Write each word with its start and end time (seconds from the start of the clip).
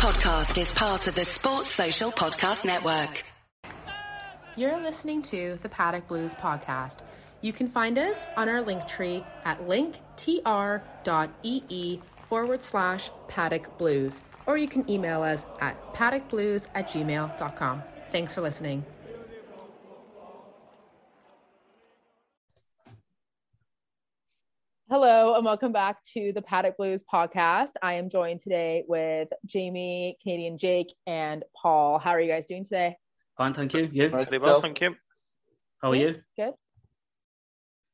podcast 0.00 0.58
is 0.58 0.72
part 0.72 1.06
of 1.08 1.14
the 1.14 1.26
Sports 1.26 1.68
Social 1.68 2.10
Podcast 2.10 2.64
Network. 2.64 3.22
You're 4.56 4.80
listening 4.80 5.20
to 5.24 5.58
the 5.62 5.68
Paddock 5.68 6.08
Blues 6.08 6.34
podcast. 6.34 7.00
You 7.42 7.52
can 7.52 7.68
find 7.68 7.98
us 7.98 8.16
on 8.34 8.48
our 8.48 8.62
link 8.62 8.88
tree 8.88 9.22
at 9.44 9.60
linktr.ee 9.68 10.00
forward 12.30 12.62
slash 12.62 13.10
paddock 13.28 13.76
blues, 13.76 14.22
or 14.46 14.56
you 14.56 14.68
can 14.68 14.90
email 14.90 15.22
us 15.22 15.44
at 15.60 15.76
paddockblues 15.92 16.68
at 16.74 16.88
gmail.com. 16.88 17.82
Thanks 18.10 18.32
for 18.32 18.40
listening. 18.40 18.86
Hello, 24.92 25.36
and 25.36 25.44
welcome 25.44 25.70
back 25.70 26.02
to 26.14 26.32
the 26.34 26.42
Paddock 26.42 26.76
Blues 26.76 27.04
podcast. 27.04 27.74
I 27.80 27.94
am 27.94 28.08
joined 28.08 28.40
today 28.40 28.82
with 28.88 29.28
Jamie, 29.46 30.18
Canadian 30.20 30.58
Jake, 30.58 30.92
and 31.06 31.44
Paul. 31.54 32.00
How 32.00 32.10
are 32.10 32.20
you 32.20 32.28
guys 32.28 32.46
doing 32.46 32.64
today? 32.64 32.96
Fine, 33.36 33.54
thank 33.54 33.72
you. 33.72 33.88
You? 33.92 34.08
Very 34.08 34.38
well, 34.38 34.60
thank 34.60 34.80
you. 34.80 34.96
How 35.80 35.92
are 35.92 35.94
you? 35.94 36.16
Good. 36.36 36.54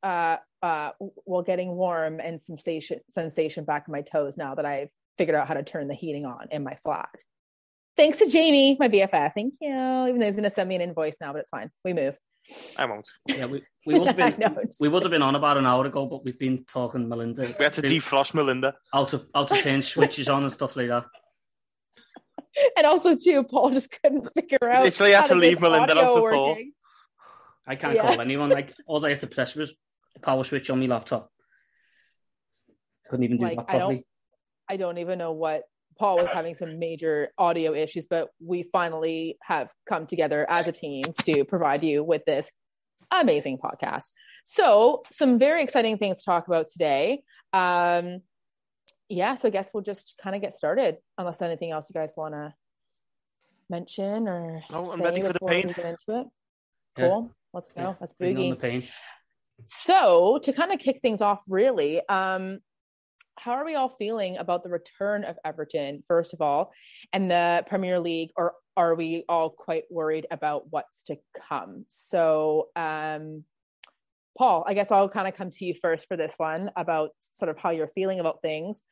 Uh, 0.03 0.39
uh, 0.63 0.93
well, 1.27 1.43
getting 1.43 1.77
warm 1.77 2.19
and 2.19 2.41
sensation 2.41 3.01
sensation 3.11 3.67
back 3.67 3.85
in 3.89 3.93
my 3.93 4.01
toes 4.01 4.39
now 4.39 4.55
that 4.55 4.65
I've 4.65 4.89
figured 5.19 5.37
out 5.37 5.47
how 5.47 5.53
to 5.53 5.63
turn 5.63 5.89
the 5.89 5.95
heating 5.95 6.25
on 6.25 6.47
in 6.51 6.65
my 6.65 6.77
flat. 6.77 7.15
Thanks 7.99 8.17
to 8.19 8.27
Jamie, 8.27 8.79
my 8.81 8.89
BFF. 8.89 9.35
Thank 9.35 9.53
you. 9.61 9.69
Even 10.09 10.19
though 10.19 10.25
he's 10.25 10.37
going 10.37 10.45
to 10.45 10.51
send 10.51 10.71
me 10.71 10.77
an 10.77 10.81
invoice 10.81 11.17
now, 11.21 11.35
but 11.35 11.41
it's 11.41 11.51
fine. 11.51 11.71
We 11.85 11.93
move. 11.93 12.17
I 12.79 12.85
won't. 12.87 13.09
Yeah, 13.27 13.47
we, 13.47 13.63
we 13.87 13.99
would 13.99 14.09
have 14.09 14.17
been 14.39 14.39
know, 14.39 14.47
I'm 14.61 14.69
we 14.79 14.89
would 14.89 15.03
have 15.03 15.11
been 15.11 15.23
on 15.23 15.35
about 15.35 15.57
an 15.59 15.67
hour 15.67 15.85
ago, 15.87 16.07
but 16.07 16.25
we've 16.25 16.39
been 16.39 16.65
talking 16.65 17.09
Melinda. 17.09 17.43
We 17.59 17.65
had 17.65 17.75
to 17.75 17.83
Been 17.83 17.91
defrost 17.93 18.35
Melinda. 18.35 18.75
out 18.95 19.13
of 19.15 19.27
out 19.35 19.51
of 19.51 19.59
turn 19.59 19.83
switches 19.83 20.29
on 20.29 20.43
and 20.45 20.53
stuff 20.53 20.77
like 20.77 20.89
that. 20.89 21.05
And 22.79 22.87
also, 22.87 23.15
too, 23.15 23.43
Paul 23.45 23.71
just 23.71 23.91
couldn't 24.01 24.29
figure 24.33 24.71
out. 24.71 24.83
Literally 24.85 25.13
had 25.13 25.21
how 25.23 25.27
to 25.27 25.35
leave 25.35 25.61
Melinda 25.61 25.93
audio 25.93 26.05
out 26.05 26.15
to 26.15 26.31
fall. 26.31 26.57
I 27.67 27.77
can't 27.77 27.95
Yeah. 27.97 28.07
call 28.07 28.21
anyone. 28.21 28.49
Like 28.49 28.73
all 28.87 29.05
I 29.05 29.11
had 29.11 29.21
to 29.21 29.27
press 29.27 29.55
was 29.55 29.75
the 30.15 30.21
power 30.21 30.43
switch 30.43 30.71
on 30.71 30.81
my 30.81 30.87
laptop. 30.87 31.31
Couldn't 33.11 33.25
even 33.25 33.37
do 33.37 33.45
Like, 33.45 33.57
that 33.59 33.67
I 33.69 33.73
don't- 33.73 33.81
properly. 33.81 34.07
I 34.71 34.77
don't 34.79 34.99
even 34.99 35.19
know 35.19 35.33
what 35.33 35.65
Paul 35.99 36.17
was 36.17 36.31
having 36.31 36.55
some 36.55 36.79
major 36.79 37.29
audio 37.39 37.75
issues, 37.75 38.07
but 38.09 38.29
we 38.45 38.63
finally 38.65 39.39
have 39.43 39.73
come 39.89 40.07
together 40.07 40.49
as 40.51 40.69
a 40.69 40.73
team 40.73 41.03
to 41.25 41.45
provide 41.45 41.83
you 41.83 42.05
with 42.05 42.25
this 42.27 42.51
amazing 43.11 43.59
podcast. 43.59 44.11
So, 44.45 45.03
some 45.11 45.39
very 45.39 45.63
exciting 45.63 45.99
things 45.99 46.19
to 46.19 46.25
talk 46.25 46.47
about 46.47 46.69
today. 46.69 47.23
Um, 47.53 48.21
yeah, 49.09 49.35
so 49.37 49.49
I 49.49 49.51
guess 49.51 49.71
we'll 49.73 49.83
just 49.83 50.17
kind 50.23 50.37
of 50.37 50.43
get 50.43 50.53
started, 50.55 50.97
unless 51.17 51.41
anything 51.43 51.71
else 51.71 51.89
you 51.89 51.99
guys 51.99 52.11
want 52.17 52.35
to 52.35 52.55
mention 53.71 54.29
or 54.29 54.63
No, 54.71 54.91
I'm 54.91 55.01
ready 55.01 55.23
for 55.23 55.33
the 55.33 55.41
pain. 55.41 55.69
get 55.69 55.87
into 55.87 56.21
it. 56.21 56.27
Yeah. 56.99 57.09
Cool. 57.09 57.33
Let's 57.53 57.71
go. 57.71 57.81
Yeah, 57.81 57.95
Let's 58.01 58.15
boogie. 58.15 58.89
So, 59.65 60.39
to 60.43 60.53
kind 60.53 60.73
of 60.73 60.79
kick 60.79 61.01
things 61.01 61.21
off, 61.23 61.41
really, 61.49 62.07
um, 62.09 62.59
how 63.47 63.53
are 63.53 63.65
we 63.65 63.77
all 63.77 63.89
feeling 63.89 64.37
about 64.39 64.65
the 64.65 64.69
return 64.69 65.23
of 65.23 65.39
Everton, 65.45 66.03
first 66.09 66.35
of 66.35 66.41
all, 66.41 66.73
and 67.13 67.31
the 67.31 67.63
Premier 67.69 68.01
League, 68.01 68.31
or 68.37 68.55
are 68.77 68.97
we 68.97 69.25
all 69.29 69.51
quite 69.51 69.85
worried 69.89 70.27
about 70.33 70.65
what's 70.71 71.05
to 71.05 71.17
come? 71.49 71.85
So, 71.87 72.71
um, 72.75 73.45
Paul, 74.37 74.65
I 74.67 74.75
guess 74.75 74.91
I'll 74.91 75.09
kind 75.09 75.29
of 75.29 75.35
come 75.35 75.51
to 75.51 75.65
you 75.65 75.75
first 75.81 76.09
for 76.09 76.17
this 76.17 76.35
one 76.39 76.73
about 76.77 77.11
sort 77.21 77.49
of 77.49 77.57
how 77.57 77.71
you're 77.71 77.87
feeling 77.87 78.19
about 78.19 78.43
things. 78.43 78.83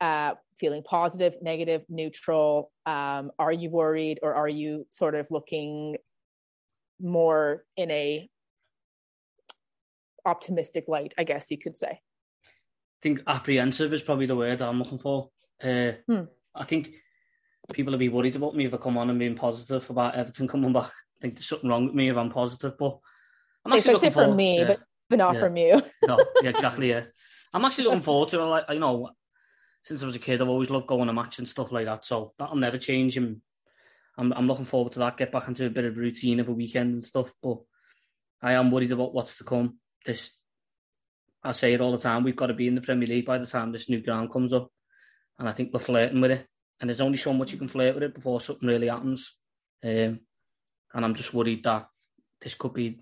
Uh, 0.00 0.36
feeling 0.58 0.82
positive, 0.82 1.34
negative, 1.42 1.82
neutral. 1.90 2.72
Um, 2.86 3.30
are 3.38 3.52
you 3.52 3.68
worried, 3.68 4.20
or 4.22 4.32
are 4.32 4.48
you 4.48 4.86
sort 4.90 5.14
of 5.14 5.30
looking 5.30 5.98
more 6.98 7.64
in 7.76 7.90
a 7.90 8.26
optimistic 10.24 10.86
light, 10.88 11.12
I 11.18 11.24
guess 11.24 11.50
you 11.50 11.58
could 11.58 11.76
say. 11.76 12.00
I 13.02 13.08
think 13.08 13.20
apprehensive 13.26 13.92
is 13.92 14.02
probably 14.02 14.26
the 14.26 14.36
word 14.36 14.62
I'm 14.62 14.78
looking 14.78 14.98
for. 14.98 15.30
Uh, 15.62 15.92
Hmm. 16.06 16.24
I 16.54 16.64
think 16.64 16.92
people 17.72 17.90
will 17.92 17.98
be 17.98 18.08
worried 18.08 18.36
about 18.36 18.54
me 18.54 18.64
if 18.66 18.74
I 18.74 18.76
come 18.76 18.96
on 18.96 19.10
and 19.10 19.18
being 19.18 19.34
positive 19.34 19.88
about 19.90 20.14
Everton 20.14 20.46
coming 20.46 20.72
back. 20.72 20.86
I 20.86 21.20
think 21.20 21.34
there's 21.34 21.48
something 21.48 21.68
wrong 21.68 21.86
with 21.86 21.94
me 21.94 22.10
if 22.10 22.16
I'm 22.16 22.30
positive, 22.30 22.78
but 22.78 22.98
I'm 23.64 23.72
actually 23.72 23.94
Expect 23.94 23.94
looking 23.94 24.08
it 24.08 24.12
from 24.12 24.22
forward- 24.22 24.36
me, 24.36 24.58
yeah. 24.60 24.74
but 25.08 25.16
not 25.16 25.34
Yeah. 25.34 25.40
from 25.40 25.56
you. 25.56 25.82
no, 26.06 26.18
yeah, 26.42 26.50
exactly. 26.50 26.90
Yeah, 26.90 27.04
I'm 27.52 27.64
actually 27.64 27.84
looking 27.84 28.02
forward 28.02 28.28
to 28.30 28.40
it. 28.40 28.44
Like, 28.44 28.64
you 28.70 28.78
know, 28.78 29.10
since 29.84 30.00
I 30.02 30.06
was 30.06 30.14
a 30.14 30.20
kid, 30.20 30.40
I've 30.40 30.48
always 30.48 30.70
loved 30.70 30.86
going 30.86 31.08
to 31.08 31.12
match 31.12 31.38
and 31.40 31.48
stuff 31.48 31.72
like 31.72 31.86
that. 31.86 32.04
So 32.04 32.34
that'll 32.38 32.54
never 32.56 32.78
change. 32.78 33.16
And 33.16 33.40
I'm, 34.16 34.32
I'm 34.32 34.46
looking 34.46 34.64
forward 34.64 34.92
to 34.92 35.00
that. 35.00 35.16
Get 35.16 35.32
back 35.32 35.48
into 35.48 35.66
a 35.66 35.70
bit 35.70 35.84
of 35.86 35.96
routine 35.96 36.38
of 36.38 36.48
a 36.48 36.52
weekend 36.52 36.92
and 36.92 37.02
stuff. 37.04 37.32
But 37.42 37.58
I 38.40 38.52
am 38.52 38.70
worried 38.70 38.92
about 38.92 39.12
what's 39.12 39.38
to 39.38 39.44
come. 39.44 39.78
This, 40.06 40.30
I 41.44 41.52
say 41.52 41.72
it 41.72 41.80
all 41.80 41.92
the 41.92 41.98
time. 41.98 42.22
We've 42.22 42.36
got 42.36 42.46
to 42.46 42.54
be 42.54 42.68
in 42.68 42.74
the 42.74 42.80
Premier 42.80 43.08
League 43.08 43.26
by 43.26 43.38
the 43.38 43.46
time 43.46 43.72
this 43.72 43.88
new 43.88 44.00
ground 44.00 44.32
comes 44.32 44.52
up, 44.52 44.70
and 45.38 45.48
I 45.48 45.52
think 45.52 45.72
we're 45.72 45.80
flirting 45.80 46.20
with 46.20 46.30
it. 46.30 46.46
And 46.80 46.88
there's 46.88 47.00
only 47.00 47.18
so 47.18 47.32
much 47.32 47.52
you 47.52 47.58
can 47.58 47.68
flirt 47.68 47.94
with 47.94 48.02
it 48.02 48.14
before 48.14 48.40
something 48.40 48.68
really 48.68 48.88
happens. 48.88 49.36
Um, 49.84 50.20
and 50.94 51.04
I'm 51.04 51.14
just 51.14 51.34
worried 51.34 51.64
that 51.64 51.86
this 52.40 52.54
could 52.54 52.74
be 52.74 53.00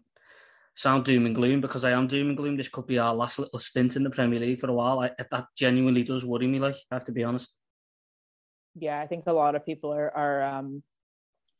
sound 0.74 1.04
doom 1.04 1.26
and 1.26 1.34
gloom 1.34 1.60
because 1.60 1.84
I 1.84 1.90
am 1.92 2.06
doom 2.06 2.28
and 2.28 2.36
gloom. 2.36 2.56
This 2.56 2.68
could 2.68 2.86
be 2.86 2.98
our 2.98 3.14
last 3.14 3.38
little 3.38 3.58
stint 3.58 3.96
in 3.96 4.02
the 4.02 4.10
Premier 4.10 4.40
League 4.40 4.60
for 4.60 4.70
a 4.70 4.72
while. 4.72 5.00
I, 5.00 5.10
that 5.30 5.46
genuinely 5.56 6.02
does 6.02 6.24
worry 6.24 6.46
me. 6.46 6.58
Like 6.58 6.76
I 6.90 6.94
have 6.94 7.04
to 7.06 7.12
be 7.12 7.24
honest. 7.24 7.54
Yeah, 8.74 9.00
I 9.00 9.06
think 9.06 9.24
a 9.26 9.32
lot 9.32 9.54
of 9.54 9.66
people 9.66 9.92
are 9.92 10.10
are 10.16 10.42
um, 10.42 10.82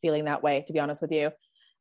feeling 0.01 0.25
that 0.25 0.43
way. 0.43 0.65
To 0.67 0.73
be 0.73 0.81
honest 0.81 1.03
with 1.03 1.13
you, 1.13 1.31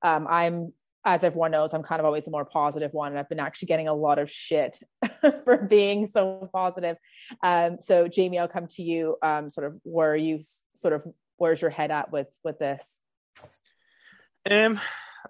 um, 0.02 0.28
I'm 0.30 0.74
as 1.09 1.24
everyone 1.24 1.50
knows, 1.50 1.74
I'm 1.74 1.81
kind 1.81 2.00
of 2.00 2.06
always 2.06 2.28
a 2.28 2.31
more 2.31 2.46
positive 2.46 2.94
one, 2.94 3.12
and 3.12 3.20
I've 3.20 3.28
been 3.28 3.40
actually 3.40 3.66
getting 3.66 3.88
a 3.88 3.94
lot 3.94 4.20
of 4.20 4.30
shit 4.30 4.80
for 5.44 5.58
being 5.58 6.06
so 6.06 6.47
positive. 6.53 6.97
Um, 7.42 7.78
so, 7.80 8.08
Jamie, 8.08 8.38
I'll 8.38 8.47
come 8.47 8.68
to 8.68 8.84
you. 8.84 9.18
Um, 9.24 9.50
sort 9.50 9.66
of 9.66 9.80
where 9.84 10.12
are 10.12 10.16
you? 10.16 10.42
Sort 10.75 10.94
of 10.94 11.03
where's 11.38 11.62
your 11.62 11.72
head 11.72 11.90
at 11.90 12.12
with 12.12 12.28
with 12.44 12.59
this? 12.59 13.00
Um, 14.50 14.80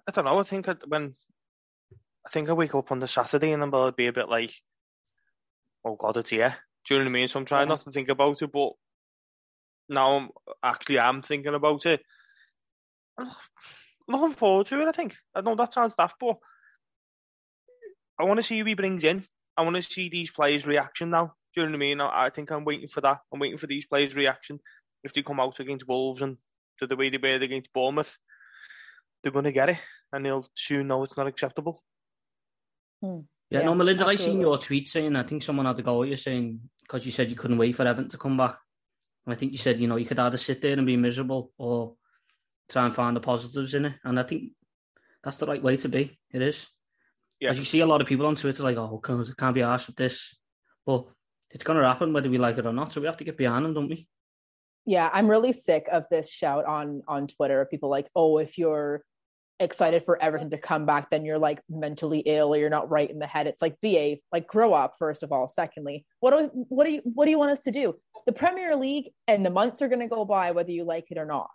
I 0.06 0.12
don't 0.12 0.26
know. 0.26 0.38
I 0.38 0.42
think 0.42 0.68
I, 0.68 0.76
when 0.86 1.14
I 2.26 2.28
think 2.28 2.50
I 2.50 2.52
wake 2.52 2.74
up 2.74 2.92
on 2.92 3.00
the 3.00 3.08
Saturday 3.08 3.52
and 3.52 3.62
I'll 3.64 3.90
be 3.90 4.06
a 4.08 4.12
bit 4.12 4.28
like, 4.28 4.52
"Oh 5.82 5.96
God, 5.96 6.18
it's 6.18 6.30
here." 6.30 6.56
Do 6.86 6.94
you 6.94 7.00
know 7.00 7.04
what 7.06 7.10
I 7.10 7.12
mean? 7.12 7.28
So 7.28 7.38
I'm 7.38 7.46
trying 7.46 7.68
Yeah. 7.68 7.74
not 7.74 7.82
to 7.84 7.90
think 7.90 8.10
about 8.10 8.42
it, 8.42 8.52
but 8.52 8.72
now 9.88 10.16
I'm 10.16 10.28
actually 10.62 10.98
I'm 11.00 11.22
thinking 11.22 11.54
about 11.54 11.86
it. 11.86 12.02
I'm 14.10 14.20
looking 14.20 14.36
forward 14.36 14.66
to 14.66 14.80
it. 14.80 14.88
I 14.88 14.92
think 14.92 15.16
I 15.34 15.40
know 15.40 15.54
that 15.54 15.72
sounds 15.72 15.94
daft, 15.96 16.16
but 16.18 16.36
I 18.18 18.24
want 18.24 18.38
to 18.38 18.42
see 18.42 18.58
who 18.58 18.64
he 18.64 18.74
brings 18.74 19.04
in. 19.04 19.24
I 19.56 19.62
want 19.62 19.76
to 19.76 19.82
see 19.82 20.08
these 20.08 20.30
players' 20.32 20.66
reaction 20.66 21.10
now. 21.10 21.34
Do 21.54 21.60
you 21.60 21.66
know 21.66 21.70
what 21.70 21.76
I 21.76 21.78
mean? 21.78 22.00
I, 22.00 22.26
I 22.26 22.30
think 22.30 22.50
I'm 22.50 22.64
waiting 22.64 22.88
for 22.88 23.00
that. 23.02 23.18
I'm 23.32 23.38
waiting 23.38 23.58
for 23.58 23.68
these 23.68 23.86
players' 23.86 24.16
reaction. 24.16 24.58
If 25.04 25.12
they 25.14 25.22
come 25.22 25.38
out 25.38 25.60
against 25.60 25.86
Wolves 25.86 26.22
and 26.22 26.38
to 26.80 26.86
the 26.86 26.96
way 26.96 27.08
they 27.08 27.18
were 27.18 27.36
against 27.36 27.72
Bournemouth, 27.72 28.18
they're 29.22 29.32
going 29.32 29.44
to 29.44 29.52
get 29.52 29.68
it, 29.68 29.78
and 30.12 30.26
they'll 30.26 30.46
soon 30.56 30.88
know 30.88 31.04
it's 31.04 31.16
not 31.16 31.28
acceptable. 31.28 31.82
Yeah, 33.02 33.18
Yeah, 33.50 33.62
no, 33.62 33.74
Melinda, 33.74 34.06
I 34.06 34.12
absolutely. 34.12 34.32
seen 34.32 34.40
your 34.40 34.58
tweet 34.58 34.88
saying 34.88 35.14
I 35.14 35.22
think 35.22 35.42
someone 35.42 35.66
had 35.66 35.76
to 35.76 35.82
go 35.82 36.02
at 36.02 36.08
you 36.08 36.16
saying 36.16 36.60
because 36.82 37.06
you 37.06 37.12
said 37.12 37.30
you 37.30 37.36
couldn't 37.36 37.58
wait 37.58 37.76
for 37.76 37.86
Everton 37.86 38.08
to 38.10 38.18
come 38.18 38.36
back. 38.36 38.58
And 39.24 39.34
I 39.34 39.38
think 39.38 39.52
you 39.52 39.58
said 39.58 39.80
you 39.80 39.86
know 39.86 39.96
you 39.96 40.06
could 40.06 40.18
either 40.18 40.36
sit 40.36 40.60
there 40.60 40.72
and 40.72 40.86
be 40.86 40.96
miserable 40.96 41.52
or 41.58 41.94
try 42.70 42.84
and 42.84 42.94
find 42.94 43.16
the 43.16 43.20
positives 43.20 43.74
in 43.74 43.86
it. 43.86 43.94
And 44.04 44.18
I 44.18 44.22
think 44.22 44.52
that's 45.22 45.36
the 45.36 45.46
right 45.46 45.62
way 45.62 45.76
to 45.78 45.88
be. 45.88 46.18
It 46.32 46.42
is. 46.42 46.66
Yeah. 47.40 47.50
As 47.50 47.58
you 47.58 47.64
see 47.64 47.80
a 47.80 47.86
lot 47.86 48.00
of 48.00 48.06
people 48.06 48.26
on 48.26 48.36
Twitter 48.36 48.62
like, 48.62 48.76
oh, 48.76 49.00
can't, 49.04 49.36
can't 49.36 49.54
be 49.54 49.62
asked 49.62 49.86
with 49.86 49.96
this, 49.96 50.36
but 50.86 51.06
it's 51.50 51.64
going 51.64 51.78
to 51.78 51.86
happen 51.86 52.12
whether 52.12 52.30
we 52.30 52.38
like 52.38 52.58
it 52.58 52.66
or 52.66 52.72
not. 52.72 52.92
So 52.92 53.00
we 53.00 53.06
have 53.06 53.16
to 53.18 53.24
get 53.24 53.36
behind 53.36 53.64
them, 53.64 53.74
don't 53.74 53.88
we? 53.88 54.06
Yeah, 54.86 55.10
I'm 55.12 55.28
really 55.28 55.52
sick 55.52 55.86
of 55.90 56.04
this 56.10 56.30
shout 56.30 56.64
on 56.64 57.02
on 57.06 57.26
Twitter. 57.26 57.60
Of 57.60 57.70
people 57.70 57.90
like, 57.90 58.08
oh, 58.16 58.38
if 58.38 58.56
you're 58.56 59.04
excited 59.58 60.04
for 60.04 60.20
Everton 60.20 60.50
to 60.50 60.58
come 60.58 60.86
back, 60.86 61.10
then 61.10 61.24
you're 61.24 61.38
like 61.38 61.60
mentally 61.68 62.20
ill 62.20 62.54
or 62.54 62.58
you're 62.58 62.70
not 62.70 62.90
right 62.90 63.10
in 63.10 63.18
the 63.18 63.26
head. 63.26 63.46
It's 63.46 63.60
like 63.60 63.76
behave, 63.82 64.18
like 64.32 64.46
grow 64.46 64.72
up. 64.72 64.94
First 64.98 65.22
of 65.22 65.32
all, 65.32 65.46
secondly, 65.48 66.06
what 66.20 66.30
do 66.30 66.50
what 66.68 66.86
do 66.86 66.92
you 66.92 67.02
what 67.04 67.26
do 67.26 67.30
you 67.30 67.38
want 67.38 67.52
us 67.52 67.60
to 67.60 67.70
do? 67.70 67.94
The 68.26 68.32
Premier 68.32 68.74
League 68.74 69.10
and 69.28 69.44
the 69.44 69.50
months 69.50 69.82
are 69.82 69.88
going 69.88 70.00
to 70.00 70.06
go 70.06 70.24
by 70.24 70.50
whether 70.52 70.70
you 70.70 70.84
like 70.84 71.10
it 71.10 71.18
or 71.18 71.26
not. 71.26 71.50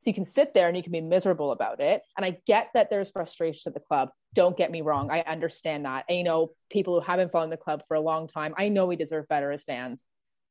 So 0.00 0.08
you 0.08 0.14
can 0.14 0.24
sit 0.24 0.54
there 0.54 0.66
and 0.66 0.76
you 0.76 0.82
can 0.82 0.92
be 0.92 1.02
miserable 1.02 1.52
about 1.52 1.78
it. 1.80 2.02
And 2.16 2.24
I 2.24 2.38
get 2.46 2.70
that 2.72 2.88
there's 2.88 3.10
frustration 3.10 3.68
at 3.70 3.74
the 3.74 3.80
club. 3.80 4.08
Don't 4.34 4.56
get 4.56 4.70
me 4.70 4.80
wrong. 4.80 5.10
I 5.10 5.20
understand 5.20 5.84
that. 5.84 6.06
And, 6.08 6.16
you 6.16 6.24
know, 6.24 6.52
people 6.70 6.94
who 6.94 7.06
haven't 7.06 7.30
followed 7.30 7.52
the 7.52 7.58
club 7.58 7.82
for 7.86 7.96
a 7.96 8.00
long 8.00 8.26
time, 8.26 8.54
I 8.56 8.70
know 8.70 8.86
we 8.86 8.96
deserve 8.96 9.28
better 9.28 9.52
as 9.52 9.62
fans. 9.62 10.04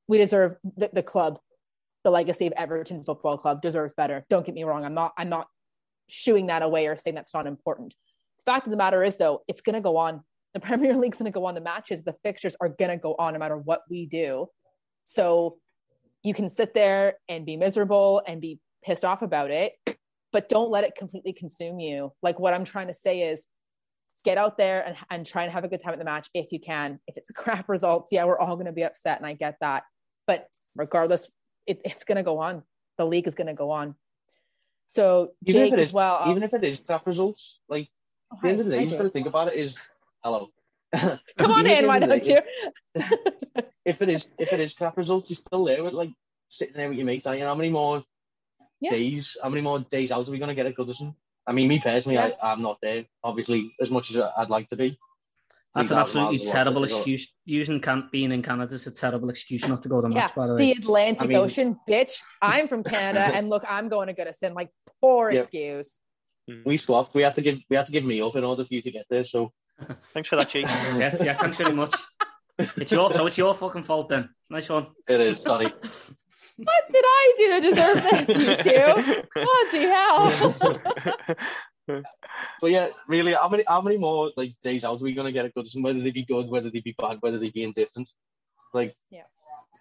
We 0.07 0.19
deserve 0.19 0.57
the, 0.77 0.91
the 0.93 1.01
club, 1.01 1.39
the 2.03 2.11
legacy 2.11 2.45
of 2.45 2.53
Everton 2.57 3.01
Football 3.01 3.39
Club 3.39 3.59
deserves 3.59 3.93
better. 3.97 4.23
Don't 4.29 4.45
get 4.45 4.53
me 4.53 4.65
wrong. 4.65 4.85
I'm 4.85 4.93
not, 4.93 5.13
I'm 5.17 5.29
not 5.29 5.47
shooing 6.07 6.47
that 6.47 6.61
away 6.61 6.85
or 6.85 6.95
saying 6.95 7.15
that's 7.15 7.33
not 7.33 7.47
important. 7.47 7.95
The 8.37 8.51
fact 8.51 8.67
of 8.67 8.71
the 8.71 8.77
matter 8.77 9.03
is, 9.03 9.17
though, 9.17 9.41
it's 9.47 9.61
going 9.61 9.73
to 9.73 9.81
go 9.81 9.97
on. 9.97 10.23
The 10.53 10.59
Premier 10.59 10.95
League's 10.95 11.17
going 11.17 11.31
to 11.31 11.35
go 11.35 11.45
on. 11.45 11.55
The 11.55 11.61
matches, 11.61 12.03
the 12.03 12.15
fixtures 12.23 12.55
are 12.61 12.69
going 12.69 12.91
to 12.91 12.97
go 12.97 13.15
on 13.17 13.33
no 13.33 13.39
matter 13.39 13.57
what 13.57 13.81
we 13.89 14.05
do. 14.05 14.45
So 15.05 15.57
you 16.21 16.35
can 16.35 16.49
sit 16.49 16.75
there 16.75 17.15
and 17.27 17.47
be 17.47 17.57
miserable 17.57 18.21
and 18.27 18.39
be 18.39 18.59
pissed 18.83 19.05
off 19.05 19.21
about 19.21 19.51
it, 19.51 19.73
but 20.31 20.49
don't 20.49 20.69
let 20.69 20.83
it 20.83 20.95
completely 20.95 21.33
consume 21.33 21.79
you. 21.79 22.13
Like 22.21 22.39
what 22.39 22.53
I'm 22.53 22.65
trying 22.65 22.87
to 22.87 22.93
say 22.93 23.21
is 23.21 23.45
get 24.25 24.37
out 24.37 24.57
there 24.57 24.85
and, 24.85 24.95
and 25.09 25.25
try 25.25 25.43
and 25.43 25.51
have 25.51 25.63
a 25.63 25.67
good 25.67 25.81
time 25.81 25.93
at 25.93 25.99
the 25.99 26.05
match 26.05 26.29
if 26.33 26.51
you 26.51 26.59
can. 26.59 26.99
If 27.07 27.17
it's 27.17 27.31
crap 27.31 27.69
results, 27.69 28.11
yeah, 28.11 28.25
we're 28.25 28.39
all 28.39 28.55
going 28.55 28.67
to 28.67 28.71
be 28.71 28.83
upset 28.83 29.17
and 29.17 29.25
I 29.25 29.33
get 29.33 29.55
that. 29.61 29.83
But 30.27 30.47
regardless, 30.75 31.29
it, 31.65 31.81
it's 31.85 32.03
going 32.03 32.17
to 32.17 32.23
go 32.23 32.39
on. 32.39 32.63
The 32.97 33.05
league 33.05 33.27
is 33.27 33.35
going 33.35 33.47
to 33.47 33.53
go 33.53 33.71
on. 33.71 33.95
So 34.87 35.31
Even 35.45 35.61
Jake 35.61 35.73
if 35.73 35.79
it 35.79 35.81
as 35.81 35.89
is, 35.89 35.93
well. 35.93 36.19
Um, 36.21 36.31
even 36.31 36.43
if 36.43 36.53
it 36.53 36.63
is 36.63 36.79
crap 36.79 37.05
results, 37.05 37.59
like 37.69 37.89
Oh, 38.31 38.35
at 38.35 38.41
the 38.41 38.49
end 38.49 38.59
of 38.59 38.65
the 38.67 38.71
day, 38.71 38.79
you 38.81 38.85
just 38.85 38.97
got 38.97 39.03
to 39.03 39.09
think 39.09 39.27
about 39.27 39.47
it. 39.47 39.55
Is 39.55 39.75
hello. 40.23 40.49
Come 40.95 41.51
on 41.51 41.65
in, 41.65 41.87
why 41.87 41.95
end 41.95 42.03
of 42.03 42.09
the 42.09 42.19
don't 42.19 42.25
day, 42.25 42.41
you? 42.95 43.63
If 43.85 44.03
it 44.03 44.09
is, 44.09 44.27
if 44.37 44.53
it 44.53 44.59
is 44.59 44.73
crap 44.73 44.97
results, 44.97 45.31
you're 45.31 45.37
still 45.37 45.65
there 45.65 45.83
with 45.83 45.93
like 45.93 46.11
sitting 46.49 46.75
there 46.75 46.89
with 46.89 46.97
your 46.97 47.07
mates. 47.07 47.25
You? 47.25 47.41
How 47.41 47.55
many 47.55 47.69
more 47.69 48.03
Yeah. 48.81 48.91
days? 48.91 49.35
How 49.41 49.49
many 49.49 49.61
more 49.61 49.79
days 49.79 50.11
out 50.11 50.27
are 50.27 50.31
we 50.31 50.39
gonna 50.39 50.55
get 50.55 50.65
at 50.65 50.75
Goodison? 50.75 51.15
I 51.47 51.51
mean, 51.51 51.67
me 51.67 51.79
personally, 51.79 52.15
Yeah. 52.15 52.31
I, 52.41 52.51
I'm 52.53 52.61
not 52.61 52.77
there. 52.81 53.05
Obviously, 53.23 53.71
as 53.81 53.89
much 53.89 54.11
as 54.11 54.21
I'd 54.37 54.49
like 54.49 54.69
to 54.69 54.75
be. 54.75 54.97
That's 55.75 55.91
an 55.91 55.97
absolutely 55.99 56.37
is 56.37 56.41
a 56.41 56.45
lot 56.45 56.53
terrible 56.53 56.81
to 56.81 56.87
go. 56.87 56.95
excuse. 56.97 57.27
Using 57.45 57.79
can- 57.79 58.09
being 58.11 58.31
in 58.31 58.41
Canada 58.41 58.73
is 58.73 58.87
a 58.87 58.91
terrible 58.91 59.29
excuse 59.29 59.67
not 59.67 59.83
to 59.83 59.89
go 59.89 60.01
to 60.01 60.07
the 60.07 60.13
yeah, 60.13 60.21
match. 60.21 60.35
By 60.35 60.47
the 60.47 60.55
way. 60.55 60.61
the 60.73 60.79
Atlantic 60.79 61.23
I 61.23 61.27
mean- 61.27 61.37
Ocean, 61.37 61.79
bitch. 61.87 62.21
I'm 62.41 62.67
from 62.67 62.83
Canada, 62.83 63.19
and 63.35 63.49
look, 63.49 63.63
I'm 63.69 63.87
going 63.87 64.07
to 64.07 64.13
Goodison. 64.15 64.55
Like 64.55 64.69
poor 65.01 65.29
Yep. 65.31 65.41
excuse. 65.43 65.99
Hmm. 66.49 66.61
We 66.65 66.77
swapped. 66.77 67.13
We 67.13 67.21
had 67.23 67.35
to 67.35 67.41
give. 67.41 67.59
We 67.69 67.75
had 67.75 67.85
to 67.85 67.91
give 67.91 68.03
me 68.03 68.19
up 68.21 68.35
in 68.35 68.43
order 68.43 68.63
for 68.63 68.73
you 68.73 68.81
to 68.81 68.91
get 68.91 69.05
there. 69.09 69.23
So 69.23 69.51
Thanks 70.13 70.27
for 70.29 70.37
that, 70.37 70.49
Jake. 70.49 70.65
yeah, 70.65 71.15
yeah. 71.21 71.37
Thanks 71.37 71.57
very 71.57 71.73
much. 71.73 71.93
It's 72.75 72.91
your 72.91 73.09
so 73.13 73.25
it's 73.25 73.37
your 73.37 73.53
fucking 73.55 73.83
fault 73.83 74.09
then. 74.09 74.27
Nice 74.49 74.67
one. 74.67 74.87
it 75.07 75.21
is. 75.21 75.37
Sorry. 75.39 75.71
What 76.63 76.91
did 76.91 77.03
I 77.05 77.33
do 77.37 77.47
to 77.51 77.69
deserve 77.69 78.03
this, 78.03 78.27
you 78.29 78.55
two? 78.63 79.23
Bloody 79.35 79.85
hell! 79.87 81.35
But 82.61 82.71
yeah, 82.71 82.89
really, 83.07 83.33
how 83.33 83.49
many 83.49 83.63
how 83.67 83.81
many 83.81 83.97
more 83.97 84.31
like 84.37 84.53
days 84.61 84.83
out 84.85 85.01
are 85.01 85.03
we 85.03 85.13
gonna 85.13 85.31
get 85.31 85.45
at 85.45 85.55
Goodison? 85.55 85.81
Whether 85.83 86.01
they 86.01 86.11
be 86.11 86.23
good, 86.23 86.47
whether 86.47 86.69
they 86.69 86.81
be 86.81 86.93
bad, 86.97 87.17
whether 87.21 87.39
they 87.39 87.49
be 87.49 87.63
indifferent. 87.63 88.09
Like, 88.73 88.95
Yeah. 89.09 89.23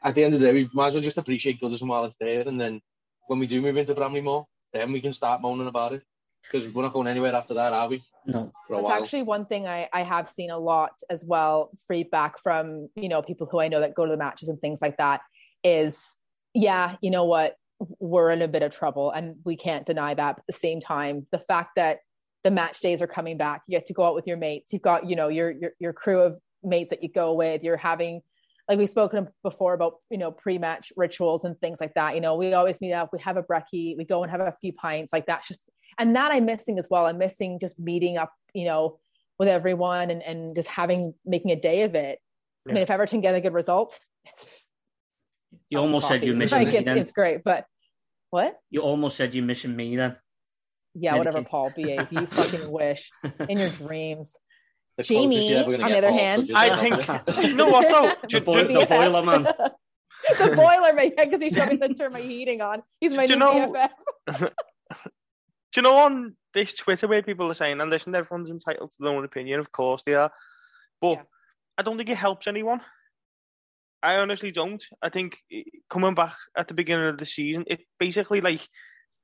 At 0.03 0.15
the 0.15 0.25
end 0.25 0.33
of 0.33 0.41
the 0.41 0.47
day, 0.47 0.55
we 0.55 0.71
might 0.73 0.89
as 0.89 0.95
well 0.95 1.03
just 1.03 1.19
appreciate 1.19 1.61
Goodison 1.61 1.89
while 1.89 2.05
it's 2.05 2.17
there, 2.19 2.47
and 2.49 2.59
then 2.59 2.81
when 3.27 3.39
we 3.39 3.47
do 3.47 3.61
move 3.61 3.77
into 3.77 3.95
Bramley-Moore, 3.95 4.47
then 4.73 4.93
we 4.93 5.01
can 5.01 5.13
start 5.13 5.43
moaning 5.43 5.67
about 5.67 5.93
it 5.93 6.03
because 6.43 6.73
we're 6.73 6.83
not 6.83 6.93
going 6.93 7.09
anywhere 7.09 7.35
after 7.35 7.53
that, 7.55 7.73
are 7.73 7.89
we? 7.89 8.03
No, 8.25 8.53
For 8.67 8.75
a 8.75 8.77
That's 8.77 8.85
while. 8.85 9.03
actually 9.03 9.23
one 9.25 9.45
thing 9.45 9.67
I, 9.67 9.89
I 9.93 10.03
have 10.03 10.29
seen 10.29 10.51
a 10.51 10.59
lot 10.59 10.93
as 11.11 11.25
well, 11.27 11.71
feedback 11.89 12.39
from, 12.43 12.89
you 12.95 13.09
know, 13.09 13.23
people 13.23 13.47
who 13.51 13.61
I 13.61 13.69
know 13.69 13.81
that 13.81 13.95
go 13.95 14.05
to 14.07 14.11
the 14.11 14.17
matches 14.17 14.49
and 14.49 14.59
things 14.61 14.81
like 14.81 14.97
that 14.97 15.21
is, 15.65 16.17
yeah, 16.55 16.97
you 17.01 17.11
know 17.11 17.25
what, 17.25 17.57
we're 18.01 18.31
in 18.31 18.43
a 18.43 18.49
bit 18.49 18.63
of 18.63 18.73
trouble 18.73 19.11
and 19.11 19.37
we 19.45 19.57
can't 19.57 19.87
deny 19.87 20.15
that. 20.15 20.37
But 20.37 20.41
at 20.41 20.47
the 20.47 20.53
same 20.53 20.81
time, 20.81 21.27
the 21.31 21.39
fact 21.39 21.71
that 21.77 22.01
the 22.45 22.51
match 22.51 22.81
days 22.81 23.03
are 23.03 23.07
coming 23.07 23.37
back, 23.37 23.63
you 23.67 23.79
get 23.79 23.87
to 23.87 23.93
go 23.95 24.05
out 24.05 24.15
with 24.15 24.27
your 24.27 24.37
mates. 24.37 24.73
You've 24.73 24.83
got, 24.83 25.09
you 25.09 25.17
know, 25.17 25.29
your, 25.29 25.51
your, 25.51 25.71
your 25.79 25.93
crew 25.93 26.21
of 26.21 26.39
mates 26.63 26.91
that 26.91 27.03
you 27.03 27.09
go 27.09 27.35
with, 27.35 27.63
you're 27.63 27.77
having, 27.77 28.23
like 28.69 28.79
we've 28.79 28.91
spoken 28.91 29.29
before 29.43 29.75
about, 29.75 29.95
you 30.11 30.19
know, 30.19 30.31
pre-match 30.31 30.93
rituals 30.97 31.45
and 31.45 31.59
things 31.61 31.81
like 31.81 31.95
that. 31.95 32.15
You 32.15 32.21
know, 32.21 32.37
we 32.37 32.53
always 32.53 32.81
meet 32.81 32.93
up, 32.93 33.11
we 33.13 33.21
have 33.21 33.37
a 33.37 33.43
brekkie, 33.43 33.97
we 33.97 34.05
go 34.05 34.23
and 34.23 34.31
have 34.31 34.41
a 34.41 34.55
few 34.61 34.73
pints 34.73 35.13
like 35.13 35.27
that's 35.27 35.49
just, 35.49 35.69
and 35.99 36.15
that 36.17 36.33
I'm 36.33 36.45
missing 36.45 36.79
as 36.79 36.87
well. 36.91 37.07
I'm 37.07 37.19
missing 37.19 37.59
just 37.61 37.79
meeting 37.79 38.19
up, 38.19 38.33
you 38.55 38.65
know, 38.65 38.99
with 39.39 39.49
everyone 39.49 40.11
and, 40.11 40.23
and 40.23 40.55
just 40.55 40.69
having 40.69 41.15
making 41.25 41.51
a 41.51 41.57
day 41.57 41.83
of 41.83 41.95
it. 41.95 42.19
I 42.67 42.73
mean, 42.73 42.77
Yeah. 42.77 42.83
if 42.83 42.91
Everton 42.91 43.21
get 43.21 43.35
a 43.35 43.41
good 43.41 43.55
result, 43.55 43.99
it's 44.25 44.45
you 45.71 45.79
almost 45.79 46.09
said 46.09 46.25
you're 46.25 46.35
coffee. 46.35 46.45
missing 46.45 46.59
like 46.59 46.69
me 46.69 46.77
it's, 46.79 46.85
then. 46.85 46.99
it's 46.99 47.13
great, 47.13 47.45
but 47.45 47.67
what? 48.31 48.59
You 48.71 48.81
almost 48.83 49.17
said 49.17 49.35
you're 49.35 49.45
missing 49.45 49.75
me 49.75 49.97
then. 49.97 50.17
Yeah, 50.95 51.17
whatever, 51.17 51.41
Medicaid. 51.43 51.49
Paul. 51.49 51.71
Behave. 51.77 52.07
You 52.11 52.27
fucking 52.27 52.71
wish 52.71 53.11
in 53.49 53.59
your 53.59 53.71
dreams. 53.71 54.37
The 54.97 55.05
Jamie, 55.05 55.51
you're 55.51 55.61
ever 55.61 55.71
gonna 55.73 55.85
on 55.85 55.91
the 55.91 55.99
other 55.99 56.09
Paul, 56.09 56.19
hand- 56.19 56.47
so 56.49 56.53
I 56.57 56.77
think- 56.77 57.47
you 57.47 57.55
know 57.55 57.67
what, 57.69 57.89
though? 57.89 58.15
The, 58.23 58.27
Do- 58.29 58.41
boy, 58.41 58.65
the 58.65 58.87
boiler 58.87 59.23
man. 59.23 59.43
the 60.39 60.57
boiler 60.57 60.93
man, 60.93 61.13
yeah, 61.17 61.25
because 61.25 61.41
he's 61.41 61.55
showing 61.55 61.79
me 61.79 61.89
to 61.89 61.95
turn 61.95 62.13
my 62.13 62.21
heating 62.21 62.61
on. 62.61 62.83
He's 63.01 63.15
my 63.15 63.27
Do 63.27 63.35
you 63.35 63.39
new 63.39 63.45
know- 63.45 63.73
BFF. 64.29 64.51
Do 65.71 65.81
you 65.81 65.83
know 65.83 65.99
on 65.99 66.35
this 66.55 66.75
Twitter 66.75 67.07
where 67.07 67.23
people 67.23 67.49
are 67.51 67.55
saying, 67.55 67.81
and 67.81 67.91
listen, 67.91 68.15
everyone's 68.15 68.51
entitled 68.51 68.91
to 68.91 68.97
their 69.01 69.11
own 69.13 69.25
opinion, 69.25 69.61
of 69.61 69.71
course 69.71 70.03
they 70.05 70.15
are, 70.15 70.33
but 71.01 71.13
Yeah. 71.13 71.23
I 71.77 71.83
don't 71.83 71.97
think 71.97 72.09
it 72.09 72.17
helps 72.17 72.47
anyone. 72.49 72.81
I 74.03 74.17
honestly 74.17 74.51
don't. 74.53 74.85
I 75.03 75.09
think 75.09 75.39
eh, 75.53 75.63
coming 75.91 76.15
back 76.15 76.35
at 76.57 76.69
the 76.69 76.75
beginning 76.75 77.09
of 77.09 77.19
the 77.19 77.27
season, 77.27 77.65
it 77.67 77.81
basically 77.99 78.41
like 78.41 78.67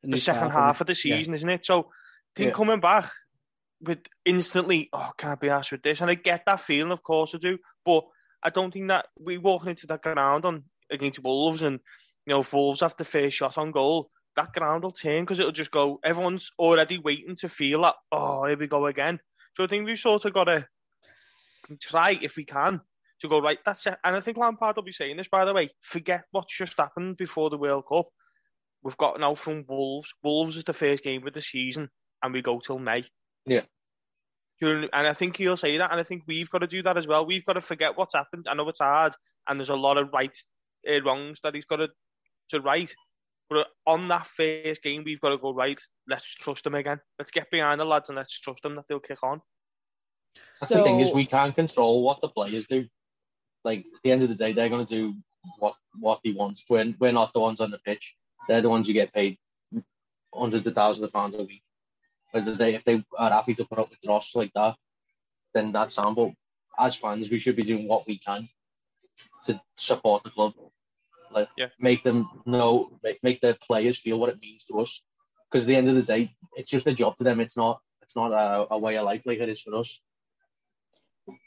the 0.02 0.18
second 0.18 0.50
half 0.50 0.80
of 0.80 0.86
the 0.86 0.92
Yeah. 0.92 1.16
season, 1.18 1.34
isn't 1.34 1.48
it? 1.48 1.64
So 1.66 1.80
I 1.80 2.32
think 2.36 2.48
Yeah. 2.50 2.54
coming 2.54 2.80
back 2.80 3.10
with 3.80 4.00
instantly, 4.24 4.88
oh, 4.92 5.12
can't 5.16 5.40
be 5.40 5.48
asked 5.50 5.72
with 5.72 5.82
this, 5.82 6.00
and 6.00 6.10
I 6.10 6.14
get 6.14 6.44
that 6.46 6.60
feeling, 6.60 6.92
of 6.92 7.02
course 7.02 7.34
I 7.34 7.38
do, 7.38 7.58
but 7.84 8.04
I 8.42 8.50
don't 8.50 8.72
think 8.72 8.88
that 8.88 9.06
we 9.18 9.38
walking 9.38 9.70
into 9.70 9.86
that 9.88 10.02
ground 10.02 10.44
on 10.44 10.64
against 10.90 11.22
Wolves, 11.22 11.62
and 11.62 11.80
you 12.26 12.32
know, 12.34 12.40
if 12.40 12.52
Wolves 12.52 12.80
have 12.80 12.96
the 12.96 13.04
first 13.04 13.36
shot 13.36 13.58
on 13.58 13.70
goal, 13.70 14.10
that 14.36 14.52
ground 14.52 14.82
will 14.82 14.90
turn 14.90 15.22
because 15.22 15.38
it'll 15.38 15.52
just 15.52 15.70
go. 15.70 16.00
Everyone's 16.02 16.50
already 16.58 16.98
waiting 16.98 17.36
to 17.36 17.48
feel 17.48 17.82
that. 17.82 17.94
Oh, 18.10 18.44
here 18.44 18.56
we 18.56 18.66
go 18.66 18.86
again. 18.86 19.20
So 19.56 19.64
I 19.64 19.66
think 19.68 19.86
we've 19.86 19.98
sort 19.98 20.24
of 20.24 20.32
got 20.32 20.44
to 20.44 20.66
try 21.80 22.18
if 22.20 22.36
we 22.36 22.44
can 22.44 22.80
to 23.24 23.28
go 23.28 23.40
right. 23.40 23.58
That's 23.64 23.86
it. 23.86 23.98
And 24.04 24.14
I 24.14 24.20
think 24.20 24.36
Lampard 24.36 24.76
will 24.76 24.82
be 24.82 24.92
saying 24.92 25.16
this, 25.16 25.28
by 25.28 25.44
the 25.44 25.52
way. 25.52 25.70
Forget 25.82 26.24
what's 26.30 26.56
just 26.56 26.78
happened 26.78 27.16
before 27.16 27.50
the 27.50 27.58
World 27.58 27.84
Cup. 27.88 28.06
We've 28.82 28.96
got 28.96 29.18
now 29.18 29.34
from 29.34 29.64
Wolves. 29.66 30.12
Wolves 30.22 30.56
is 30.56 30.64
the 30.64 30.72
first 30.72 31.02
game 31.02 31.26
of 31.26 31.32
the 31.32 31.40
season, 31.40 31.88
and 32.22 32.32
we 32.32 32.42
go 32.42 32.60
till 32.60 32.78
May. 32.78 33.04
Yeah. 33.46 33.62
And 34.60 34.88
I 34.92 35.14
think 35.14 35.36
he'll 35.36 35.56
say 35.56 35.76
that, 35.78 35.90
and 35.90 36.00
I 36.00 36.04
think 36.04 36.22
we've 36.26 36.48
got 36.48 36.58
to 36.58 36.66
do 36.66 36.82
that 36.84 36.96
as 36.96 37.06
well. 37.06 37.26
We've 37.26 37.44
got 37.44 37.54
to 37.54 37.60
forget 37.60 37.98
what's 37.98 38.14
happened. 38.14 38.46
I 38.48 38.54
know 38.54 38.68
it's 38.68 38.78
hard, 38.78 39.14
and 39.48 39.58
there's 39.58 39.68
a 39.68 39.74
lot 39.74 39.98
of 39.98 40.10
right 40.12 40.36
uh, 40.88 41.02
wrongs 41.02 41.40
that 41.42 41.54
he's 41.54 41.64
got 41.64 41.76
to 41.76 41.88
to 42.50 42.60
right. 42.60 42.94
But 43.50 43.66
on 43.86 44.08
that 44.08 44.26
first 44.26 44.82
game, 44.82 45.02
we've 45.04 45.20
got 45.20 45.30
to 45.30 45.38
go 45.38 45.52
right. 45.52 45.78
Let's 46.08 46.24
trust 46.24 46.64
them 46.64 46.74
again. 46.74 47.00
Let's 47.18 47.30
get 47.30 47.50
behind 47.50 47.80
the 47.80 47.84
lads 47.84 48.08
and 48.08 48.16
let's 48.16 48.38
trust 48.38 48.62
them 48.62 48.76
that 48.76 48.84
they'll 48.88 49.00
kick 49.00 49.22
on. 49.22 49.40
That's 50.60 50.72
the 50.72 50.82
thing 50.82 51.00
is 51.00 51.12
we 51.12 51.26
can't 51.26 51.54
control 51.54 52.02
what 52.02 52.20
the 52.20 52.28
players 52.28 52.66
do. 52.66 52.86
Like 53.64 53.78
at 53.80 54.02
the 54.02 54.12
end 54.12 54.22
of 54.22 54.28
the 54.28 54.34
day, 54.34 54.52
they're 54.52 54.68
going 54.68 54.84
to 54.86 54.94
do 54.94 55.14
what 55.58 55.74
what 55.98 56.20
they 56.24 56.32
want. 56.32 56.60
We're 56.68 56.94
we're 56.98 57.12
not 57.12 57.32
the 57.32 57.40
ones 57.40 57.60
on 57.60 57.70
the 57.70 57.78
pitch. 57.78 58.14
They're 58.48 58.60
the 58.62 58.68
ones 58.68 58.86
who 58.86 58.92
get 58.92 59.12
paid 59.12 59.38
hundreds 60.34 60.66
of 60.66 60.74
thousands 60.74 61.04
of 61.04 61.12
pounds 61.12 61.34
a 61.34 61.42
week. 61.42 61.62
Whether 62.32 62.54
they 62.54 62.74
if 62.74 62.84
they 62.84 63.02
are 63.18 63.30
happy 63.30 63.54
to 63.54 63.64
put 63.64 63.78
up 63.78 63.90
with 63.90 64.00
dross 64.00 64.34
like 64.34 64.52
that, 64.54 64.76
then 65.54 65.72
that's 65.72 65.94
fine. 65.94 66.14
But 66.14 66.30
as 66.78 66.94
fans, 66.96 67.30
we 67.30 67.38
should 67.38 67.56
be 67.56 67.62
doing 67.62 67.88
what 67.88 68.06
we 68.06 68.18
can 68.18 68.48
to 69.44 69.60
support 69.76 70.24
the 70.24 70.30
club. 70.30 70.52
Like 71.30 71.48
Yeah. 71.56 71.68
make 71.80 72.02
them 72.02 72.28
know, 72.46 72.98
make, 73.02 73.22
make 73.22 73.40
the 73.40 73.56
players 73.62 73.98
feel 73.98 74.18
what 74.18 74.28
it 74.30 74.40
means 74.40 74.64
to 74.66 74.80
us. 74.80 75.02
Because 75.50 75.64
at 75.64 75.68
the 75.68 75.76
end 75.76 75.88
of 75.88 75.94
the 75.94 76.02
day, 76.02 76.34
it's 76.56 76.70
just 76.70 76.86
a 76.86 76.92
job 76.94 77.16
to 77.18 77.24
them. 77.24 77.40
It's 77.40 77.56
not. 77.56 77.80
It's 78.02 78.16
not 78.16 78.32
a, 78.32 78.66
a 78.74 78.78
way 78.78 78.96
of 78.98 79.04
life 79.04 79.22
like 79.24 79.38
it 79.38 79.48
is 79.48 79.60
for 79.62 79.74
us. 79.76 80.00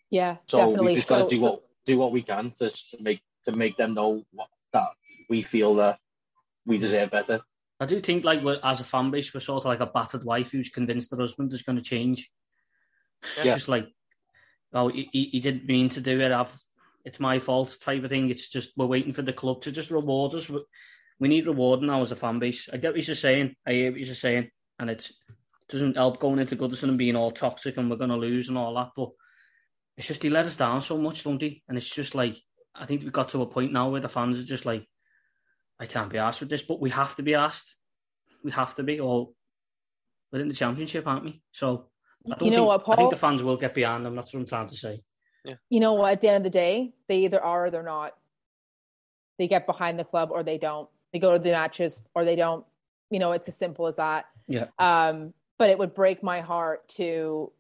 Yeah, 0.10 0.38
So 0.48 0.58
definitely. 0.60 0.86
we 0.88 0.96
just 0.96 1.10
got 1.10 1.20
So- 1.20 1.28
to 1.28 1.36
do 1.36 1.42
so- 1.42 1.50
what 1.52 1.64
do 1.88 1.98
what 1.98 2.12
we 2.12 2.22
can 2.22 2.52
to 2.60 2.70
to 2.70 2.98
make 3.02 3.22
to 3.46 3.52
make 3.54 3.78
them 3.78 3.94
know 3.94 4.24
what, 4.32 4.50
that 4.74 4.90
we 5.30 5.42
feel 5.42 5.76
that 5.76 5.98
we 6.66 6.78
deserve 6.78 7.10
better. 7.12 7.40
I 7.80 7.86
do 7.86 8.02
think, 8.02 8.24
like, 8.24 8.42
we're, 8.44 8.60
as 8.64 8.80
a 8.80 8.84
fan 8.84 9.12
base, 9.12 9.34
we're 9.34 9.40
sort 9.40 9.62
of 9.62 9.66
like 9.66 9.80
a 9.80 9.86
battered 9.86 10.24
wife 10.24 10.52
who's 10.52 10.70
convinced 10.70 11.12
her 11.12 11.18
husband 11.18 11.54
is 11.54 11.62
going 11.62 11.78
to 11.78 11.84
change. 11.84 12.30
It's 13.24 13.46
Yeah. 13.46 13.54
just 13.54 13.68
like, 13.68 13.88
oh, 14.74 14.88
he, 14.90 15.08
he 15.14 15.40
didn't 15.40 15.68
mean 15.68 15.88
to 15.90 16.02
do 16.02 16.20
it. 16.20 16.32
I've, 16.32 16.52
it's 17.06 17.20
my 17.20 17.40
fault, 17.40 17.78
type 17.80 18.04
of 18.04 18.10
thing. 18.10 18.30
It's 18.30 18.50
just 18.50 18.72
we're 18.76 18.88
waiting 18.88 19.14
for 19.14 19.22
the 19.22 19.32
club 19.32 19.62
to 19.62 19.72
just 19.72 19.92
reward 19.92 20.34
us. 20.34 20.50
We- 20.50 20.66
need 21.20 21.48
rewarding 21.48 21.88
now 21.88 22.02
as 22.02 22.12
a 22.12 22.16
fan 22.16 22.40
base. 22.40 22.68
I 22.72 22.78
get 22.78 22.94
what 22.94 23.08
you're 23.08 23.16
saying. 23.16 23.56
I 23.66 23.72
hear 23.74 23.92
what 23.92 24.02
you're 24.02 24.16
saying, 24.16 24.50
and 24.80 24.90
it's, 24.90 25.10
it 25.12 25.70
doesn't 25.70 25.96
help 25.98 26.20
going 26.20 26.40
into 26.40 26.56
Goodison 26.56 26.90
and 26.90 26.98
being 26.98 27.16
all 27.16 27.32
toxic 27.32 27.78
and 27.78 27.90
we're 27.90 27.98
going 27.98 28.10
to 28.10 28.18
lose 28.18 28.50
and 28.50 28.58
all 28.58 28.74
that. 28.76 28.90
But 28.96 29.10
it's 29.98 30.08
just 30.08 30.24
he 30.24 30.30
let 30.30 30.46
us 30.46 30.58
down 30.58 30.82
so 30.82 30.98
much, 30.98 31.24
don't 31.24 31.42
he? 31.42 31.64
And 31.68 31.78
it's 31.78 31.90
just 31.90 32.16
like 32.16 32.38
I 32.80 32.86
think 32.86 33.02
we've 33.02 33.12
got 33.12 33.30
to 33.30 33.42
a 33.42 33.46
point 33.48 33.74
now 33.74 33.90
where 33.90 34.02
the 34.02 34.10
fans 34.10 34.40
are 34.40 34.46
just 34.46 34.66
like, 34.66 34.88
I 35.80 35.86
can't 35.86 36.12
be 36.12 36.18
asked 36.18 36.40
with 36.40 36.50
this, 36.50 36.62
but 36.62 36.80
we 36.80 36.90
have 36.92 37.16
to 37.16 37.24
be 37.24 37.36
asked. 37.36 37.76
We 38.44 38.52
have 38.52 38.76
to 38.76 38.84
be, 38.84 39.00
or 39.00 39.30
we're 40.32 40.42
in 40.42 40.48
the 40.48 40.54
championship, 40.54 41.08
aren't 41.08 41.26
we? 41.26 41.42
So 41.52 41.88
I 42.26 42.36
don't 42.36 42.46
You 42.46 42.52
know 42.52 42.72
think, 42.72 42.88
what, 42.88 42.94
I 42.94 42.96
think 42.98 43.10
the 43.10 43.16
fans 43.16 43.44
will 43.44 43.58
get 43.58 43.74
behind 43.74 44.06
them. 44.06 44.16
That's 44.16 44.34
what 44.34 44.42
I'm 44.42 44.46
trying 44.46 44.68
to 44.68 44.76
say. 44.76 45.02
Yeah. 45.44 45.56
you 45.70 45.80
know 45.80 45.94
what? 45.94 46.12
At 46.14 46.22
the 46.22 46.28
end 46.28 46.38
of 46.38 46.44
the 46.44 46.50
day, 46.50 46.94
they 47.08 47.20
either 47.20 47.42
are 47.42 47.66
or 47.66 47.72
they're 47.72 47.84
not. 47.84 48.14
They 49.38 49.48
get 49.48 49.66
behind 49.66 49.98
the 49.98 50.04
club 50.04 50.30
or 50.32 50.44
they 50.44 50.58
don't. 50.58 50.90
They 51.14 51.20
go 51.20 51.34
to 51.34 51.40
the 51.40 51.52
matches 51.52 52.02
or 52.14 52.26
they 52.26 52.36
don't. 52.36 52.66
You 53.10 53.20
know, 53.20 53.32
it's 53.32 53.48
as 53.48 53.56
simple 53.56 53.88
as 53.88 53.96
that. 53.96 54.26
Yeah. 54.48 54.68
Um, 54.78 55.34
but 55.58 55.70
it 55.70 55.78
would 55.80 55.94
break 55.94 56.22
my 56.22 56.42
heart 56.42 56.88
to 56.98 57.52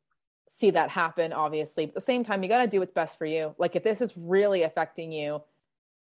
see 0.48 0.72
that 0.72 0.89
happen, 0.89 1.34
obviously. 1.34 1.86
But 1.86 1.92
at 1.92 1.96
the 1.96 2.01
same 2.01 2.24
time, 2.24 2.44
you 2.44 2.50
got 2.50 2.62
to 2.62 2.68
do 2.68 2.80
what's 2.80 2.92
best 2.92 3.18
for 3.18 3.25
you. 3.25 3.54
Like 3.58 3.75
if 3.75 3.84
this 3.84 4.01
is 4.01 4.13
really 4.18 4.63
affecting 4.63 5.12
you, 5.12 5.42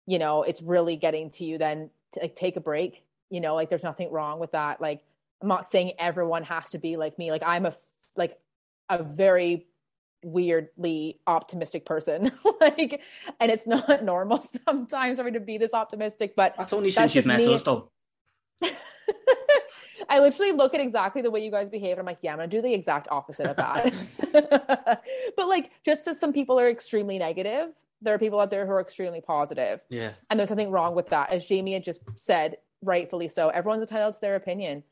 you 0.05 0.19
know, 0.19 0.43
it's 0.43 0.61
really 0.61 0.95
getting 0.95 1.29
to 1.31 1.43
you 1.43 1.57
then 1.57 1.89
to 2.13 2.21
like 2.21 2.35
take 2.35 2.55
a 2.55 2.61
break. 2.61 3.03
You 3.29 3.41
know, 3.41 3.55
like 3.55 3.69
there's 3.69 3.83
nothing 3.83 4.11
wrong 4.11 4.39
with 4.39 4.51
that. 4.51 4.79
Like 4.79 5.03
I'm 5.41 5.47
not 5.47 5.65
saying 5.65 5.93
everyone 5.99 6.43
has 6.43 6.69
to 6.71 6.77
be 6.77 6.97
like 6.97 7.17
me. 7.17 7.31
Like 7.31 7.43
I'm 7.45 7.65
a 7.65 7.75
like 8.15 8.39
a 8.89 9.03
very 9.03 9.67
weirdly 10.23 11.19
optimistic 11.27 11.85
person. 11.85 12.31
like 12.61 13.01
and 13.39 13.51
it's 13.51 13.67
not 13.67 14.03
normal 14.03 14.45
sometimes 14.65 15.17
for 15.17 15.23
me 15.23 15.31
to 15.31 15.39
be 15.39 15.57
this 15.57 15.73
optimistic, 15.73 16.35
but 16.35 16.55
that's 16.57 16.73
only 16.73 16.91
since 16.91 17.15
you've 17.15 17.25
met 17.25 17.39
me. 17.39 17.53
us 17.53 17.61
though. 17.63 17.89
I 20.09 20.19
literally 20.19 20.51
look 20.51 20.73
at 20.73 20.79
exactly 20.79 21.21
the 21.21 21.31
way 21.31 21.43
you 21.43 21.51
guys 21.51 21.69
behave. 21.69 21.91
And 21.91 21.99
I'm 21.99 22.05
like, 22.05 22.19
yeah, 22.21 22.31
I'm 22.31 22.37
gonna 22.37 22.47
do 22.47 22.61
the 22.61 22.73
exact 22.73 23.07
opposite 23.09 23.47
of 23.47 23.55
that. 23.57 23.93
but 25.35 25.47
like, 25.47 25.71
just 25.83 26.07
as 26.07 26.19
some 26.19 26.33
people 26.33 26.59
are 26.59 26.69
extremely 26.69 27.17
negative, 27.17 27.69
there 28.01 28.13
are 28.13 28.19
people 28.19 28.39
out 28.39 28.49
there 28.49 28.65
who 28.65 28.71
are 28.71 28.81
extremely 28.81 29.21
positive. 29.21 29.81
Yeah. 29.89 30.11
And 30.29 30.39
there's 30.39 30.49
nothing 30.49 30.71
wrong 30.71 30.95
with 30.95 31.09
that. 31.09 31.31
As 31.31 31.45
Jamie 31.45 31.73
had 31.73 31.83
just 31.83 32.01
said, 32.15 32.57
rightfully 32.81 33.27
so. 33.27 33.49
Everyone's 33.49 33.81
entitled 33.81 34.13
to 34.13 34.21
their 34.21 34.35
opinion. 34.35 34.83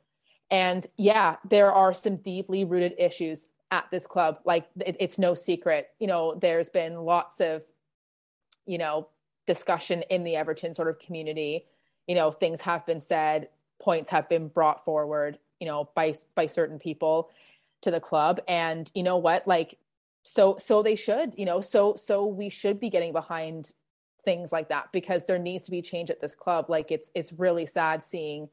And 0.50 0.86
yeah, 0.98 1.38
there 1.48 1.72
are 1.72 1.94
some 1.94 2.18
deeply 2.18 2.66
rooted 2.66 2.96
issues 2.98 3.48
at 3.72 3.90
this 3.92 4.06
club. 4.06 4.40
Like 4.46 4.68
it, 4.86 4.96
it's 5.00 5.18
no 5.18 5.36
secret. 5.36 5.90
You 6.00 6.08
know, 6.08 6.36
there's 6.36 6.70
been 6.70 6.96
lots 6.96 7.40
of, 7.40 7.64
you 8.66 8.78
know, 8.78 9.08
discussion 9.46 10.04
in 10.10 10.24
the 10.24 10.36
Everton 10.36 10.74
sort 10.74 10.90
of 10.90 11.00
community. 11.00 11.66
You 12.08 12.16
know, 12.16 12.32
things 12.32 12.62
have 12.62 12.86
been 12.86 13.02
said 13.02 13.50
points 13.84 14.10
have 14.10 14.30
been 14.30 14.48
brought 14.48 14.86
forward, 14.86 15.38
you 15.60 15.68
know, 15.68 15.90
by 15.96 16.14
by 16.36 16.48
certain 16.48 16.80
people 16.80 17.30
to 17.82 17.92
the 17.92 18.00
club. 18.00 18.42
And 18.48 18.90
you 18.96 19.04
know 19.04 19.18
what? 19.18 19.48
Like 19.48 19.78
so 20.24 20.58
so 20.58 20.82
they 20.82 20.96
should, 20.96 21.36
you 21.38 21.46
know, 21.46 21.62
so 21.62 21.96
so 21.96 22.26
we 22.26 22.50
should 22.50 22.80
be 22.80 22.90
getting 22.90 23.12
behind 23.12 23.72
things 24.26 24.52
like 24.52 24.70
that 24.70 24.90
because 24.94 25.26
there 25.26 25.38
needs 25.38 25.66
to 25.66 25.72
be 25.72 25.82
change 25.82 26.10
at 26.10 26.22
this 26.22 26.34
club. 26.34 26.70
Like 26.70 26.92
it's 26.92 27.12
it's 27.14 27.34
really 27.34 27.66
sad 27.66 28.02
seeing 28.02 28.50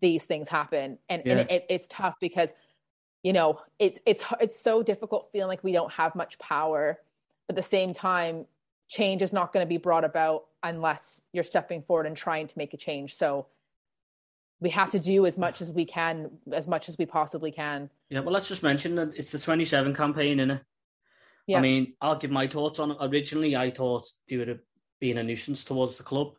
these 0.00 0.24
things 0.24 0.48
happen. 0.48 0.98
And, 1.08 1.22
yeah. 1.24 1.38
and 1.38 1.50
it, 1.50 1.66
it's 1.70 1.88
tough 1.88 2.16
because 2.20 2.52
you 3.22 3.32
know 3.32 3.60
it's 3.78 3.98
it's 4.06 4.22
it's 4.40 4.58
so 4.58 4.82
difficult 4.82 5.30
feeling 5.32 5.48
like 5.48 5.64
we 5.64 5.72
don't 5.72 5.92
have 5.92 6.14
much 6.14 6.38
power 6.38 6.98
but 7.48 7.56
at 7.56 7.56
the 7.56 7.68
same 7.68 7.92
time 7.92 8.46
change 8.88 9.20
is 9.20 9.32
not 9.32 9.52
going 9.52 9.64
to 9.64 9.68
be 9.68 9.78
brought 9.78 10.04
about 10.04 10.44
unless 10.62 11.20
you're 11.32 11.42
stepping 11.42 11.82
forward 11.82 12.06
and 12.06 12.16
trying 12.16 12.46
to 12.46 12.56
make 12.56 12.72
a 12.72 12.76
change 12.76 13.16
so 13.16 13.46
we 14.60 14.70
have 14.70 14.90
to 14.90 14.98
do 14.98 15.26
as 15.26 15.36
much 15.36 15.60
as 15.60 15.70
we 15.70 15.84
can, 15.84 16.30
as 16.52 16.66
much 16.66 16.88
as 16.88 16.96
we 16.98 17.06
possibly 17.06 17.52
can. 17.52 17.90
Yeah, 18.08 18.20
well, 18.20 18.32
let's 18.32 18.48
just 18.48 18.62
mention 18.62 18.94
that 18.96 19.12
it's 19.16 19.30
the 19.30 19.38
27 19.38 19.94
campaign, 19.94 20.40
isn't 20.40 20.50
it? 20.50 20.62
Yeah. 21.46 21.58
I 21.58 21.60
mean, 21.60 21.94
I'll 22.00 22.18
give 22.18 22.30
my 22.30 22.48
thoughts 22.48 22.78
on 22.78 22.92
it. 22.92 22.96
Originally, 23.00 23.54
I 23.54 23.70
thought 23.70 24.06
they 24.28 24.36
would 24.36 24.48
have 24.48 24.60
been 25.00 25.18
a 25.18 25.22
nuisance 25.22 25.64
towards 25.64 25.96
the 25.96 26.02
club 26.02 26.32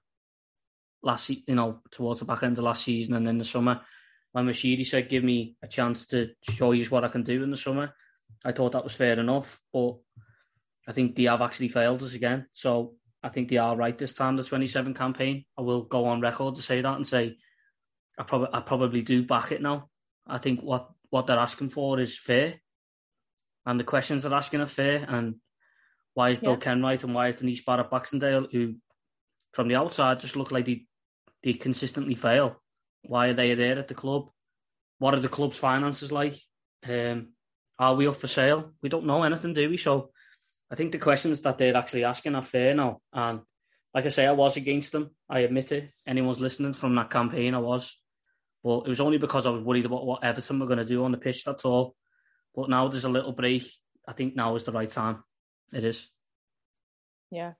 last, 1.04 1.30
you 1.30 1.56
know, 1.56 1.82
towards 1.92 2.20
the 2.20 2.26
back 2.26 2.44
end 2.44 2.58
of 2.58 2.64
last 2.64 2.84
season 2.84 3.14
and 3.14 3.28
in 3.28 3.38
the 3.38 3.46
summer. 3.46 3.82
When 4.32 4.46
Moshiri 4.46 4.86
said, 4.86 5.10
"Give 5.10 5.24
me 5.24 5.56
a 5.62 5.68
chance 5.68 6.08
to 6.08 6.32
show 6.42 6.72
you 6.72 6.86
what 6.86 7.06
I 7.06 7.08
can 7.08 7.24
do 7.24 7.44
in 7.44 7.52
the 7.52 7.58
summer," 7.58 7.94
I 8.44 8.52
thought 8.52 8.74
that 8.74 8.84
was 8.84 8.96
fair 8.96 9.18
enough. 9.20 9.62
But 9.72 9.98
I 10.88 10.92
think 10.92 11.16
they 11.16 11.24
have 11.24 11.42
actually 11.42 11.70
failed 11.70 12.04
us 12.04 12.14
again. 12.14 12.48
So 12.52 12.96
I 13.24 13.30
think 13.30 13.50
they 13.50 13.58
are 13.58 13.76
right 13.76 13.98
this 13.98 14.14
time. 14.14 14.36
The 14.36 14.44
27 14.44 14.94
campaign. 14.94 15.46
I 15.58 15.62
will 15.62 15.84
go 15.84 16.06
on 16.06 16.20
record 16.20 16.56
to 16.56 16.62
say 16.62 16.82
that 16.82 16.96
and 16.96 17.08
say 17.08 17.38
I 18.18 18.24
probably 18.24 18.50
I 18.54 18.60
probably 18.62 19.02
do 19.02 19.24
back 19.24 19.52
it 19.52 19.62
now. 19.62 19.90
I 20.26 20.38
think 20.38 20.62
what 20.62 20.90
what 21.10 21.28
they're 21.28 21.40
asking 21.40 21.70
for 21.70 22.00
is 22.00 22.18
fair, 22.18 22.62
and 23.66 23.80
the 23.80 23.84
questions 23.84 24.24
they're 24.24 24.34
asking 24.34 24.62
are 24.62 24.68
fair. 24.68 25.06
And 25.08 25.36
why 26.14 26.32
is 26.32 26.40
Bill. 26.40 26.58
Kenwright 26.58 27.04
and 27.04 27.14
why 27.14 27.28
is 27.28 27.36
Denise 27.36 27.64
Barrett 27.64 27.92
Baxendale, 27.92 28.48
who 28.52 28.76
from 29.54 29.68
the 29.68 29.76
outside 29.76 30.20
just 30.20 30.36
look 30.36 30.52
like 30.52 30.66
they 30.66 30.86
they 31.44 31.54
consistently 31.54 32.16
fail? 32.16 32.62
Why 33.04 33.28
are 33.28 33.34
they 33.34 33.54
there 33.54 33.78
at 33.78 33.88
the 33.88 33.94
club? 33.94 34.30
What 35.00 35.14
are 35.14 35.20
the 35.20 35.30
club's 35.30 35.60
finances 35.60 36.12
like? 36.12 36.36
Um, 36.88 37.34
are 37.80 37.96
we 37.96 38.08
up 38.08 38.16
for 38.16 38.28
sale? 38.28 38.72
We 38.82 38.90
don't 38.90 39.06
know 39.06 39.24
anything, 39.24 39.54
do 39.54 39.70
we? 39.70 39.78
So 39.78 40.10
I 40.72 40.76
think 40.76 40.92
the 40.92 40.98
questions 40.98 41.42
that 41.42 41.58
they're 41.58 41.78
actually 41.78 42.04
asking 42.04 42.36
are 42.36 42.44
fair 42.44 42.74
now. 42.74 43.02
And 43.14 43.42
like 43.94 44.06
I 44.06 44.10
say, 44.10 44.26
I 44.26 44.32
was 44.32 44.58
against 44.58 44.92
them. 44.92 45.12
I 45.30 45.40
admit 45.40 45.72
it. 45.72 45.92
Anyone's 46.06 46.42
listening 46.42 46.74
from 46.74 46.96
that 46.96 47.12
campaign, 47.12 47.54
I 47.54 47.60
was. 47.60 47.96
But 48.64 48.80
it 48.80 48.90
was 48.90 49.02
only 49.02 49.18
because 49.18 49.46
I 49.46 49.50
was 49.50 49.64
worried 49.64 49.86
about 49.86 50.06
what 50.06 50.24
Everton 50.24 50.60
were 50.60 50.66
going 50.66 50.80
to 50.80 50.86
do 50.86 51.04
on 51.04 51.12
the 51.12 51.18
pitch. 51.18 51.44
That's 51.44 51.66
all. 51.66 51.96
But 52.56 52.70
now 52.70 52.88
there's 52.88 53.06
a 53.06 53.10
little 53.10 53.32
break. 53.32 53.72
I 54.08 54.14
think 54.14 54.36
now 54.36 54.56
is 54.56 54.64
the 54.64 54.72
right 54.72 54.90
time. 54.90 55.24
It 55.72 55.84
is. 55.84 56.10
Yeah. 57.30 57.54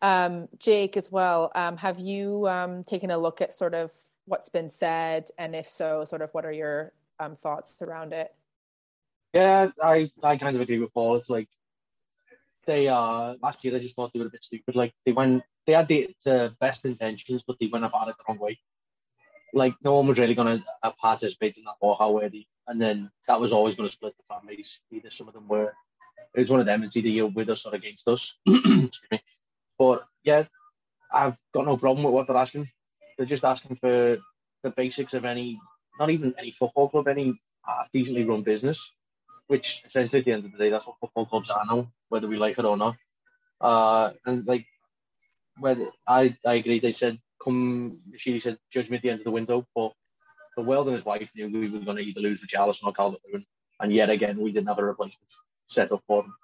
Um, 0.00 0.48
Jake, 0.58 0.96
as 0.96 1.10
well, 1.10 1.50
um, 1.54 1.76
have 1.76 1.98
you 1.98 2.46
um, 2.48 2.84
taken 2.84 3.10
a 3.10 3.18
look 3.18 3.40
at 3.40 3.54
sort 3.54 3.74
of 3.74 3.92
what's 4.26 4.48
been 4.48 4.70
said? 4.70 5.28
And 5.38 5.54
if 5.54 5.68
so, 5.68 6.04
sort 6.04 6.22
of 6.22 6.30
what 6.32 6.44
are 6.44 6.52
your 6.52 6.92
um, 7.18 7.36
thoughts 7.36 7.76
around 7.80 8.12
it? 8.12 8.32
Yeah, 9.34 9.68
I, 9.82 10.10
I 10.22 10.36
kind 10.36 10.56
of 10.56 10.62
agree 10.62 10.78
with 10.78 10.94
Paul. 10.94 11.16
It's 11.16 11.28
like 11.28 11.48
they 12.66 12.86
uh 12.86 13.34
last 13.42 13.64
year 13.64 13.74
I 13.74 13.78
just 13.78 13.96
thought 13.96 14.12
they 14.12 14.20
were 14.20 14.26
a 14.26 14.30
bit 14.30 14.44
stupid. 14.44 14.74
Like 14.76 14.92
they 15.04 15.12
went 15.12 15.42
they 15.66 15.72
had 15.72 15.88
the, 15.88 16.14
the 16.24 16.54
best 16.60 16.84
intentions, 16.84 17.42
but 17.46 17.56
they 17.60 17.66
went 17.66 17.84
about 17.84 18.08
it 18.08 18.16
the 18.18 18.24
wrong 18.28 18.38
way 18.38 18.58
like 19.54 19.74
no 19.82 19.96
one 19.96 20.06
was 20.06 20.18
really 20.18 20.34
going 20.34 20.58
to 20.58 20.64
uh, 20.82 20.92
participate 21.00 21.56
in 21.56 21.64
that 21.64 21.74
or 21.80 21.96
how 21.98 22.12
were 22.12 22.28
they? 22.28 22.46
And 22.66 22.80
then 22.80 23.10
that 23.26 23.40
was 23.40 23.52
always 23.52 23.74
going 23.74 23.88
to 23.88 23.92
split 23.92 24.14
the 24.16 24.34
families. 24.34 24.80
Either 24.90 25.10
some 25.10 25.28
of 25.28 25.34
them 25.34 25.48
were, 25.48 25.72
it 26.34 26.40
was 26.40 26.50
one 26.50 26.60
of 26.60 26.66
them. 26.66 26.82
It's 26.82 26.96
either 26.96 27.08
you're 27.08 27.26
with 27.28 27.48
us 27.48 27.64
or 27.64 27.74
against 27.74 28.06
us. 28.08 28.36
but 29.78 30.04
yeah, 30.22 30.44
I've 31.12 31.38
got 31.54 31.64
no 31.64 31.76
problem 31.76 32.04
with 32.04 32.12
what 32.12 32.26
they're 32.26 32.36
asking. 32.36 32.68
They're 33.16 33.26
just 33.26 33.44
asking 33.44 33.76
for 33.76 34.18
the 34.62 34.70
basics 34.70 35.14
of 35.14 35.24
any, 35.24 35.58
not 35.98 36.10
even 36.10 36.34
any 36.38 36.50
football 36.50 36.88
club, 36.88 37.08
any 37.08 37.40
decently 37.92 38.24
run 38.24 38.42
business. 38.42 38.90
Which 39.46 39.82
essentially, 39.86 40.18
at 40.18 40.26
the 40.26 40.32
end 40.32 40.44
of 40.44 40.52
the 40.52 40.58
day, 40.58 40.68
that's 40.68 40.86
what 40.86 40.96
football 41.00 41.24
clubs 41.24 41.48
are 41.48 41.64
now, 41.64 41.90
whether 42.10 42.28
we 42.28 42.36
like 42.36 42.58
it 42.58 42.66
or 42.66 42.76
not. 42.76 42.96
Uh, 43.62 44.10
and 44.26 44.46
like, 44.46 44.66
whether 45.58 45.86
I 46.06 46.36
I 46.46 46.54
agree. 46.54 46.80
They 46.80 46.92
said 46.92 47.18
come, 47.42 47.98
she 48.16 48.38
said, 48.38 48.58
judge 48.72 48.90
me 48.90 48.96
at 48.96 49.02
the 49.02 49.10
end 49.10 49.20
of 49.20 49.24
the 49.24 49.30
window. 49.30 49.66
But 49.74 49.92
the 50.56 50.62
world 50.62 50.86
and 50.86 50.94
his 50.94 51.04
wife 51.04 51.30
knew 51.34 51.48
we 51.48 51.68
were 51.68 51.84
going 51.84 51.96
to 51.96 52.02
either 52.02 52.20
lose 52.20 52.44
Richarlison 52.44 52.84
or 52.84 52.92
Calvert 52.92 53.20
Lewin. 53.26 53.44
And 53.80 53.92
yet 53.92 54.10
again, 54.10 54.40
we 54.40 54.52
didn't 54.52 54.68
have 54.68 54.78
a 54.78 54.84
replacement 54.84 55.30
set 55.68 55.92
up 55.92 56.02
for 56.06 56.22
them. 56.22 56.34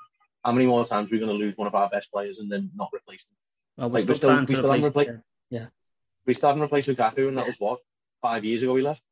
How 0.44 0.52
many 0.52 0.66
more 0.66 0.84
times 0.84 1.08
are 1.08 1.14
we 1.14 1.18
going 1.18 1.32
to 1.32 1.36
lose 1.36 1.56
one 1.56 1.66
of 1.66 1.74
our 1.74 1.88
best 1.88 2.12
players 2.12 2.38
and 2.38 2.50
then 2.50 2.70
not 2.74 2.90
replace 2.94 3.24
them? 3.24 3.36
Well, 3.76 3.90
we're 3.90 4.04
like, 4.04 4.16
still, 4.16 4.44
we 4.44 4.54
still 4.54 4.70
haven't 4.70 4.84
replaced. 4.84 5.10
Yeah. 5.50 5.66
We 6.26 6.34
still 6.34 6.50
haven't 6.50 6.62
replaced 6.62 6.88
Lukaku, 6.88 7.28
and 7.28 7.38
that 7.38 7.46
was 7.46 7.56
what 7.58 7.80
five 8.22 8.44
years 8.44 8.62
ago 8.62 8.72
we 8.72 8.82
left. 8.82 9.02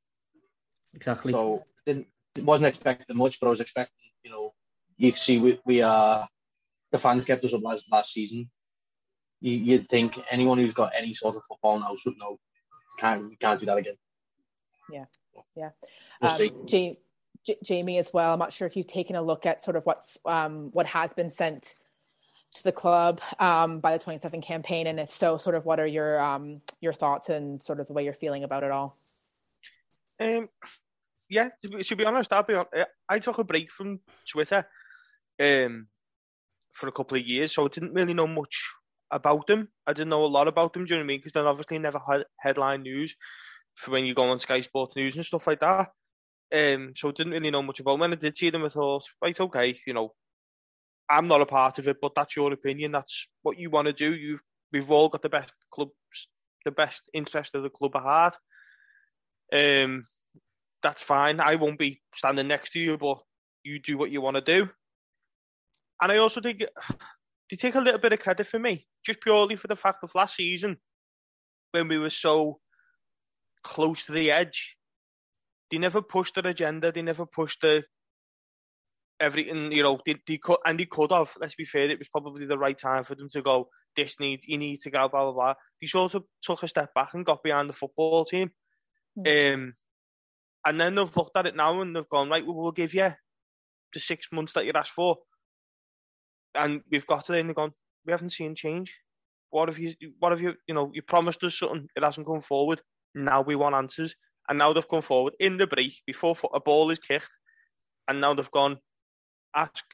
Exactly. 0.95 1.33
So 1.33 1.65
didn't 1.85 2.07
wasn't 2.41 2.67
expecting 2.67 3.17
much, 3.17 3.41
but 3.41 3.49
I 3.49 3.51
was 3.51 3.61
expecting, 3.61 4.11
you 4.23 4.31
know, 4.31 4.55
you 4.97 5.13
see, 5.13 5.39
we, 5.39 5.61
we 5.67 5.83
are 5.83 6.29
the 6.91 6.99
fans 6.99 7.25
kept 7.25 7.45
us 7.45 7.55
up 7.55 7.63
last 7.63 7.87
last 7.91 8.13
season 8.13 8.51
you, 9.43 9.79
would 9.79 9.89
think 9.89 10.19
anyone 10.31 10.59
who's 10.59 10.73
got 10.73 10.93
any 10.97 11.13
sort 11.13 11.37
of 11.37 11.45
football 11.45 11.79
now 11.81 11.97
should 11.97 12.17
know 12.17 12.39
can't 12.99 13.39
can't 13.41 13.59
do 13.59 13.67
that 13.67 13.79
again. 13.79 13.97
Yeah, 14.91 15.05
yeah. 15.57 15.71
Um, 16.21 16.67
J- 16.67 16.99
J- 17.47 17.57
Jamie 17.65 17.99
as 17.99 18.13
well. 18.13 18.33
I'm 18.33 18.39
not 18.39 18.53
sure 18.53 18.67
if 18.67 18.77
you've 18.77 18.87
taken 18.87 19.17
a 19.17 19.23
look 19.23 19.47
at 19.47 19.63
sort 19.63 19.77
of 19.77 19.85
what's 19.85 20.19
um, 20.25 20.71
what 20.73 20.87
has 20.87 21.13
been 21.13 21.31
sent 21.31 21.75
to 22.55 22.65
the 22.65 22.73
club 22.73 23.21
um, 23.39 23.81
by 23.81 23.97
the 23.97 24.03
27 24.03 24.41
campaign, 24.43 24.87
and 24.87 25.01
if 25.01 25.11
so, 25.11 25.37
sort 25.39 25.57
of 25.57 25.65
what 25.65 25.81
are 25.81 25.87
your 25.87 26.21
um, 26.21 26.61
your 26.81 26.93
thoughts 26.93 27.29
and 27.29 27.63
sort 27.63 27.81
of 27.81 27.87
the 27.87 27.93
way 27.93 28.05
you're 28.05 28.13
feeling 28.13 28.45
about 28.45 28.63
it 28.63 28.71
all? 28.71 28.97
Um, 30.21 30.49
yeah, 31.29 31.49
to, 31.63 31.83
to 31.83 31.97
be 31.97 32.05
honest, 32.05 32.33
I'll 32.33 32.43
be 32.45 32.55
on, 32.55 32.67
I 33.09 33.19
took 33.19 33.39
a 33.39 33.45
break 33.45 33.73
from 33.73 34.01
Twitter 34.29 34.67
um, 35.41 35.89
for 36.73 36.89
a 36.89 36.93
couple 36.93 37.17
of 37.17 37.27
years, 37.27 37.53
so 37.53 37.65
I 37.65 37.69
didn't 37.69 37.95
really 37.95 38.15
know 38.15 38.27
much 38.27 38.63
about 39.13 39.47
them. 39.47 39.69
I 39.87 39.93
didn't 39.93 40.09
know 40.09 40.25
a 40.25 40.27
lot 40.27 40.49
about 40.49 40.73
them. 40.73 40.85
Do 40.85 40.95
you 40.95 40.99
know 40.99 41.05
what 41.05 41.07
I 41.07 41.09
mean? 41.09 41.19
Because 41.19 41.33
they're 41.33 41.47
obviously 41.47 41.79
never 41.79 42.01
had 42.07 42.25
headline 42.39 42.83
news 42.83 43.15
for 43.77 43.91
when 43.93 44.05
you 44.05 44.15
go 44.15 44.25
on 44.25 44.39
Sky 44.41 44.61
Sports 44.63 44.97
News 44.97 45.17
and 45.17 45.25
stuff 45.25 45.47
like 45.47 45.61
that. 45.61 45.91
Um, 46.55 46.93
so 46.97 47.09
I 47.09 47.13
didn't 47.13 47.33
really 47.33 47.51
know 47.51 47.63
much 47.63 47.81
about 47.81 47.93
them. 47.93 48.01
When 48.01 48.13
I 48.13 48.17
did 48.17 48.37
see 48.37 48.51
them, 48.51 48.65
I 48.65 48.69
thought, 48.69 49.05
right, 49.23 49.39
okay, 49.39 49.79
you 49.87 49.95
know, 49.95 50.13
I'm 51.09 51.29
not 51.29 51.41
a 51.41 51.47
part 51.47 51.79
of 51.79 51.89
it, 51.89 51.99
but 52.01 52.15
that's 52.15 52.37
your 52.37 52.53
opinion. 52.53 52.93
That's 52.93 53.29
what 53.43 53.59
you 53.59 53.71
want 53.71 53.87
to 53.87 53.93
do. 53.93 54.15
You've 54.15 54.43
we've 54.73 54.91
all 54.91 55.09
got 55.09 55.23
the 55.23 55.29
best 55.29 55.55
clubs, 55.71 55.93
the 56.65 56.71
best 56.71 57.03
interest 57.13 57.55
of 57.55 57.63
the 57.63 57.71
club 57.71 57.97
at 57.97 58.03
heart. 58.03 58.37
Um, 59.53 60.07
that's 60.83 61.03
fine. 61.03 61.41
I 61.41 61.57
won't 61.57 61.79
be 61.79 62.01
standing 62.15 62.49
next 62.49 62.73
to 62.73 62.81
you, 62.81 62.97
but 62.97 63.19
you 63.63 63.79
do 63.79 63.99
what 63.99 64.11
you 64.11 64.21
want 64.21 64.37
to 64.37 64.41
do. 64.43 64.69
And 66.01 66.11
I 66.11 66.17
also 66.17 66.41
think 66.41 66.63
they 67.53 67.57
take 67.57 67.75
a 67.75 67.81
little 67.81 68.01
bit 68.01 68.15
of 68.15 68.19
credit 68.19 68.47
for 68.47 68.59
me, 68.59 68.87
just 69.05 69.21
purely 69.21 69.57
for 69.57 69.69
the 69.69 69.77
fact 69.77 69.99
of 70.03 70.15
last 70.15 70.37
season 70.37 70.79
when 71.73 71.87
we 71.87 71.99
were 71.99 72.09
so 72.09 72.61
close 73.63 74.07
to 74.07 74.13
the 74.13 74.31
edge. 74.31 74.75
They 75.71 75.77
never 75.77 76.01
pushed 76.01 76.35
their 76.35 76.47
agenda. 76.47 76.91
They 76.91 77.03
never 77.03 77.27
pushed 77.27 77.61
the 77.61 77.85
everything. 79.21 79.71
You 79.71 79.83
know, 79.83 80.01
they, 80.07 80.17
they 80.27 80.39
could 80.39 80.57
and 80.65 80.81
they 80.81 80.87
could 80.87 81.13
have. 81.13 81.35
Let's 81.39 81.55
be 81.55 81.67
fair. 81.67 81.83
It 81.83 81.99
was 81.99 82.09
probably 82.09 82.47
the 82.47 82.57
right 82.57 82.79
time 82.79 83.05
for 83.05 83.15
them 83.15 83.29
to 83.29 83.43
go. 83.43 83.69
this 83.97 84.19
need 84.19 84.41
you 84.45 84.57
need 84.57 84.81
to 84.81 84.91
go 84.91 85.11
blah 85.11 85.25
blah 85.25 85.33
blah. 85.33 85.55
He 85.79 85.87
sort 85.87 86.15
of 86.15 86.25
took 86.41 86.63
a 86.63 86.69
step 86.69 86.95
back 86.95 87.13
and 87.13 87.27
got 87.27 87.43
behind 87.43 87.69
the 87.69 87.75
football 87.75 88.25
team. 88.25 88.51
Um, 89.19 89.75
and 90.65 90.81
then 90.81 90.95
they've 90.95 91.17
looked 91.17 91.37
at 91.37 91.47
it 91.47 91.57
now 91.57 91.83
and 91.83 91.95
they've 91.95 92.09
gone 92.09 92.31
right. 92.31 92.47
Well, 92.47 92.57
we'll 92.57 92.73
give 92.73 92.95
you 92.95 93.13
the 93.93 94.01
six 94.01 94.29
months 94.33 94.55
that 94.55 94.65
you 94.65 94.73
asked 94.75 94.93
for, 94.93 95.19
and 96.55 96.83
we've 96.91 97.07
got 97.07 97.25
to. 97.27 97.33
And 97.35 97.49
they've 97.49 97.57
gone. 97.57 97.73
We 98.07 98.13
haven't 98.13 98.31
seen 98.31 98.55
change. 98.55 98.95
What 99.51 99.69
have 99.69 99.79
you? 99.79 99.95
What 100.19 100.33
have 100.33 100.41
you? 100.41 100.55
You 100.67 100.75
know, 100.75 100.91
you 100.95 101.03
promised 101.03 101.43
us 101.45 101.59
something. 101.59 101.89
It 101.97 102.03
hasn't 102.05 102.27
come 102.27 102.41
forward. 102.41 102.81
Now 103.15 103.43
we 103.43 103.55
want 103.57 103.75
answers, 103.75 104.15
and 104.49 104.59
now 104.59 104.73
they've 104.73 104.89
come 104.89 105.03
forward 105.03 105.35
in 105.39 105.57
the 105.59 105.67
break 105.67 105.95
before 106.07 106.37
a 106.55 106.61
ball 106.61 106.91
is 106.91 106.99
kicked, 106.99 107.29
and 108.09 108.21
now 108.21 108.35
they've 108.35 108.51
gone. 108.51 108.79
Ask. 109.55 109.85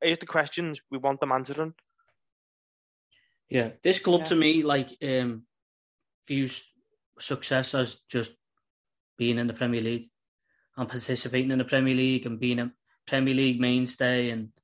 Here's 0.00 0.18
the 0.18 0.26
questions. 0.26 0.80
We 0.90 0.98
want 0.98 1.20
them 1.20 1.32
answering. 1.32 1.74
Yeah, 3.48 3.70
this 3.82 3.98
club 3.98 4.20
Yeah. 4.20 4.26
to 4.26 4.36
me 4.36 4.62
like 4.62 4.96
um 5.02 5.44
views 6.28 6.62
success 7.18 7.74
as 7.74 8.00
just 8.08 8.34
being 9.18 9.38
in 9.38 9.46
the 9.48 9.52
Premier 9.52 9.80
League 9.80 10.08
and 10.76 10.88
participating 10.88 11.50
in 11.50 11.58
the 11.58 11.64
Premier 11.64 11.94
League 11.94 12.24
and 12.26 12.38
being 12.38 12.60
a 12.60 12.72
Premier 13.06 13.34
League 13.34 13.60
mainstay 13.60 14.30
and 14.30 14.42
you 14.42 14.59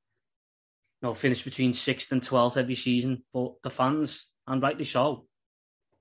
know 1.06 1.14
finish 1.14 1.42
between 1.42 1.75
sixth 1.75 2.12
and 2.12 2.22
twelfth 2.22 2.56
every 2.56 2.75
season. 2.75 3.25
But 3.32 3.54
the 3.62 3.70
fans, 3.70 4.28
and 4.46 4.62
rightly 4.62 4.84
so, 4.84 5.26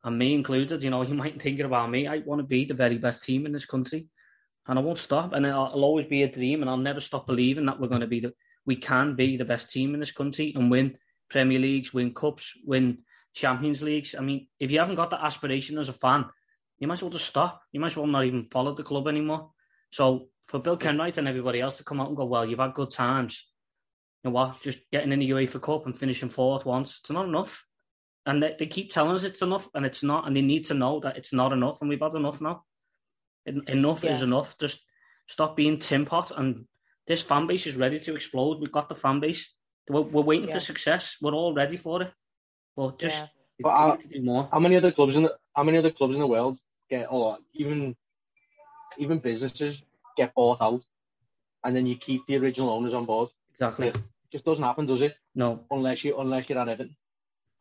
and 0.04 0.18
me 0.18 0.34
included, 0.34 0.84
you 0.84 0.90
know, 0.90 1.02
you 1.10 1.14
might 1.14 1.42
think 1.42 1.60
about 1.60 1.90
me. 1.90 2.08
I 2.08 2.20
want 2.20 2.40
to 2.40 2.48
be 2.48 2.66
the 2.66 2.74
very 2.74 2.98
best 2.98 3.24
team 3.24 3.46
in 3.46 3.52
this 3.52 3.66
country, 3.66 4.08
and 4.68 4.78
I 4.78 4.82
won't 4.82 5.00
stop. 5.00 5.34
And 5.34 5.46
it'll, 5.46 5.84
always 5.84 6.08
be 6.08 6.24
a 6.24 6.32
dream, 6.32 6.62
and 6.62 6.70
I'll 6.70 6.78
never 6.78 7.00
stop 7.00 7.28
believing 7.28 7.66
that 7.66 7.80
we're 7.80 7.88
going 7.88 8.02
to 8.02 8.08
be 8.08 8.20
the 8.20 8.34
we 8.66 8.76
can 8.76 9.16
be 9.16 9.38
the 9.38 9.46
best 9.46 9.70
team 9.70 9.94
in 9.94 10.00
this 10.00 10.12
country 10.12 10.52
and 10.56 10.72
win 10.72 10.98
Premier 11.30 11.60
Leagues, 11.60 11.94
win 11.94 12.14
cups, 12.14 12.54
win 12.66 13.00
Champions 13.34 13.84
Leagues. 13.84 14.16
I 14.18 14.22
mean, 14.22 14.48
if 14.60 14.72
you 14.72 14.80
haven't 14.80 14.96
got 14.96 15.12
that 15.12 15.24
aspiration 15.24 15.78
as 15.78 15.90
a 15.90 15.94
fan, 15.94 16.26
you 16.80 16.88
might 16.88 16.96
as 16.96 17.02
well 17.04 17.12
just 17.12 17.28
stop. 17.28 17.62
You 17.72 17.80
might 17.80 17.92
as 17.92 17.98
well 17.98 18.08
not 18.08 18.26
even 18.26 18.48
follow 18.52 18.74
the 18.74 18.84
club 18.84 19.08
anymore. 19.08 19.52
So 19.92 20.30
for 20.48 20.60
Bill 20.60 20.78
Kenwright 20.78 21.18
and 21.18 21.28
everybody 21.28 21.62
else 21.62 21.78
to 21.78 21.84
come 21.84 22.02
out 22.02 22.08
and 22.08 22.18
go, 22.18 22.26
well, 22.26 22.46
you've 22.46 22.60
had 22.60 22.74
good 22.74 22.92
times. 22.92 23.48
You 24.26 24.32
know 24.32 24.36
what? 24.38 24.60
Just 24.64 24.80
getting 24.92 25.12
in 25.12 25.20
the 25.20 25.30
UEFA 25.30 25.62
Cup 25.62 25.86
and 25.86 25.96
finishing 25.96 26.30
fourth 26.32 26.66
once, 26.66 26.98
it's 27.00 27.12
not 27.12 27.28
enough. 27.28 27.64
And 28.26 28.42
they, 28.42 28.56
they 28.58 28.66
keep 28.66 28.92
telling 28.92 29.12
us 29.14 29.22
it's 29.22 29.44
enough, 29.44 29.70
and 29.76 29.86
it's 29.86 30.02
not. 30.02 30.26
And 30.26 30.36
they 30.36 30.42
need 30.42 30.66
to 30.66 30.74
know 30.74 31.00
that 31.02 31.16
it's 31.16 31.32
not 31.32 31.54
enough, 31.54 31.80
and 31.80 31.90
we've 31.92 32.00
had 32.02 32.16
enough 32.16 32.42
now. 32.42 32.64
En- 33.46 33.62
Enough 33.68 34.04
is 34.04 34.24
enough. 34.24 34.58
Just 34.58 34.80
stop 35.28 35.56
being 35.56 35.78
tin 35.78 36.08
pot. 36.08 36.32
And 36.36 36.66
this 37.06 37.22
fan 37.22 37.46
base 37.46 37.68
is 37.68 37.76
ready 37.76 38.00
to 38.00 38.16
explode. 38.16 38.60
We've 38.62 38.72
got 38.72 38.90
the 38.90 38.96
fan 38.96 39.20
base. 39.20 39.54
We're, 39.88 40.02
we're 40.02 40.24
waiting 40.24 40.48
Yeah. 40.48 40.56
for 40.56 40.60
success. 40.60 41.18
We're 41.22 41.34
all 41.36 41.54
ready 41.54 41.78
for 41.78 42.02
it. 42.02 42.12
But 42.76 42.98
just 42.98 43.18
Yeah. 43.18 43.28
we 43.60 43.64
But 43.64 43.70
I- 43.70 43.86
need 43.86 43.92
uh, 43.92 43.98
to 43.98 44.08
do 44.08 44.22
more. 44.24 44.50
How 44.52 44.60
many 44.60 44.76
other 44.76 44.92
clubs 44.92 45.16
in 45.16 45.22
the 45.22 45.38
How 45.56 45.62
many 45.62 45.78
other 45.78 45.92
clubs 45.92 46.16
in 46.16 46.22
the 46.22 46.26
world 46.28 46.58
get 46.90 47.06
or 47.12 47.38
even 47.54 47.96
even 48.98 49.20
businesses 49.20 49.84
get 50.18 50.34
bought 50.34 50.62
out, 50.64 50.84
and 51.64 51.76
then 51.76 51.86
you 51.86 51.96
keep 51.96 52.26
the 52.26 52.38
original 52.38 52.72
owners 52.72 52.96
on 52.96 53.06
board? 53.06 53.30
Exactly. 53.54 53.94
Just 54.36 54.44
doesn't 54.44 54.66
happen, 54.66 54.86
does 54.86 55.02
it? 55.02 55.16
No. 55.34 55.66
Unless 55.72 56.04
you 56.04 56.20
unless 56.20 56.50
you're 56.50 56.60
at 56.60 56.68
Everton, 56.68 56.98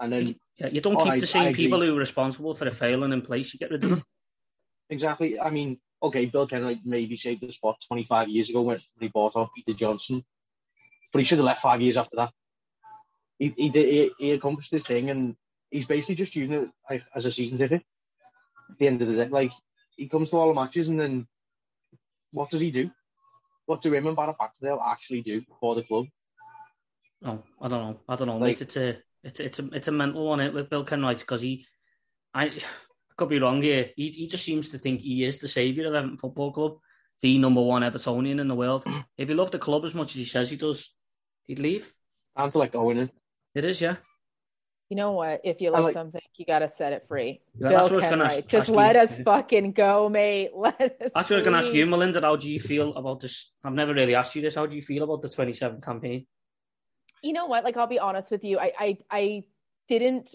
and 0.00 0.12
then 0.12 0.35
Yeah, 0.57 0.66
you 0.71 0.81
don't 0.81 0.97
keep 0.97 1.07
I- 1.07 1.21
the 1.21 1.26
same 1.28 1.43
I 1.43 1.47
agree. 1.50 1.66
people 1.66 1.81
who 1.81 1.95
are 1.95 1.99
responsible 2.00 2.52
for 2.57 2.64
the 2.64 2.73
failing 2.73 3.12
in 3.12 3.23
place. 3.23 3.54
You 3.54 3.61
get 3.61 3.71
rid 3.71 3.85
of 3.85 3.90
them. 3.90 4.02
exactly. 4.90 5.38
I 5.38 5.50
mean, 5.50 5.78
okay, 6.02 6.26
Bill 6.26 6.49
Kenwright 6.49 6.81
maybe 6.85 7.16
saved 7.16 7.43
the 7.43 7.52
spot 7.52 7.76
25 7.87 8.28
years 8.28 8.50
ago 8.50 8.62
when 8.62 8.81
he 8.99 9.07
bought 9.07 9.37
off 9.37 9.50
Peter 9.54 9.73
Johnson, 9.73 10.25
but 11.12 11.21
he 11.21 11.25
should 11.25 11.38
have 11.38 11.45
left 11.45 11.62
five 11.62 11.81
years 11.81 11.97
after 11.97 12.16
that. 12.16 12.33
He 13.38 13.50
he 13.57 13.69
did 13.69 13.87
he, 13.87 14.11
he 14.19 14.33
accomplished 14.33 14.73
this 14.73 14.85
thing, 14.85 15.11
and 15.11 15.37
he's 15.71 15.87
basically 15.87 16.16
just 16.16 16.35
using 16.35 16.54
it 16.54 16.71
like, 16.90 17.04
as 17.14 17.25
a 17.25 17.31
season 17.31 17.57
ticket. 17.57 17.85
At 18.69 18.78
the 18.81 18.88
end 18.88 19.00
of 19.00 19.07
the 19.07 19.14
day, 19.14 19.28
like 19.31 19.52
he 19.97 20.09
comes 20.09 20.31
to 20.31 20.38
all 20.38 20.49
the 20.49 20.61
matches, 20.61 20.88
and 20.88 20.99
then 20.99 21.28
what 22.33 22.50
does 22.50 22.59
he 22.59 22.73
do? 22.73 22.90
What 23.66 23.81
do 23.81 23.94
him 23.94 24.09
and 24.09 24.16
Barrett 24.16 24.38
Baxendale 24.38 24.81
actually 24.85 25.22
do 25.22 25.40
for 25.61 25.77
the 25.77 25.85
club? 25.85 26.07
Oh, 27.24 27.42
I 27.60 27.68
don't 27.68 27.80
know. 27.82 28.00
I 28.08 28.16
don't 28.16 28.28
know. 28.28 28.37
Like- 28.38 28.60
It's 28.60 28.76
a 28.76 28.98
it's 29.22 29.40
it's 29.40 29.58
a 29.58 29.68
it's 29.72 29.88
a 29.88 29.92
mental 29.92 30.26
one 30.26 30.40
it 30.40 30.52
with 30.52 30.68
Bill 30.68 30.84
Kenwright 30.84 31.18
because 31.18 31.40
he, 31.40 31.66
I, 32.34 32.44
I 32.46 32.60
could 33.16 33.28
be 33.30 33.38
wrong 33.38 33.62
here. 33.62 33.90
He 33.96 34.10
he 34.10 34.26
just 34.28 34.44
seems 34.44 34.70
to 34.70 34.78
think 34.78 35.00
he 35.00 35.24
is 35.24 35.38
the 35.38 35.48
saviour 35.48 35.88
of 35.88 35.94
Everton 35.94 36.18
Football 36.18 36.52
Club, 36.52 36.76
the 37.22 37.38
number 37.38 37.62
one 37.62 37.82
Evertonian 37.82 38.40
in 38.40 38.48
the 38.48 38.54
world. 38.54 38.84
if 39.16 39.28
he 39.28 39.34
loved 39.34 39.52
the 39.52 39.58
club 39.58 39.84
as 39.84 39.94
much 39.94 40.10
as 40.10 40.16
he 40.16 40.24
says 40.26 40.50
he 40.50 40.56
does, 40.56 40.92
he'd 41.46 41.58
leave. 41.58 41.92
Time 42.37 42.50
to 42.50 42.58
let 42.58 42.72
go 42.72 42.90
in 42.90 42.98
it. 42.98 43.10
It 43.54 43.64
is, 43.64 43.80
yeah. 43.80 43.96
You 44.90 44.96
know 44.96 45.12
what? 45.12 45.40
If 45.44 45.62
you 45.62 45.70
love 45.70 45.84
like- 45.84 45.94
something, 45.94 46.20
you 46.37 46.44
gotta 46.44 46.68
set 46.68 46.92
it 46.92 47.06
free. 47.08 47.40
Yeah, 47.58 47.68
Bill 47.68 47.78
that's 47.78 47.90
what 47.90 47.92
I 47.92 47.94
was 47.94 48.04
gonna 48.10 48.24
Kenwright, 48.28 48.48
just 48.48 48.68
let 48.68 48.96
you. 48.96 49.00
us 49.00 49.16
fucking 49.22 49.72
go, 49.72 50.08
mate. 50.10 50.50
Let 50.54 50.80
us. 50.82 51.12
That's 51.14 51.30
what 51.30 51.32
I 51.32 51.37
was 51.37 51.44
going 51.46 51.60
to 51.62 51.66
ask 51.66 51.72
you. 51.72 51.87
Melinda. 51.87 52.20
How 52.20 52.37
do 52.37 52.50
you 52.50 52.60
feel 52.60 52.92
about 52.94 53.20
this? 53.20 53.50
I've 53.64 53.72
never 53.72 53.94
really 53.94 54.14
asked 54.14 54.34
you 54.37 54.42
this. 54.42 54.56
How 54.56 54.66
do 54.66 54.76
you 54.76 54.82
feel 54.82 55.04
about 55.04 55.22
the 55.22 55.30
27 55.30 55.80
campaign? 55.80 56.26
You 57.24 57.32
know 57.32 57.46
what? 57.46 57.64
Like, 57.64 57.76
I'll 57.76 57.87
be 57.87 57.98
honest 57.98 58.30
with 58.30 58.44
you. 58.44 58.58
I, 58.58 58.72
I, 58.78 58.98
I 59.10 59.44
didn't 59.88 60.34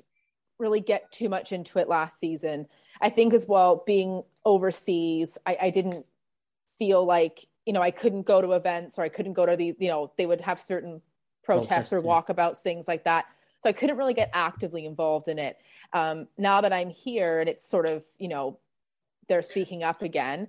really 0.58 0.82
get 0.82 1.12
too 1.12 1.30
much 1.30 1.52
into 1.52 1.80
it 1.80 1.88
last 1.88 2.20
season. 2.20 2.68
I 3.00 3.10
think 3.10 3.34
as 3.34 3.48
well, 3.48 3.84
being 3.86 4.24
overseas, 4.44 5.38
I, 5.46 5.58
I 5.62 5.70
didn't 5.70 6.06
feel 6.78 7.06
like, 7.06 7.46
you 7.66 7.74
know, 7.74 7.82
I 7.82 7.92
couldn't 7.92 8.24
go 8.24 8.42
to 8.42 8.54
events 8.54 8.98
or 8.98 9.04
I 9.04 9.10
couldn't 9.10 9.34
go 9.34 9.46
to 9.46 9.56
the, 9.56 9.76
you 9.78 9.88
know, 9.88 10.12
they 10.18 10.26
would 10.26 10.42
have 10.42 10.60
certain 10.60 11.02
protests 11.44 11.94
or 11.94 12.02
walkabouts, 12.02 12.58
things 12.58 12.88
like 12.88 13.06
that. 13.06 13.26
So 13.62 13.70
I 13.70 13.74
couldn't 13.74 13.98
really 13.98 14.14
get 14.14 14.32
actively 14.34 14.86
involved 14.86 15.28
in 15.28 15.38
it. 15.38 15.58
Um, 15.94 16.28
now 16.38 16.62
that 16.62 16.74
I'm 16.74 16.90
here 16.90 17.40
and 17.40 17.50
it's 17.50 17.68
sort 17.68 17.88
of, 17.88 18.04
you 18.18 18.30
know, 18.30 18.60
they're 19.28 19.42
speaking 19.42 19.84
up 19.84 20.02
again. 20.02 20.48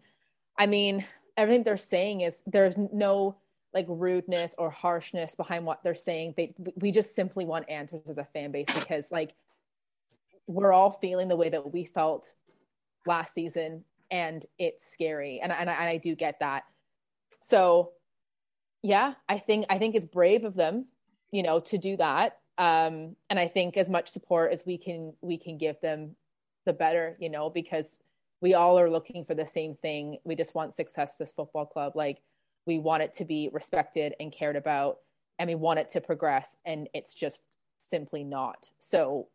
I 0.58 0.66
mean, 0.66 1.04
everything 1.36 1.64
they're 1.64 1.76
saying 1.76 2.22
is 2.22 2.42
there's 2.46 2.76
no 2.76 3.36
like 3.72 3.86
rudeness 3.88 4.54
or 4.58 4.70
harshness 4.70 5.34
behind 5.34 5.64
what 5.64 5.82
they're 5.82 5.94
saying. 5.94 6.34
They 6.36 6.54
we 6.76 6.90
just 6.90 7.14
simply 7.14 7.44
want 7.44 7.70
answers 7.70 8.08
as 8.08 8.18
a 8.18 8.24
fan 8.24 8.50
base 8.52 8.66
because 8.74 9.06
like 9.10 9.34
we're 10.46 10.72
all 10.72 10.90
feeling 10.90 11.28
the 11.28 11.36
way 11.36 11.48
that 11.48 11.72
we 11.72 11.84
felt 11.84 12.34
last 13.06 13.34
season 13.34 13.84
and 14.10 14.44
it's 14.58 14.92
scary. 14.92 15.38
And, 15.40 15.52
and, 15.52 15.70
I, 15.70 15.72
and 15.74 15.84
I 15.84 15.96
do 15.96 16.16
get 16.16 16.40
that. 16.40 16.64
So 17.38 17.92
yeah, 18.82 19.14
I 19.28 19.38
think 19.38 19.66
I 19.70 19.78
think 19.78 19.94
it's 19.94 20.06
brave 20.06 20.44
of 20.44 20.54
them, 20.54 20.86
you 21.30 21.42
know, 21.42 21.60
to 21.60 21.78
do 21.78 21.96
that. 21.98 22.38
Um, 22.58 23.16
and 23.30 23.38
I 23.38 23.48
think 23.48 23.76
as 23.76 23.88
much 23.88 24.08
support 24.08 24.52
as 24.52 24.66
we 24.66 24.78
can 24.78 25.14
we 25.20 25.38
can 25.38 25.58
give 25.58 25.80
them, 25.80 26.16
the 26.66 26.72
better, 26.72 27.16
you 27.20 27.30
know, 27.30 27.50
because 27.50 27.96
we 28.40 28.54
all 28.54 28.78
are 28.78 28.90
looking 28.90 29.24
for 29.24 29.34
the 29.34 29.46
same 29.46 29.74
thing. 29.74 30.18
We 30.24 30.34
just 30.34 30.54
want 30.54 30.74
success 30.74 31.12
for 31.12 31.24
this 31.24 31.32
football 31.32 31.66
club. 31.66 31.94
Like 31.94 32.18
we 32.70 32.78
want 32.78 33.02
it 33.02 33.12
to 33.14 33.24
be 33.24 33.50
respected 33.52 34.14
and 34.20 34.30
cared 34.30 34.54
about, 34.54 34.98
and 35.40 35.48
we 35.48 35.56
want 35.56 35.80
it 35.80 35.88
to 35.88 36.00
progress, 36.00 36.56
and 36.64 36.88
it's 36.94 37.14
just 37.14 37.42
simply 37.78 38.22
not. 38.22 38.70
So 38.78 39.26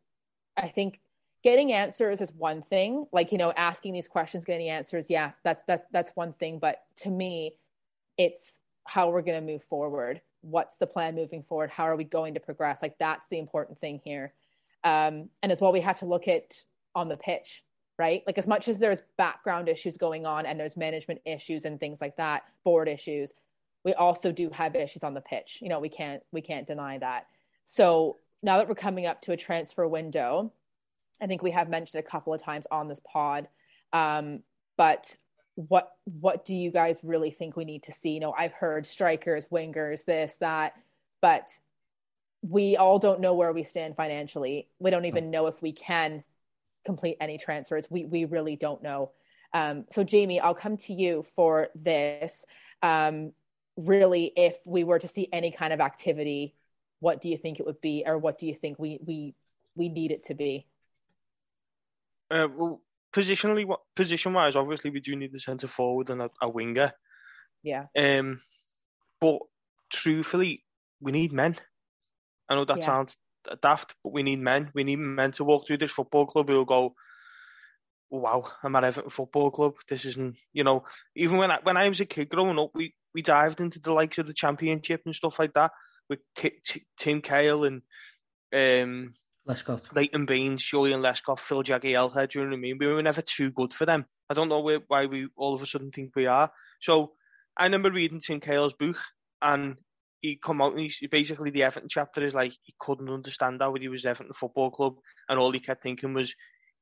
I 0.56 0.70
think 0.70 1.02
getting 1.44 1.74
answers 1.74 2.22
is 2.22 2.32
one 2.32 2.62
thing. 2.62 3.08
Like 3.12 3.34
you 3.34 3.38
know, 3.38 3.52
asking 3.52 3.92
these 3.92 4.08
questions, 4.08 4.46
getting 4.46 4.70
answers, 4.70 5.10
yeah, 5.10 5.32
that's 5.44 5.66
that's 5.68 5.86
that's 5.92 6.12
one 6.16 6.32
thing. 6.32 6.60
But 6.60 6.84
to 7.02 7.10
me, 7.10 7.56
it's 8.18 8.62
how 8.86 9.10
we're 9.10 9.22
going 9.22 9.46
to 9.46 9.54
move 9.54 9.64
forward. 9.64 10.22
What's 10.40 10.78
the 10.78 10.88
plan 10.88 11.14
moving 11.14 11.44
forward? 11.44 11.70
How 11.70 11.84
are 11.84 11.98
we 11.98 12.06
going 12.06 12.36
to 12.36 12.40
progress? 12.40 12.82
Like 12.82 12.98
that's 13.00 13.28
the 13.28 13.40
important 13.40 13.82
thing 13.82 14.00
here. 14.02 14.34
Um, 14.86 15.30
and 15.44 15.52
as 15.52 15.60
well, 15.60 15.74
we 15.74 15.82
have 15.82 16.00
to 16.00 16.06
look 16.06 16.30
at 16.30 16.64
on 16.94 17.10
the 17.10 17.18
pitch, 17.18 17.65
right? 17.98 18.24
Like 18.28 18.38
as 18.38 18.48
much 18.48 18.68
as 18.68 18.80
there's 18.80 19.02
background 19.18 19.70
issues 19.70 19.98
going 19.98 20.26
on 20.26 20.46
and 20.46 20.60
there's 20.60 20.76
management 20.76 21.22
issues 21.26 21.66
and 21.66 21.80
things 21.80 22.02
like 22.02 22.18
that, 22.18 22.44
board 22.64 22.88
issues, 22.88 23.34
we 23.84 23.94
also 23.94 24.32
do 24.32 24.50
have 24.50 24.76
issues 24.76 25.04
on 25.04 25.14
the 25.14 25.22
pitch. 25.22 25.60
You 25.62 25.70
know, 25.70 25.80
we 25.80 25.90
can't 25.90 26.22
we 26.32 26.42
can't 26.42 26.68
deny 26.68 26.98
that. 26.98 27.28
So 27.64 28.18
now 28.44 28.58
that 28.58 28.68
we're 28.68 28.76
coming 28.76 29.06
up 29.06 29.22
to 29.24 29.32
a 29.32 29.38
transfer 29.38 29.88
window, 29.88 30.52
I 31.22 31.28
think 31.28 31.42
we 31.42 31.52
have 31.52 31.70
mentioned 31.70 32.04
a 32.04 32.10
couple 32.10 32.34
of 32.34 32.42
times 32.42 32.68
on 32.70 32.88
this 32.88 33.00
pod. 33.06 33.48
Um, 33.94 34.44
but 34.78 35.16
what 35.56 35.94
what 36.04 36.44
do 36.44 36.56
you 36.56 36.72
guys 36.72 37.00
really 37.04 37.32
think 37.32 37.56
we 37.56 37.64
need 37.64 37.84
to 37.84 37.94
see? 37.94 38.10
You 38.10 38.20
know, 38.20 38.34
I've 38.38 38.54
heard 38.54 38.86
strikers, 38.86 39.46
wingers, 39.48 40.04
this, 40.04 40.38
that, 40.38 40.74
but 41.22 41.50
we 42.42 42.76
all 42.76 43.00
don't 43.00 43.22
know 43.22 43.34
where 43.34 43.54
we 43.54 43.64
stand 43.64 43.96
financially. 43.96 44.68
We 44.80 44.92
don't 44.92 45.06
even 45.06 45.32
know 45.32 45.48
if 45.48 45.62
we 45.62 45.72
can 45.72 46.24
complete 46.86 47.18
any 47.20 47.38
transfers. 47.38 47.88
We 47.90 48.06
we 48.06 48.26
really 48.26 48.56
don't 48.56 48.82
know. 48.84 49.12
Um, 49.54 49.86
so 49.92 50.04
Jamie, 50.04 50.40
I'll 50.40 50.56
come 50.56 50.78
to 50.78 50.94
you 50.94 51.24
for 51.36 51.70
this. 51.76 52.46
Um, 52.82 53.34
really, 53.78 54.32
if 54.36 54.58
we 54.66 54.84
were 54.84 55.00
to 55.00 55.08
see 55.08 55.28
any 55.32 55.52
kind 55.52 55.74
of 55.74 55.80
activity, 55.80 56.56
what 57.00 57.22
do 57.22 57.30
you 57.30 57.38
think 57.38 57.60
it 57.60 57.66
would 57.66 57.82
be, 57.82 58.04
or 58.06 58.18
what 58.18 58.38
do 58.38 58.48
you 58.48 58.56
think 58.56 58.80
we 58.80 59.00
we 59.06 59.36
we 59.76 59.90
need 59.90 60.12
it 60.12 60.26
to 60.26 60.34
be? 60.34 60.68
Uh, 62.32 62.48
well, 62.56 62.82
positionally, 63.14 63.66
position 63.96 64.34
wise, 64.34 64.56
obviously 64.56 64.90
we 64.90 65.00
do 65.00 65.16
need 65.16 65.32
the 65.32 65.40
centre 65.40 65.68
forward 65.68 66.10
and 66.10 66.22
a, 66.22 66.30
a 66.42 66.50
winger. 66.50 66.92
Yeah, 67.64 67.86
Um, 67.98 68.42
but 69.20 69.40
truthfully, 69.90 70.64
we 71.00 71.12
need 71.12 71.32
men. 71.32 71.56
I 72.50 72.56
know 72.56 72.66
that 72.66 72.78
Yeah. 72.78 72.86
sounds 72.86 73.16
daft, 73.62 73.96
but 74.04 74.14
we 74.14 74.24
need 74.24 74.40
men. 74.40 74.72
We 74.74 74.84
need 74.84 75.00
men 75.00 75.32
to 75.34 75.44
walk 75.44 75.68
through 75.68 75.78
this 75.78 75.92
football 75.92 76.26
club 76.26 76.50
who'll 76.50 76.66
go, 76.66 76.96
wow, 78.10 78.50
I'm 78.64 78.76
at 78.76 78.84
Everton 78.84 79.10
Football 79.10 79.52
Club. 79.52 79.74
This 79.90 80.06
isn't, 80.06 80.38
you 80.54 80.64
know, 80.64 80.86
even 81.16 81.38
when 81.38 81.52
I, 81.52 81.60
when 81.64 81.78
I 81.78 81.90
was 81.90 82.00
a 82.00 82.06
kid 82.06 82.30
growing 82.30 82.60
up, 82.60 82.72
we, 82.74 82.94
we 83.14 83.22
dived 83.22 83.60
into 83.60 83.80
the 83.80 83.92
likes 83.92 84.18
of 84.18 84.28
the 84.28 84.34
Championship 84.34 85.02
and 85.06 85.16
stuff 85.16 85.40
like 85.40 85.54
that 85.54 85.72
with 86.10 86.20
T- 86.36 86.60
T- 86.66 86.86
Tim 86.98 87.22
Cahill 87.22 87.66
and 87.66 87.82
um, 88.54 89.14
Lescott. 89.48 89.94
Leighton 89.94 90.26
Baines, 90.26 90.64
Joleon 90.64 91.02
Lescott, 91.02 91.40
Phil 91.40 91.64
Jagielka. 91.64 92.30
Do 92.30 92.40
you 92.40 92.46
know 92.46 92.52
what 92.52 92.58
I 92.58 92.60
mean? 92.60 92.78
We 92.80 92.88
were 92.88 93.02
never 93.02 93.22
too 93.22 93.52
good 93.52 93.74
for 93.74 93.86
them. 93.86 94.06
I 94.30 94.34
don't 94.34 94.50
know 94.50 94.62
where, 94.62 94.80
why 94.88 95.06
we 95.06 95.28
all 95.36 95.54
of 95.54 95.62
a 95.62 95.66
sudden 95.66 95.92
think 95.92 96.12
we 96.16 96.26
are. 96.26 96.52
So 96.82 97.14
I 97.58 97.66
remember 97.66 97.92
reading 97.92 98.20
Tim 98.20 98.40
Cahill's 98.40 98.74
book 98.74 98.98
and 99.42 99.78
he 100.26 100.40
come 100.44 100.62
out 100.62 100.72
and 100.72 100.82
he's 100.82 101.00
basically 101.12 101.52
the 101.52 101.64
Everton 101.64 101.90
chapter 101.90 102.26
is 102.26 102.34
like 102.34 102.54
he 102.64 102.74
couldn't 102.80 103.10
understand 103.10 103.62
how 103.62 103.74
he 103.74 103.88
was 103.88 104.06
Everton 104.06 104.34
Football 104.34 104.72
Club 104.72 104.96
and 105.30 105.40
all 105.40 105.52
he 105.52 105.60
kept 105.60 105.84
thinking 105.84 106.14
was 106.14 106.34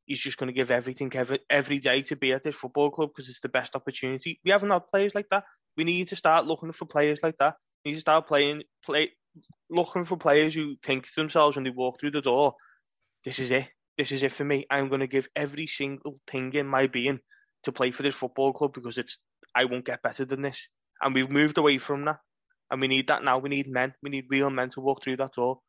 he's 0.06 0.19
just 0.19 0.38
going 0.38 0.47
to 0.47 0.53
give 0.53 0.71
everything 0.71 1.12
every, 1.13 1.39
every 1.49 1.79
day 1.79 2.01
to 2.03 2.15
be 2.15 2.32
at 2.32 2.43
this 2.43 2.56
football 2.56 2.89
club 2.89 3.10
because 3.13 3.29
it's 3.29 3.41
the 3.41 3.49
best 3.49 3.75
opportunity. 3.75 4.39
We 4.43 4.51
haven't 4.51 4.69
had 4.69 4.88
players 4.88 5.15
like 5.15 5.27
that. 5.32 5.43
We 5.75 5.84
need 5.84 6.08
to 6.10 6.15
start 6.15 6.45
looking 6.45 6.71
for 6.71 6.86
players 6.86 7.19
like 7.23 7.36
that. 7.39 7.56
We 7.84 7.91
need 7.91 7.95
to 7.95 8.01
start 8.01 8.27
playing, 8.27 8.63
play, 8.86 9.12
looking 9.69 10.06
for 10.06 10.17
players 10.17 10.56
who 10.56 10.75
think 10.84 11.06
to 11.06 11.12
themselves 11.17 11.56
when 11.56 11.63
they 11.63 11.69
walk 11.69 11.99
through 11.99 12.12
the 12.12 12.21
door, 12.21 12.56
this 13.25 13.39
is 13.39 13.51
it. 13.51 13.67
This 13.97 14.12
is 14.12 14.23
it 14.23 14.34
for 14.34 14.43
me. 14.43 14.65
I'm 14.69 14.89
going 14.89 15.01
to 15.01 15.08
give 15.08 15.27
every 15.36 15.67
single 15.67 16.17
thing 16.27 16.53
in 16.53 16.67
my 16.67 16.88
being 16.88 17.19
to 17.63 17.71
play 17.71 17.91
for 17.91 18.03
this 18.03 18.15
football 18.15 18.53
club 18.53 18.73
because 18.73 18.97
it's 18.97 19.17
I 19.56 19.65
won't 19.65 19.86
get 19.86 20.01
better 20.01 20.25
than 20.25 20.41
this. 20.41 20.67
And 21.01 21.13
we've 21.13 21.29
moved 21.29 21.58
away 21.58 21.77
from 21.77 22.06
that. 22.06 22.17
And 22.71 22.82
we 22.82 22.88
need 22.88 23.08
that 23.08 23.23
now. 23.23 23.38
We 23.38 23.49
need 23.49 23.67
men. 23.67 23.93
We 24.02 24.10
need 24.10 24.26
real 24.30 24.49
men 24.49 24.69
to 24.71 24.82
walk 24.82 25.04
through 25.04 25.17
that 25.17 25.34
door. 25.34 25.60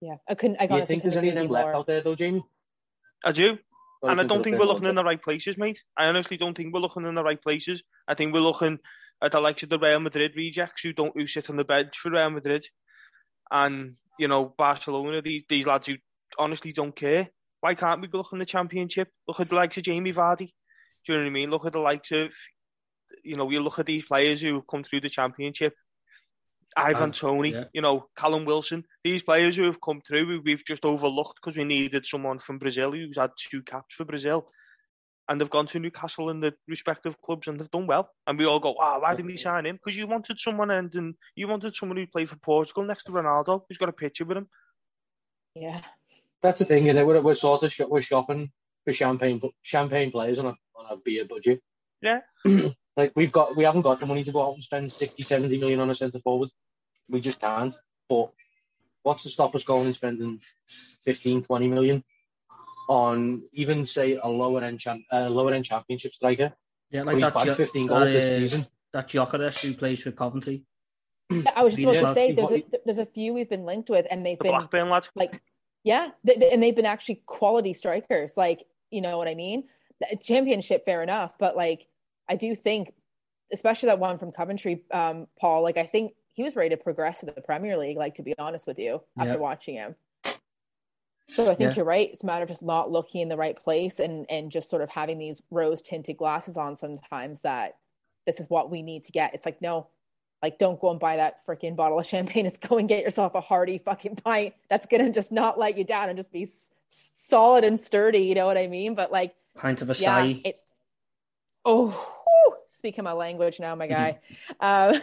Yeah, 0.00 0.16
I 0.28 0.34
couldn't. 0.34 0.56
I 0.60 0.66
Do 0.66 0.76
you 0.76 0.86
think 0.86 1.02
there's 1.02 1.14
couldn't 1.14 1.30
any 1.30 1.36
of 1.36 1.42
them 1.42 1.52
left 1.52 1.74
out 1.74 1.86
there 1.86 2.00
though, 2.00 2.14
Jamie? 2.14 2.44
I 3.24 3.32
do. 3.32 3.58
Or 4.02 4.10
and 4.10 4.20
I 4.20 4.24
don't 4.24 4.42
think 4.42 4.58
we're 4.58 4.64
looking 4.64 4.88
in 4.88 4.94
the 4.94 5.04
right 5.04 5.20
places, 5.20 5.58
mate. 5.58 5.82
I 5.96 6.06
honestly 6.06 6.38
don't 6.38 6.56
think 6.56 6.72
we're 6.72 6.80
looking 6.80 7.04
in 7.04 7.14
the 7.14 7.22
right 7.22 7.40
places. 7.40 7.82
I 8.08 8.14
think 8.14 8.32
we're 8.32 8.40
looking 8.40 8.78
at 9.22 9.32
the 9.32 9.40
likes 9.40 9.62
of 9.62 9.68
the 9.68 9.78
Real 9.78 10.00
Madrid 10.00 10.32
rejects 10.36 10.82
who 10.82 10.94
don't 10.94 11.12
who 11.14 11.26
sit 11.26 11.50
on 11.50 11.56
the 11.56 11.64
bench 11.64 11.98
for 11.98 12.10
Real 12.10 12.30
Madrid, 12.30 12.64
and 13.50 13.96
you 14.18 14.26
know 14.28 14.54
Barcelona. 14.56 15.20
These 15.20 15.44
these 15.50 15.66
lads 15.66 15.86
who 15.86 15.96
honestly 16.38 16.72
don't 16.72 16.96
care. 16.96 17.28
Why 17.60 17.74
can't 17.74 18.00
we 18.00 18.08
look 18.10 18.32
in 18.32 18.38
the 18.38 18.46
Championship? 18.46 19.08
Look 19.28 19.40
at 19.40 19.50
the 19.50 19.54
likes 19.54 19.76
of 19.76 19.82
Jamie 19.82 20.14
Vardy. 20.14 20.48
Do 21.06 21.12
you 21.12 21.14
know 21.14 21.24
what 21.24 21.26
I 21.26 21.30
mean? 21.30 21.50
Look 21.50 21.66
at 21.66 21.72
the 21.72 21.80
likes 21.80 22.10
of, 22.10 22.30
you 23.24 23.36
know, 23.36 23.50
you 23.50 23.60
look 23.60 23.78
at 23.78 23.86
these 23.86 24.04
players 24.04 24.40
who 24.40 24.54
have 24.54 24.66
come 24.66 24.84
through 24.84 25.00
the 25.02 25.08
Championship. 25.08 25.74
Ivan 26.76 27.04
Um, 27.04 27.12
Toney, 27.12 27.50
yeah. 27.50 27.64
you 27.72 27.82
know, 27.82 28.06
Callum 28.16 28.44
Wilson. 28.44 28.84
These 29.02 29.24
players 29.24 29.56
who 29.56 29.64
have 29.64 29.80
come 29.80 30.00
through, 30.06 30.40
we've 30.44 30.64
just 30.64 30.84
overlooked 30.84 31.40
because 31.42 31.56
we 31.56 31.64
needed 31.64 32.06
someone 32.06 32.38
from 32.38 32.58
Brazil 32.58 32.92
who's 32.92 33.16
had 33.16 33.32
two 33.36 33.62
caps 33.62 33.94
for 33.96 34.04
Brazil. 34.04 34.48
And 35.28 35.40
they've 35.40 35.50
gone 35.50 35.66
to 35.68 35.78
Newcastle 35.78 36.30
in 36.30 36.40
the 36.40 36.54
respective 36.66 37.20
clubs 37.22 37.46
and 37.46 37.58
they've 37.58 37.70
done 37.70 37.86
well. 37.86 38.10
And 38.26 38.38
we 38.38 38.46
all 38.46 38.58
go, 38.60 38.72
wow, 38.72 39.00
why 39.00 39.14
didn't 39.14 39.30
we 39.30 39.36
sign 39.36 39.66
him? 39.66 39.76
Because 39.76 39.96
you 39.96 40.06
wanted 40.06 40.38
someone 40.40 40.70
and, 40.70 40.92
and 40.94 41.14
you 41.36 41.46
wanted 41.46 41.74
someone 41.74 41.98
who 41.98 42.06
played 42.06 42.28
for 42.28 42.36
Portugal 42.36 42.84
next 42.84 43.04
to 43.04 43.12
Ronaldo, 43.12 43.62
who's 43.68 43.78
got 43.78 43.88
a 43.88 43.92
picture 43.92 44.24
with 44.24 44.38
him. 44.38 44.48
Yeah, 45.54 45.80
That's 46.42 46.60
the 46.60 46.64
thing, 46.64 46.86
is 46.86 46.94
We're, 46.94 47.20
we're 47.20 47.34
sort 47.34 47.62
of 47.62 47.72
we're 47.88 48.00
shopping 48.00 48.50
for 48.84 48.92
champagne 48.92 49.40
champagne 49.62 50.10
players 50.10 50.38
on 50.38 50.46
a 50.46 50.54
on 50.76 50.86
a 50.90 50.96
beer 50.96 51.24
budget. 51.28 51.60
Yeah. 52.00 52.20
like 52.96 53.12
we've 53.14 53.32
got 53.32 53.56
we 53.56 53.64
haven't 53.64 53.82
got 53.82 54.00
the 54.00 54.06
money 54.06 54.22
to 54.24 54.32
go 54.32 54.42
out 54.46 54.54
and 54.54 54.62
spend 54.62 54.90
60, 54.90 55.22
70 55.22 55.58
million 55.58 55.80
on 55.80 55.90
a 55.90 55.94
centre 55.94 56.18
forward. 56.20 56.50
We 57.08 57.20
just 57.20 57.40
can't. 57.40 57.74
But 58.08 58.30
what's 59.02 59.22
to 59.24 59.30
stop 59.30 59.54
us 59.54 59.64
going 59.64 59.86
and 59.86 59.94
spending 59.94 60.40
15, 61.04 61.44
20 61.44 61.68
million 61.68 62.04
on 62.88 63.42
even 63.52 63.84
say 63.84 64.18
a 64.22 64.28
lower 64.28 64.62
end 64.62 64.80
champ, 64.80 65.02
uh, 65.12 65.28
lower 65.28 65.52
end 65.52 65.64
championship 65.64 66.12
striker? 66.12 66.52
Yeah, 66.90 67.02
Like 67.02 67.06
like 67.06 67.16
he's 67.16 67.24
that, 67.24 67.34
bagged 67.34 67.46
Jo- 67.46 67.54
15 67.54 67.86
goals 67.86 68.00
that, 68.08 68.12
this 68.12 68.24
uh, 68.24 68.38
season. 68.38 68.66
that 68.92 69.08
Gyökeres 69.08 69.60
who 69.60 69.74
plays 69.74 70.02
for 70.02 70.10
Coventry. 70.10 70.64
I 71.54 71.62
was 71.62 71.74
just 71.76 71.86
We 71.86 71.96
about 71.96 72.08
to 72.08 72.14
say 72.14 72.32
there's 72.32 72.50
a 72.50 72.64
there's 72.84 72.98
a 72.98 73.06
few 73.06 73.32
we've 73.32 73.48
been 73.48 73.64
linked 73.64 73.88
with, 73.88 74.06
and 74.10 74.26
they've 74.26 74.36
The 74.38 74.44
been 74.44 74.52
Blackburn 74.52 74.88
lad. 74.90 75.06
like, 75.14 75.40
yeah, 75.84 76.08
th- 76.26 76.40
th- 76.40 76.52
and 76.52 76.60
they've 76.60 76.74
been 76.74 76.86
actually 76.86 77.22
quality 77.26 77.72
strikers. 77.72 78.36
Like, 78.36 78.64
you 78.90 79.00
know 79.00 79.16
what 79.16 79.28
I 79.28 79.36
mean? 79.36 79.68
The 80.00 80.16
championship, 80.20 80.84
fair 80.84 81.04
enough, 81.04 81.34
but 81.38 81.56
like, 81.56 81.86
I 82.30 82.36
do 82.36 82.54
think, 82.54 82.94
especially 83.52 83.88
that 83.88 83.98
one 83.98 84.16
from 84.16 84.30
Coventry, 84.32 84.84
um, 84.92 85.26
Paul. 85.38 85.62
Like, 85.62 85.76
I 85.76 85.84
think 85.86 86.14
he 86.32 86.42
was 86.44 86.54
ready 86.56 86.70
to 86.70 86.76
progress 86.76 87.20
to 87.20 87.26
the 87.26 87.42
Premier 87.42 87.76
League. 87.76 87.96
Like, 87.98 88.14
to 88.14 88.22
be 88.22 88.34
honest 88.38 88.66
with 88.66 88.78
you, 88.78 89.02
after 89.18 89.36
watching 89.38 89.74
him. 89.74 89.96
So 91.26 91.44
I 91.44 91.54
think 91.54 91.70
Yeah. 91.70 91.76
you're 91.76 91.84
right. 91.84 92.10
It's 92.10 92.22
a 92.22 92.26
matter 92.26 92.42
of 92.42 92.48
just 92.48 92.62
not 92.62 92.90
looking 92.90 93.20
in 93.20 93.28
the 93.28 93.36
right 93.36 93.56
place 93.56 94.00
and 94.00 94.26
and 94.30 94.50
just 94.50 94.68
sort 94.68 94.82
of 94.82 94.90
having 94.90 95.18
these 95.18 95.40
rose 95.50 95.80
tinted 95.80 96.16
glasses 96.16 96.56
on 96.56 96.74
sometimes 96.76 97.42
that 97.42 97.76
this 98.26 98.40
is 98.40 98.50
what 98.50 98.68
we 98.70 98.82
need 98.82 99.04
to 99.04 99.12
get. 99.12 99.32
It's 99.34 99.46
like, 99.46 99.62
no, 99.62 99.86
like 100.42 100.58
don't 100.58 100.80
go 100.80 100.90
and 100.90 100.98
buy 100.98 101.16
that 101.16 101.46
freaking 101.46 101.76
bottle 101.76 101.98
of 102.00 102.06
champagne. 102.06 102.46
It's 102.50 102.58
go 102.58 102.78
and 102.78 102.88
get 102.88 103.04
yourself 103.04 103.34
a 103.36 103.40
hearty 103.40 103.78
fucking 103.78 104.16
pint 104.16 104.54
that's 104.68 104.86
gonna 104.86 105.10
just 105.10 105.30
not 105.30 105.56
let 105.58 105.78
you 105.78 105.84
down 105.84 106.08
and 106.08 106.16
just 106.16 106.32
be 106.32 106.42
s- 106.42 106.70
solid 106.88 107.62
and 107.64 107.78
sturdy. 107.78 108.20
You 108.22 108.34
know 108.34 108.46
what 108.46 108.58
I 108.58 108.66
mean? 108.66 108.94
But 108.96 109.12
like, 109.12 109.34
Pint 109.56 109.82
of 109.82 109.90
a 109.90 109.94
yeah, 109.94 110.24
yeah, 110.24 110.36
it. 110.46 110.62
Oh, 111.64 111.88
whew, 111.90 112.56
speaking 112.70 113.04
my 113.04 113.12
language 113.12 113.60
now, 113.60 113.74
my 113.74 113.86
guy. 113.86 114.20
um, 114.60 115.00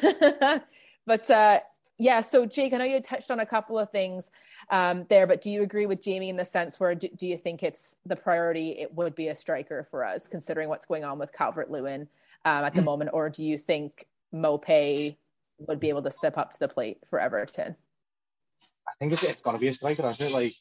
but 1.05 1.29
uh, 1.29 1.59
yeah, 1.97 2.21
so 2.21 2.45
Jake, 2.45 2.73
I 2.73 2.77
know 2.77 2.85
you 2.85 3.01
touched 3.01 3.31
on 3.31 3.39
a 3.39 3.45
couple 3.45 3.79
of 3.79 3.91
things 3.91 4.29
um, 4.69 5.05
there, 5.09 5.25
but 5.27 5.41
do 5.41 5.49
you 5.49 5.63
agree 5.63 5.85
with 5.85 6.01
Jamie 6.01 6.29
in 6.29 6.37
the 6.37 6.45
sense 6.45 6.79
where 6.79 6.95
do, 6.95 7.07
do 7.15 7.27
you 7.27 7.37
think 7.37 7.63
it's 7.63 7.97
the 8.05 8.15
priority? 8.15 8.71
It 8.71 8.93
would 8.93 9.15
be 9.15 9.29
a 9.29 9.35
striker 9.35 9.87
for 9.89 10.03
us, 10.03 10.27
considering 10.27 10.69
what's 10.69 10.85
going 10.85 11.03
on 11.03 11.19
with 11.19 11.33
Calvert 11.33 11.71
Lewin 11.71 12.07
um, 12.45 12.65
at 12.65 12.73
the 12.73 12.81
moment, 12.83 13.11
or 13.13 13.29
do 13.29 13.43
you 13.43 13.57
think 13.57 14.05
Maupay 14.33 15.15
would 15.59 15.79
be 15.79 15.89
able 15.89 16.03
to 16.03 16.11
step 16.11 16.37
up 16.37 16.51
to 16.51 16.59
the 16.59 16.67
plate 16.67 16.99
for 17.09 17.19
Everton? 17.19 17.75
I 18.87 18.91
think 18.99 19.13
it's, 19.13 19.23
it's 19.23 19.41
got 19.41 19.53
to 19.53 19.57
be 19.57 19.67
a 19.67 19.73
striker, 19.73 20.03
hasn't 20.03 20.29
it? 20.29 20.33
Like, 20.33 20.53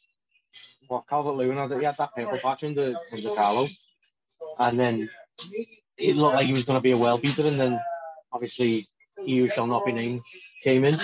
what 0.88 1.06
Calvert 1.08 1.36
Lewin 1.36 1.56
had, 1.56 1.72
he 1.78 1.84
had 1.84 1.96
that 1.98 2.14
purple 2.14 2.38
patch 2.38 2.64
under, 2.64 2.94
under 3.12 3.34
Carlo, 3.34 3.66
and 4.58 4.78
then 4.78 5.10
it 5.98 6.16
looked 6.16 6.34
like 6.34 6.46
he 6.46 6.52
was 6.52 6.64
going 6.64 6.76
to 6.76 6.82
be 6.82 6.92
a 6.92 6.96
well 6.96 7.18
beater, 7.18 7.46
and 7.46 7.58
then 7.58 7.80
obviously 8.32 8.86
who 9.16 9.48
shall 9.48 9.66
not 9.66 9.84
be 9.86 9.92
named 9.92 10.20
came 10.62 10.84
in, 10.84 10.96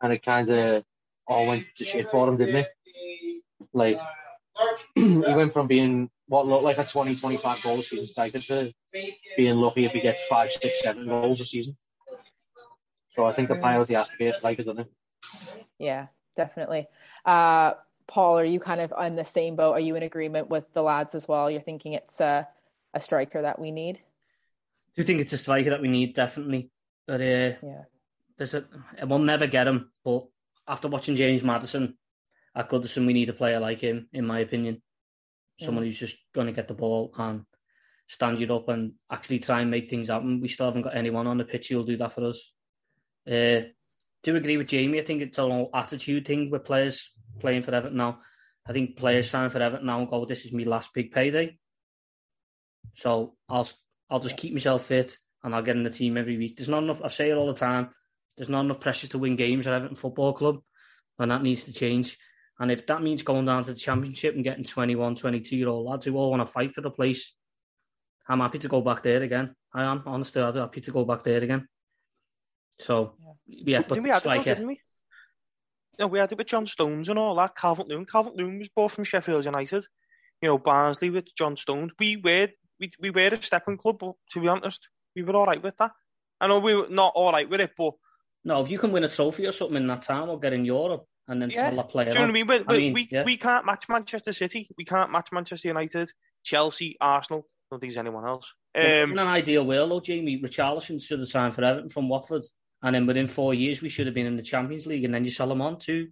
and 0.00 0.12
it 0.12 0.22
kind 0.24 0.48
of 0.50 0.84
all 1.26 1.46
went 1.46 1.64
to 1.76 1.84
shit 1.84 2.10
for 2.10 2.28
him, 2.28 2.36
didn't 2.36 2.56
it? 2.56 2.68
Like, 3.72 4.00
he 4.94 5.18
went 5.18 5.52
from 5.52 5.66
being 5.66 6.10
what 6.26 6.46
looked 6.46 6.64
like 6.64 6.78
a 6.78 6.84
20, 6.84 7.14
25 7.14 7.62
goal 7.62 7.82
season 7.82 8.06
striker 8.06 8.38
to 8.38 8.72
being 9.36 9.56
lucky 9.56 9.84
if 9.84 9.92
he 9.92 10.00
gets 10.00 10.26
five, 10.26 10.50
six, 10.50 10.82
seven 10.82 11.06
goals 11.06 11.40
a 11.40 11.44
season. 11.44 11.74
So 13.14 13.24
I 13.24 13.32
think 13.32 13.48
the 13.48 13.56
priority 13.56 13.94
has 13.94 14.08
to 14.08 14.16
be 14.16 14.26
a 14.26 14.32
striker, 14.32 14.62
doesn't 14.62 14.80
it? 14.80 14.92
Yeah, 15.78 16.06
definitely. 16.36 16.86
Uh, 17.24 17.74
Paul, 18.06 18.38
are 18.38 18.44
you 18.44 18.60
kind 18.60 18.80
of 18.80 18.92
on 18.92 19.16
the 19.16 19.24
same 19.24 19.56
boat? 19.56 19.72
Are 19.72 19.80
you 19.80 19.96
in 19.96 20.02
agreement 20.02 20.48
with 20.48 20.72
the 20.72 20.82
lads 20.82 21.14
as 21.14 21.26
well? 21.28 21.50
You're 21.50 21.60
thinking 21.60 21.92
it's 21.92 22.20
a, 22.20 22.46
a 22.94 23.00
striker 23.00 23.42
that 23.42 23.58
we 23.58 23.70
need? 23.70 23.96
do 24.94 25.02
you 25.02 25.04
think 25.04 25.20
it's 25.20 25.32
a 25.32 25.38
striker 25.38 25.70
that 25.70 25.80
we 25.80 25.88
need 25.88 26.14
definitely. 26.14 26.70
But 27.06 27.20
uh, 27.20 27.54
Yeah. 27.62 27.84
there's 28.36 28.54
a 28.54 28.64
we'll 29.04 29.20
never 29.20 29.46
get 29.46 29.68
him. 29.68 29.92
But 30.04 30.26
after 30.66 30.88
watching 30.88 31.14
James 31.16 31.42
Maddison 31.44 31.96
at 32.54 32.68
Goodison, 32.68 33.06
we 33.06 33.12
need 33.12 33.28
a 33.28 33.32
player 33.32 33.60
like 33.60 33.80
him, 33.80 34.08
in 34.12 34.26
my 34.26 34.40
opinion. 34.40 34.82
Someone 35.60 35.84
who's 35.84 35.98
just 35.98 36.16
going 36.34 36.46
to 36.48 36.52
get 36.52 36.68
the 36.68 36.74
ball 36.74 37.12
and 37.16 37.44
stand 38.08 38.40
you 38.40 38.52
up 38.54 38.68
and 38.68 38.92
actually 39.10 39.38
try 39.38 39.60
and 39.60 39.70
make 39.70 39.88
things 39.88 40.08
happen. 40.08 40.40
We 40.40 40.48
still 40.48 40.66
haven't 40.66 40.82
got 40.82 40.96
anyone 40.96 41.26
on 41.26 41.38
the 41.38 41.44
pitch 41.44 41.68
who'll 41.68 41.84
do 41.84 41.96
that 41.98 42.12
for 42.12 42.24
us. 42.26 42.52
Uh, 43.26 43.68
do 44.22 44.34
agree 44.36 44.56
with 44.56 44.68
Jamie. 44.68 45.00
I 45.00 45.04
think 45.04 45.22
it's 45.22 45.38
a 45.38 45.42
whole 45.42 45.70
attitude 45.74 46.26
thing 46.26 46.50
with 46.50 46.64
players 46.64 47.12
playing 47.40 47.62
for 47.62 47.74
Everton 47.74 47.96
now. 47.98 48.20
I 48.66 48.72
think 48.72 48.96
players 48.96 49.30
sign 49.30 49.50
for 49.50 49.60
Everton 49.62 49.86
now 49.86 50.00
and 50.00 50.10
go, 50.10 50.24
"This 50.24 50.44
is 50.44 50.52
my 50.52 50.64
last 50.64 50.92
big 50.92 51.12
payday." 51.12 51.58
So 52.94 53.34
I'll 53.48 53.68
I'll 54.10 54.20
just 54.20 54.36
keep 54.36 54.52
myself 54.52 54.86
fit 54.86 55.18
and 55.42 55.54
I'll 55.54 55.62
get 55.62 55.76
in 55.76 55.84
the 55.84 55.90
team 55.90 56.16
every 56.16 56.36
week. 56.36 56.56
There's 56.56 56.68
not 56.68 56.82
enough. 56.82 57.00
I 57.02 57.08
say 57.08 57.30
it 57.30 57.36
all 57.36 57.46
the 57.46 57.54
time. 57.54 57.90
There's 58.36 58.48
not 58.48 58.64
enough 58.64 58.80
pressure 58.80 59.08
to 59.08 59.18
win 59.18 59.36
games 59.36 59.66
at 59.66 59.74
Everton 59.74 59.96
Football 59.96 60.32
Club, 60.32 60.60
and 61.18 61.30
that 61.30 61.42
needs 61.42 61.64
to 61.64 61.72
change. 61.72 62.16
And 62.60 62.70
if 62.72 62.86
that 62.86 63.02
means 63.02 63.22
going 63.22 63.46
down 63.46 63.64
to 63.64 63.72
the 63.72 63.78
Championship 63.78 64.34
and 64.34 64.44
getting 64.44 64.64
21, 64.64 65.16
22 65.16 65.56
year 65.56 65.68
old 65.68 65.86
lads 65.86 66.04
who 66.04 66.16
all 66.16 66.30
want 66.30 66.40
to 66.42 66.52
fight 66.52 66.74
for 66.74 66.80
the 66.80 66.90
place, 66.90 67.34
I'm 68.28 68.40
happy 68.40 68.58
to 68.60 68.68
go 68.68 68.80
back 68.80 69.02
there 69.02 69.22
again. 69.22 69.54
I 69.72 69.84
am 69.84 70.02
honestly 70.06 70.42
I'm 70.42 70.54
happy 70.54 70.80
to 70.82 70.90
go 70.90 71.04
back 71.04 71.22
there 71.22 71.42
again. 71.42 71.68
So 72.80 73.14
yeah, 73.46 73.80
but 73.80 73.94
Didn't 73.94 74.04
we 74.04 74.10
have 74.10 74.24
it, 74.24 74.28
though, 74.28 74.42
didn't 74.42 74.66
we? 74.66 74.80
No, 75.98 76.06
we 76.06 76.20
had 76.20 76.30
it 76.30 76.38
with 76.38 76.46
John 76.46 76.66
Stones 76.66 77.08
and 77.08 77.18
all 77.18 77.34
that. 77.36 77.56
Calvert 77.56 77.88
Lewin, 77.88 78.06
Calvert 78.06 78.36
Lewin 78.36 78.58
was 78.58 78.68
bought 78.68 78.92
from 78.92 79.04
Sheffield 79.04 79.44
United. 79.44 79.84
You 80.40 80.48
know, 80.48 80.58
Barnsley 80.58 81.10
with 81.10 81.34
John 81.34 81.56
Stones. 81.56 81.90
We 81.98 82.16
were 82.16 82.48
we 82.80 82.90
we 83.00 83.10
were 83.10 83.28
a 83.28 83.42
stepping 83.42 83.76
club, 83.76 83.98
but 83.98 84.12
to 84.32 84.40
be 84.40 84.48
honest, 84.48 84.88
we 85.14 85.22
were 85.22 85.34
all 85.36 85.46
right 85.46 85.62
with 85.62 85.76
that. 85.78 85.92
I 86.40 86.46
know 86.46 86.58
we 86.60 86.74
were 86.74 86.88
not 86.88 87.12
all 87.14 87.32
right 87.32 87.48
with 87.48 87.60
it, 87.60 87.72
but 87.76 87.94
No, 88.44 88.62
if 88.62 88.70
you 88.70 88.78
can 88.78 88.92
win 88.92 89.04
a 89.04 89.08
trophy 89.08 89.46
or 89.46 89.52
something 89.52 89.76
in 89.76 89.86
that 89.88 90.02
time 90.02 90.28
or 90.28 90.38
get 90.38 90.52
in 90.52 90.64
Europe, 90.64 91.04
and 91.26 91.42
then 91.42 91.50
Yeah. 91.50 91.70
sell 91.70 91.78
a 91.80 91.84
player. 91.84 92.06
Do 92.06 92.10
you 92.12 92.14
know 92.16 92.20
what 92.22 92.30
I 92.30 92.32
mean? 92.32 92.46
We, 92.46 92.54
I 92.56 92.62
we, 92.72 92.78
mean, 92.78 92.92
we, 92.94 93.08
yeah. 93.10 93.24
we 93.24 93.36
can't 93.36 93.66
match 93.66 93.88
Manchester 93.88 94.32
City. 94.32 94.68
We 94.78 94.84
can't 94.84 95.10
match 95.10 95.28
Manchester 95.32 95.68
United, 95.68 96.10
Chelsea, 96.44 96.96
Arsenal. 97.00 97.40
I 97.46 97.74
don't 97.74 97.80
think 97.80 97.92
there's 97.92 97.98
anyone 97.98 98.26
else. 98.26 98.46
in 98.74 99.10
Um, 99.10 99.18
an 99.18 99.26
ideal 99.26 99.66
world, 99.66 99.90
though, 99.90 100.00
Jamie, 100.00 100.40
Richarlison 100.40 101.02
should 101.02 101.18
have 101.18 101.28
signed 101.28 101.54
for 101.54 101.64
Everton 101.64 101.90
from 101.90 102.08
Watford, 102.08 102.44
and 102.82 102.94
then 102.94 103.06
within 103.06 103.26
four 103.26 103.52
years 103.52 103.82
we 103.82 103.88
should 103.90 104.06
have 104.06 104.14
been 104.14 104.26
in 104.26 104.36
the 104.36 104.42
Champions 104.42 104.86
League, 104.86 105.04
and 105.04 105.12
then 105.12 105.24
you 105.24 105.30
sell 105.32 105.50
him 105.52 105.60
on 105.60 105.78
to 105.80 106.08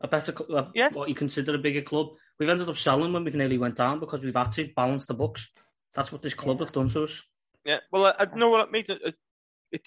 a 0.00 0.08
better, 0.08 0.32
cl- 0.36 0.56
uh, 0.56 0.68
Yeah. 0.74 0.88
what 0.90 1.08
you 1.08 1.14
consider 1.14 1.54
a 1.54 1.58
bigger 1.58 1.82
club. 1.82 2.08
We've 2.38 2.48
ended 2.48 2.68
up 2.68 2.76
selling 2.76 3.12
when 3.12 3.24
we've 3.24 3.34
nearly 3.34 3.58
went 3.58 3.76
down 3.76 3.98
because 4.00 4.22
we've 4.22 4.34
had 4.34 4.52
to 4.52 4.68
balance 4.76 5.06
the 5.06 5.14
books. 5.14 5.50
That's 5.94 6.12
what 6.12 6.22
this 6.22 6.34
club 6.34 6.60
have 6.60 6.72
done 6.72 6.88
to 6.90 7.04
us. 7.04 7.22
yeah. 7.64 7.78
Well, 7.90 8.06
I, 8.06 8.14
I 8.20 8.34
know 8.36 8.50
what. 8.50 8.68
It, 8.74 8.88
it, 8.88 9.14
it, 9.72 9.82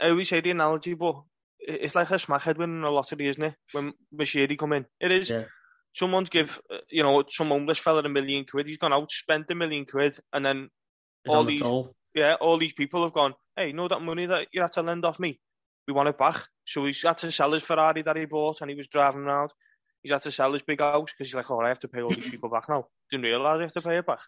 I 0.00 0.08
always 0.10 0.28
say 0.28 0.40
the 0.40 0.50
analogy, 0.50 0.94
but 0.94 1.22
it's 1.60 1.94
like 1.94 2.10
a 2.10 2.14
smackhead 2.14 2.58
winning 2.58 2.82
a 2.82 2.90
lottery, 2.90 3.28
isn't 3.28 3.42
it? 3.42 3.54
When 3.72 3.92
Moshiri 4.14 4.58
come 4.58 4.72
in, 4.74 4.86
it 5.00 5.10
is. 5.12 5.30
Yeah. 5.30 5.44
Someone's 5.94 6.28
give, 6.28 6.60
uh, 6.72 6.78
you 6.90 7.02
know, 7.04 7.22
some 7.30 7.48
homeless 7.48 7.78
fella 7.78 8.02
a 8.02 8.08
million 8.08 8.44
quid. 8.44 8.66
He's 8.66 8.78
gone 8.78 8.92
out, 8.92 9.10
spent 9.12 9.46
a 9.50 9.54
million 9.54 9.86
quid, 9.86 10.18
and 10.32 10.44
then 10.44 10.68
It's 11.24 11.32
All 11.34 11.44
the 11.44 11.52
these- 11.52 11.62
toll. 11.62 11.94
yeah, 12.14 12.34
all 12.34 12.58
these 12.58 12.72
people 12.72 13.02
have 13.04 13.12
gone, 13.12 13.34
hey, 13.56 13.68
you 13.68 13.72
know 13.72 13.86
that 13.88 14.02
money 14.02 14.26
that 14.26 14.48
you 14.52 14.60
had 14.60 14.72
to 14.72 14.82
lend 14.82 15.04
off 15.04 15.20
me? 15.20 15.40
We 15.86 15.94
want 15.94 16.08
it 16.08 16.18
back. 16.18 16.44
So 16.66 16.84
he's 16.84 17.00
had 17.02 17.18
to 17.18 17.30
sell 17.30 17.52
his 17.52 17.62
Ferrari 17.62 18.02
that 18.02 18.16
he 18.16 18.24
bought 18.24 18.60
and 18.60 18.70
he 18.70 18.76
was 18.76 18.88
driving 18.88 19.22
around. 19.22 19.52
He's 20.04 20.12
had 20.12 20.22
to 20.22 20.30
sell 20.30 20.52
his 20.52 20.60
big 20.62 20.80
house 20.80 21.10
because 21.10 21.28
he's 21.28 21.34
like, 21.34 21.50
oh, 21.50 21.60
I 21.60 21.68
have 21.68 21.80
to 21.80 21.88
pay 21.88 22.02
all 22.02 22.10
these 22.10 22.30
people 22.30 22.50
back 22.50 22.68
now. 22.68 22.86
Didn't 23.10 23.24
realise 23.24 23.58
I 23.58 23.62
have 23.62 23.72
to 23.72 23.80
pay 23.80 23.96
it 23.96 24.06
back. 24.06 24.20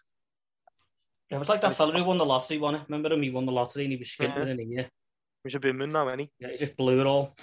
Yeah, 1.29 1.37
it 1.37 1.39
was 1.39 1.49
like 1.49 1.61
that 1.61 1.75
fella 1.75 1.93
who 1.93 2.03
won 2.03 2.17
the 2.17 2.25
lottery, 2.25 2.57
won 2.57 2.73
it. 2.75 2.81
Remember 2.89 3.13
him? 3.13 3.21
He 3.21 3.29
won 3.29 3.45
the 3.45 3.51
lottery 3.51 3.83
and 3.83 3.91
he 3.91 3.97
was 3.99 4.07
skint 4.07 4.29
Yeah. 4.33 4.39
within 4.39 4.59
a 4.59 4.63
year. 4.63 4.89
He's 5.43 5.53
a 5.53 5.59
binman 5.59 5.91
now, 5.91 6.07
any. 6.07 6.31
Yeah, 6.39 6.49
he 6.49 6.57
just 6.57 6.75
blew 6.75 6.99
it 6.99 7.05
all. 7.05 7.37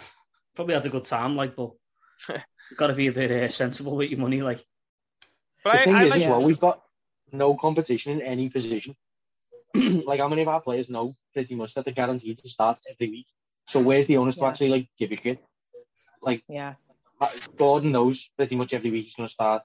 Probably 0.57 0.75
had 0.75 0.85
a 0.85 0.89
good 0.89 1.05
time, 1.05 1.37
like, 1.37 1.55
but 1.55 1.71
you've 2.29 2.77
got 2.77 2.89
to 2.89 2.95
be 2.95 3.07
a 3.07 3.13
bit 3.13 3.31
uh, 3.31 3.49
sensible 3.51 3.95
with 3.97 4.11
your 4.11 4.19
money, 4.19 4.43
like. 4.43 4.65
But 5.63 5.75
The 5.75 5.81
I, 5.81 5.85
thing 5.85 5.95
I 5.95 6.05
is, 6.05 6.11
like, 6.11 6.23
as 6.23 6.29
well, 6.29 6.43
we've 6.43 6.61
got 6.61 6.83
no 7.33 7.55
competition 7.57 8.13
in 8.21 8.23
any 8.23 8.49
position. 8.49 8.97
like 9.75 10.21
how 10.21 10.29
many 10.29 10.43
of 10.43 10.49
our 10.49 10.61
players 10.61 10.89
know 10.89 11.17
pretty 11.33 11.55
much 11.55 11.75
that 11.75 11.85
they're 11.85 11.95
guaranteed 11.95 12.39
to 12.39 12.49
start 12.49 12.79
every 12.91 13.11
week. 13.11 13.27
So 13.69 13.81
where's 13.81 14.07
the 14.07 14.17
onus 14.19 14.37
to 14.37 14.45
actually 14.47 14.69
like 14.69 14.89
give 14.99 15.11
a 15.13 15.17
shit? 15.17 15.43
Like 16.23 16.43
Yeah. 16.49 16.75
Uh, 17.25 17.29
Gordon 17.57 17.93
knows 17.93 18.29
pretty 18.37 18.55
much 18.55 18.75
every 18.75 18.91
week 18.91 19.05
he's 19.05 19.15
going 19.15 19.27
to 19.27 19.33
start. 19.33 19.63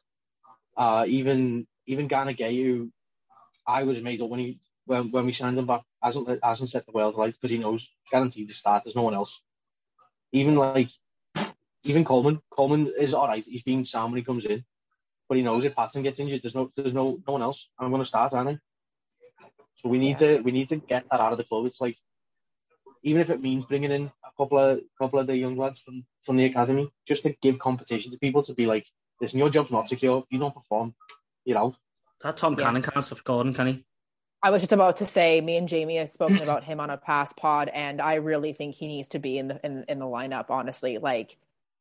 Uh, 0.77 1.03
even 1.07 1.67
even 1.87 2.07
Gueye, 2.07 2.63
who 2.63 2.89
I 3.67 3.83
was 3.83 4.01
made 4.01 4.21
up 4.21 4.29
when 4.29 4.39
he 4.39 4.59
when, 4.85 5.11
when 5.11 5.25
we 5.25 5.33
signed 5.33 5.57
him 5.57 5.67
back, 5.67 5.81
hasn't 6.01 6.39
hasn't 6.41 6.69
set 6.69 6.85
the 6.85 6.93
world 6.93 7.15
light 7.15 7.33
because 7.33 7.51
he 7.51 7.57
knows 7.57 7.89
guaranteed 8.11 8.47
to 8.47 8.53
start. 8.53 8.83
There's 8.83 8.95
no 8.95 9.01
one 9.01 9.13
else. 9.13 9.41
Even 10.31 10.55
like 10.55 10.89
even 11.83 12.05
Coleman, 12.05 12.41
Coleman 12.49 12.93
is 12.97 13.13
all 13.13 13.27
right. 13.27 13.45
He's 13.45 13.63
being 13.63 13.83
sound 13.83 14.13
when 14.13 14.19
he 14.19 14.25
comes 14.25 14.45
in, 14.45 14.63
but 15.27 15.37
he 15.37 15.43
knows 15.43 15.65
if 15.65 15.75
Patterson 15.75 16.03
gets 16.03 16.19
injured, 16.19 16.41
there's 16.41 16.55
no 16.55 16.71
there's 16.77 16.93
no 16.93 17.19
no 17.27 17.33
one 17.33 17.41
else. 17.41 17.69
I'm 17.77 17.89
going 17.89 18.01
to 18.01 18.07
start, 18.07 18.33
aren't 18.33 18.49
I? 18.49 18.59
So 19.81 19.89
we 19.89 19.99
need 19.99 20.17
to 20.17 20.39
we 20.39 20.51
need 20.51 20.69
to 20.69 20.77
get 20.77 21.05
that 21.11 21.19
out 21.19 21.33
of 21.33 21.37
the 21.37 21.43
club. 21.43 21.65
It's 21.65 21.81
like 21.81 21.97
even 23.03 23.21
if 23.21 23.29
it 23.29 23.41
means 23.41 23.65
bringing 23.65 23.91
in 23.91 24.11
couple 24.39 24.57
of 24.57 24.81
couple 24.99 25.19
of 25.19 25.27
the 25.27 25.37
young 25.37 25.57
lads 25.57 25.79
from 25.79 26.03
from 26.23 26.37
the 26.37 26.45
academy, 26.45 26.89
just 27.07 27.23
to 27.23 27.35
give 27.41 27.59
competition 27.59 28.11
to 28.11 28.17
people 28.17 28.41
to 28.43 28.53
be 28.53 28.65
like, 28.65 28.85
listen, 29.21 29.37
your 29.39 29.49
job's 29.49 29.71
not 29.71 29.87
secure. 29.87 30.19
If 30.19 30.25
you 30.31 30.39
don't 30.39 30.55
perform, 30.55 30.95
you're 31.45 31.57
out. 31.59 31.75
That 32.23 32.37
Tom 32.37 32.55
Yeah. 32.57 32.63
Cannon 32.65 32.81
can't 32.81 33.05
stop 33.05 33.23
Gordon, 33.23 33.53
can 33.53 33.67
he? 33.67 33.85
I 34.41 34.51
was 34.51 34.61
just 34.61 34.71
about 34.73 34.97
to 34.97 35.05
say, 35.05 35.41
me 35.41 35.57
and 35.57 35.67
Jamie 35.67 35.97
have 35.97 36.09
spoken 36.09 36.41
about 36.41 36.63
him 36.63 36.79
on 36.79 36.89
a 36.89 36.97
past 36.97 37.35
pod, 37.35 37.69
and 37.73 38.01
I 38.01 38.15
really 38.15 38.53
think 38.53 38.73
he 38.75 38.87
needs 38.87 39.09
to 39.09 39.19
be 39.19 39.37
in 39.37 39.49
the 39.49 39.59
in, 39.65 39.83
in 39.89 39.99
the 39.99 40.05
lineup. 40.05 40.45
Honestly, 40.49 40.97
like 40.97 41.37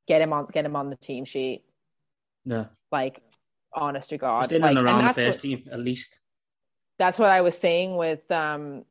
get 0.08 0.20
him 0.20 0.32
on 0.32 0.46
get 0.52 0.64
him 0.64 0.74
on 0.76 0.90
the 0.90 0.96
team 0.96 1.24
sheet. 1.24 1.62
Yeah. 2.44 2.66
Like, 2.90 3.20
honest 3.72 4.10
to 4.10 4.18
God, 4.18 4.42
Just 4.44 4.52
in 4.52 4.62
like, 4.62 4.76
and 4.76 4.84
around 4.84 4.98
the 4.98 5.04
that's 5.04 5.18
first 5.18 5.38
what, 5.38 5.42
team, 5.42 5.64
at 5.70 5.78
least. 5.78 6.18
that's 6.98 7.18
what 7.18 7.30
I 7.30 7.42
was 7.42 7.56
saying 7.58 7.96
with 7.96 8.28
um 8.32 8.84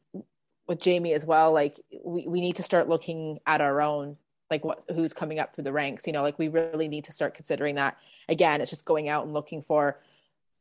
with 0.68 0.80
Jamie 0.80 1.14
as 1.14 1.26
well. 1.26 1.52
Like, 1.52 1.80
we 2.04 2.28
we 2.28 2.42
need 2.42 2.58
to 2.58 2.64
start 2.64 2.90
looking 2.90 3.40
at 3.46 3.62
our 3.62 3.82
own, 3.82 4.18
like 4.52 4.66
what 4.66 4.84
who's 4.94 5.14
coming 5.14 5.40
up 5.40 5.56
through 5.56 5.64
the 5.64 5.74
ranks. 5.74 6.06
You 6.06 6.14
know, 6.14 6.22
like 6.22 6.38
we 6.38 6.48
really 6.50 6.88
need 6.88 7.06
to 7.06 7.12
start 7.12 7.34
considering 7.34 7.76
that. 7.76 7.98
Again, 8.30 8.62
it's 8.62 8.72
just 8.72 8.86
going 8.86 9.10
out 9.10 9.26
and 9.26 9.34
looking 9.34 9.62
for 9.62 10.00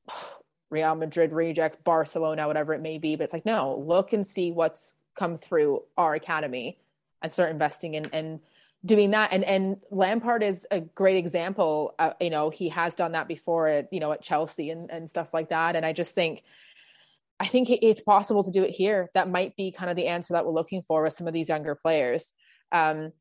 Real 0.71 0.95
Madrid 0.95 1.33
rejects, 1.33 1.79
Barcelona, 1.85 2.47
whatever 2.47 2.75
it 2.75 2.81
may 2.81 2.99
be. 2.99 3.17
But 3.17 3.25
it's 3.25 3.33
like, 3.33 3.47
no, 3.47 3.77
look 3.79 4.13
and 4.13 4.27
see 4.27 4.53
what's 4.53 4.95
come 5.17 5.39
through 5.39 5.83
our 5.97 6.15
academy 6.15 6.79
and 7.23 7.33
start 7.33 7.51
investing 7.51 7.95
in 7.95 8.07
and 8.13 8.41
doing 8.85 9.11
that. 9.11 9.33
And 9.33 9.45
and 9.45 9.81
Lampard 9.91 10.43
is 10.43 10.67
a 10.71 10.81
great 10.81 11.17
example. 11.17 11.95
Uh, 11.99 12.13
you 12.21 12.31
know, 12.31 12.51
he 12.51 12.69
has 12.69 12.95
done 12.95 13.13
that 13.13 13.29
before 13.29 13.67
at 13.67 13.93
you 13.93 14.01
know 14.01 14.13
at 14.13 14.23
Chelsea 14.23 14.71
and 14.71 14.91
and 14.91 15.11
stuff 15.11 15.35
like 15.35 15.49
that. 15.49 15.77
And 15.77 15.85
I 15.85 15.93
just 15.93 16.15
think. 16.15 16.43
I 17.39 17.47
think 17.47 17.69
it's 17.71 18.01
possible 18.01 18.43
to 18.45 18.51
do 18.51 18.63
it 18.63 18.71
here. 18.71 19.11
That 19.15 19.29
might 19.29 19.57
be 19.57 19.71
kind 19.71 19.91
of 19.91 19.97
the 19.97 20.07
answer 20.07 20.33
that 20.33 20.47
we're 20.47 20.53
looking 20.53 20.83
for 20.83 21.03
with 21.03 21.13
some 21.13 21.27
of 21.27 21.35
these 21.35 21.49
younger 21.49 21.75
players. 21.75 22.33
Um, 22.73 23.13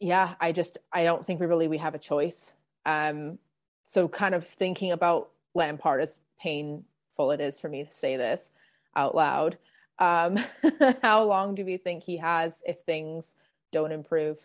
yeah, 0.00 0.34
I 0.40 0.52
just 0.52 0.78
I 0.92 1.04
don't 1.04 1.24
think 1.24 1.40
we 1.40 1.46
really 1.46 1.68
we 1.68 1.78
have 1.78 1.94
a 1.94 1.98
choice. 1.98 2.52
Um, 2.84 3.38
so 3.84 4.08
kind 4.08 4.34
of 4.34 4.46
thinking 4.46 4.92
about 4.92 5.30
Lampard 5.54 6.00
as 6.00 6.18
painful 6.40 7.30
it 7.32 7.40
is 7.40 7.60
for 7.60 7.68
me 7.68 7.84
to 7.84 7.92
say 7.92 8.16
this 8.16 8.50
out 8.96 9.14
loud. 9.14 9.58
Um, 9.98 10.38
how 11.02 11.24
long 11.24 11.54
do 11.54 11.64
we 11.64 11.76
think 11.76 12.02
he 12.02 12.16
has 12.16 12.62
if 12.66 12.78
things 12.86 13.34
don't 13.70 13.92
improve? 13.92 14.38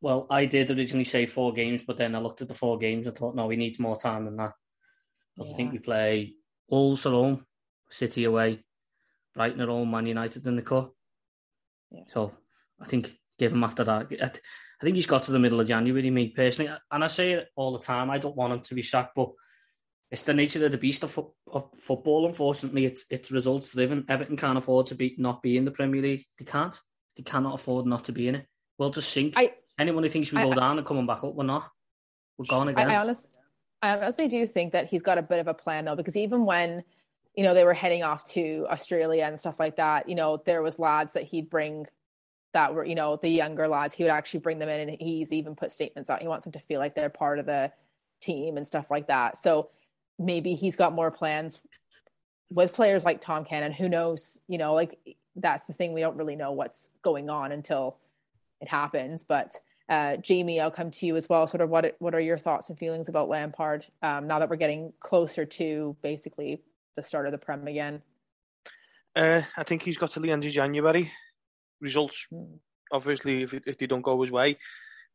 Well, 0.00 0.26
I 0.30 0.44
did 0.44 0.70
originally 0.70 1.04
say 1.04 1.26
four 1.26 1.52
games, 1.52 1.82
but 1.84 1.96
then 1.96 2.14
I 2.14 2.20
looked 2.20 2.40
at 2.40 2.48
the 2.48 2.54
four 2.54 2.78
games 2.78 3.06
and 3.06 3.16
thought, 3.16 3.34
no, 3.34 3.46
we 3.46 3.56
need 3.56 3.80
more 3.80 3.98
time 3.98 4.26
than 4.26 4.36
that. 4.36 4.52
Because 5.34 5.52
I 5.52 5.56
think 5.56 5.72
we 5.72 5.78
play 5.78 6.34
Wolves 6.68 7.06
at 7.06 7.12
home, 7.12 7.44
City 7.90 8.24
away, 8.24 8.64
Brighton 9.34 9.60
at 9.60 9.68
home, 9.68 9.90
Man 9.90 10.06
United 10.06 10.46
in 10.46 10.56
the 10.56 10.62
cup. 10.62 10.92
Yeah. 11.90 12.02
So 12.12 12.32
I 12.80 12.86
think 12.86 13.12
give 13.38 13.52
him 13.52 13.64
after 13.64 13.84
that. 13.84 14.40
I 14.80 14.84
think 14.84 14.96
he's 14.96 15.06
got 15.06 15.24
to 15.24 15.32
the 15.32 15.38
middle 15.38 15.60
of 15.60 15.66
January, 15.68 16.10
me 16.10 16.28
personally. 16.28 16.70
And 16.90 17.02
I 17.02 17.06
say 17.08 17.32
it 17.32 17.48
all 17.56 17.72
the 17.72 17.84
time, 17.84 18.10
I 18.10 18.18
don't 18.18 18.36
want 18.36 18.52
him 18.52 18.60
to 18.60 18.74
be 18.74 18.82
sacked, 18.82 19.14
but 19.16 19.30
it's 20.10 20.22
the 20.22 20.34
nature 20.34 20.64
of 20.64 20.72
the 20.72 20.78
beast 20.78 21.04
of, 21.04 21.18
of 21.50 21.68
football. 21.78 22.26
Unfortunately, 22.26 22.86
it's 22.86 23.04
it's 23.10 23.30
results 23.30 23.70
driven. 23.70 24.04
Everton 24.08 24.36
can't 24.36 24.56
afford 24.56 24.86
to 24.86 24.94
be 24.94 25.14
not 25.18 25.42
be 25.42 25.56
in 25.56 25.64
the 25.64 25.70
Premier 25.70 26.00
League. 26.00 26.24
They 26.38 26.44
can't. 26.44 26.78
They 27.16 27.22
cannot 27.22 27.56
afford 27.56 27.86
not 27.86 28.04
to 28.04 28.12
be 28.12 28.28
in 28.28 28.36
it. 28.36 28.46
We'll 28.78 28.90
just 28.90 29.12
sink. 29.12 29.34
I 29.36 29.54
Anyone 29.78 30.02
who 30.02 30.08
thinks 30.08 30.32
we 30.32 30.38
I- 30.38 30.44
go 30.44 30.54
down 30.54 30.78
and 30.78 30.86
coming 30.86 31.06
back 31.06 31.22
up, 31.24 31.34
we're 31.34 31.44
not. 31.44 31.70
We're 32.36 32.46
gone 32.46 32.68
again. 32.68 32.90
I, 32.90 32.94
I 32.94 32.96
honest, 32.98 33.28
I 33.82 33.96
honestly 33.96 34.28
do 34.28 34.46
think 34.46 34.72
that 34.72 34.88
he's 34.90 35.02
got 35.02 35.18
a 35.18 35.22
bit 35.22 35.38
of 35.38 35.46
a 35.46 35.54
plan 35.54 35.84
though, 35.84 35.96
because 35.96 36.16
even 36.16 36.44
when 36.44 36.84
you 37.34 37.44
know 37.44 37.54
they 37.54 37.64
were 37.64 37.74
heading 37.74 38.02
off 38.02 38.24
to 38.32 38.66
Australia 38.68 39.24
and 39.24 39.38
stuff 39.38 39.60
like 39.60 39.76
that, 39.76 40.08
you 40.08 40.14
know 40.14 40.42
there 40.44 40.62
was 40.62 40.78
lads 40.78 41.12
that 41.12 41.24
he'd 41.24 41.50
bring 41.50 41.86
that 42.54 42.74
were 42.74 42.84
you 42.84 42.94
know 42.94 43.16
the 43.16 43.28
younger 43.28 43.68
lads. 43.68 43.94
He 43.94 44.02
would 44.02 44.10
actually 44.10 44.40
bring 44.40 44.58
them 44.58 44.68
in, 44.68 44.88
and 44.88 45.00
he's 45.00 45.32
even 45.32 45.54
put 45.54 45.72
statements 45.72 46.10
out. 46.10 46.22
He 46.22 46.28
wants 46.28 46.44
them 46.44 46.52
to 46.52 46.60
feel 46.60 46.80
like 46.80 46.94
they're 46.94 47.08
part 47.08 47.38
of 47.38 47.46
the 47.46 47.72
team 48.20 48.56
and 48.56 48.66
stuff 48.66 48.90
like 48.90 49.06
that. 49.06 49.38
So 49.38 49.70
maybe 50.18 50.54
he's 50.54 50.76
got 50.76 50.92
more 50.92 51.10
plans 51.10 51.60
with 52.50 52.72
players 52.72 53.04
like 53.04 53.20
Tom 53.20 53.44
Cannon. 53.44 53.72
Who 53.72 53.88
knows? 53.88 54.40
You 54.48 54.58
know, 54.58 54.74
like 54.74 54.98
that's 55.36 55.64
the 55.66 55.72
thing. 55.72 55.92
We 55.92 56.00
don't 56.00 56.16
really 56.16 56.36
know 56.36 56.52
what's 56.52 56.90
going 57.02 57.30
on 57.30 57.52
until 57.52 57.98
it 58.60 58.68
happens, 58.68 59.22
but 59.22 59.54
uh, 59.88 60.18
Jamie, 60.18 60.60
I'll 60.60 60.70
come 60.70 60.90
to 60.90 61.06
you 61.06 61.16
as 61.16 61.28
well. 61.28 61.46
Sort 61.46 61.62
of 61.62 61.70
what 61.70 61.96
what 61.98 62.14
are 62.14 62.20
your 62.20 62.38
thoughts 62.38 62.68
and 62.68 62.78
feelings 62.78 63.08
about 63.08 63.28
Lampard 63.28 63.86
um, 64.02 64.26
now 64.26 64.38
that 64.38 64.50
we're 64.50 64.56
getting 64.56 64.92
closer 65.00 65.46
to 65.46 65.96
basically 66.02 66.62
the 66.96 67.02
start 67.02 67.26
of 67.26 67.32
the 67.32 67.38
Prem 67.38 67.66
again? 67.66 68.02
Uh, 69.16 69.42
I 69.56 69.64
think 69.64 69.82
he's 69.82 69.96
got 69.96 70.12
to 70.12 70.20
the 70.20 70.30
end 70.30 70.44
of 70.44 70.52
January. 70.52 71.10
Results, 71.80 72.26
obviously, 72.92 73.42
if, 73.42 73.54
if 73.54 73.78
they 73.78 73.86
don't 73.86 74.02
go 74.02 74.20
his 74.20 74.30
way, 74.30 74.58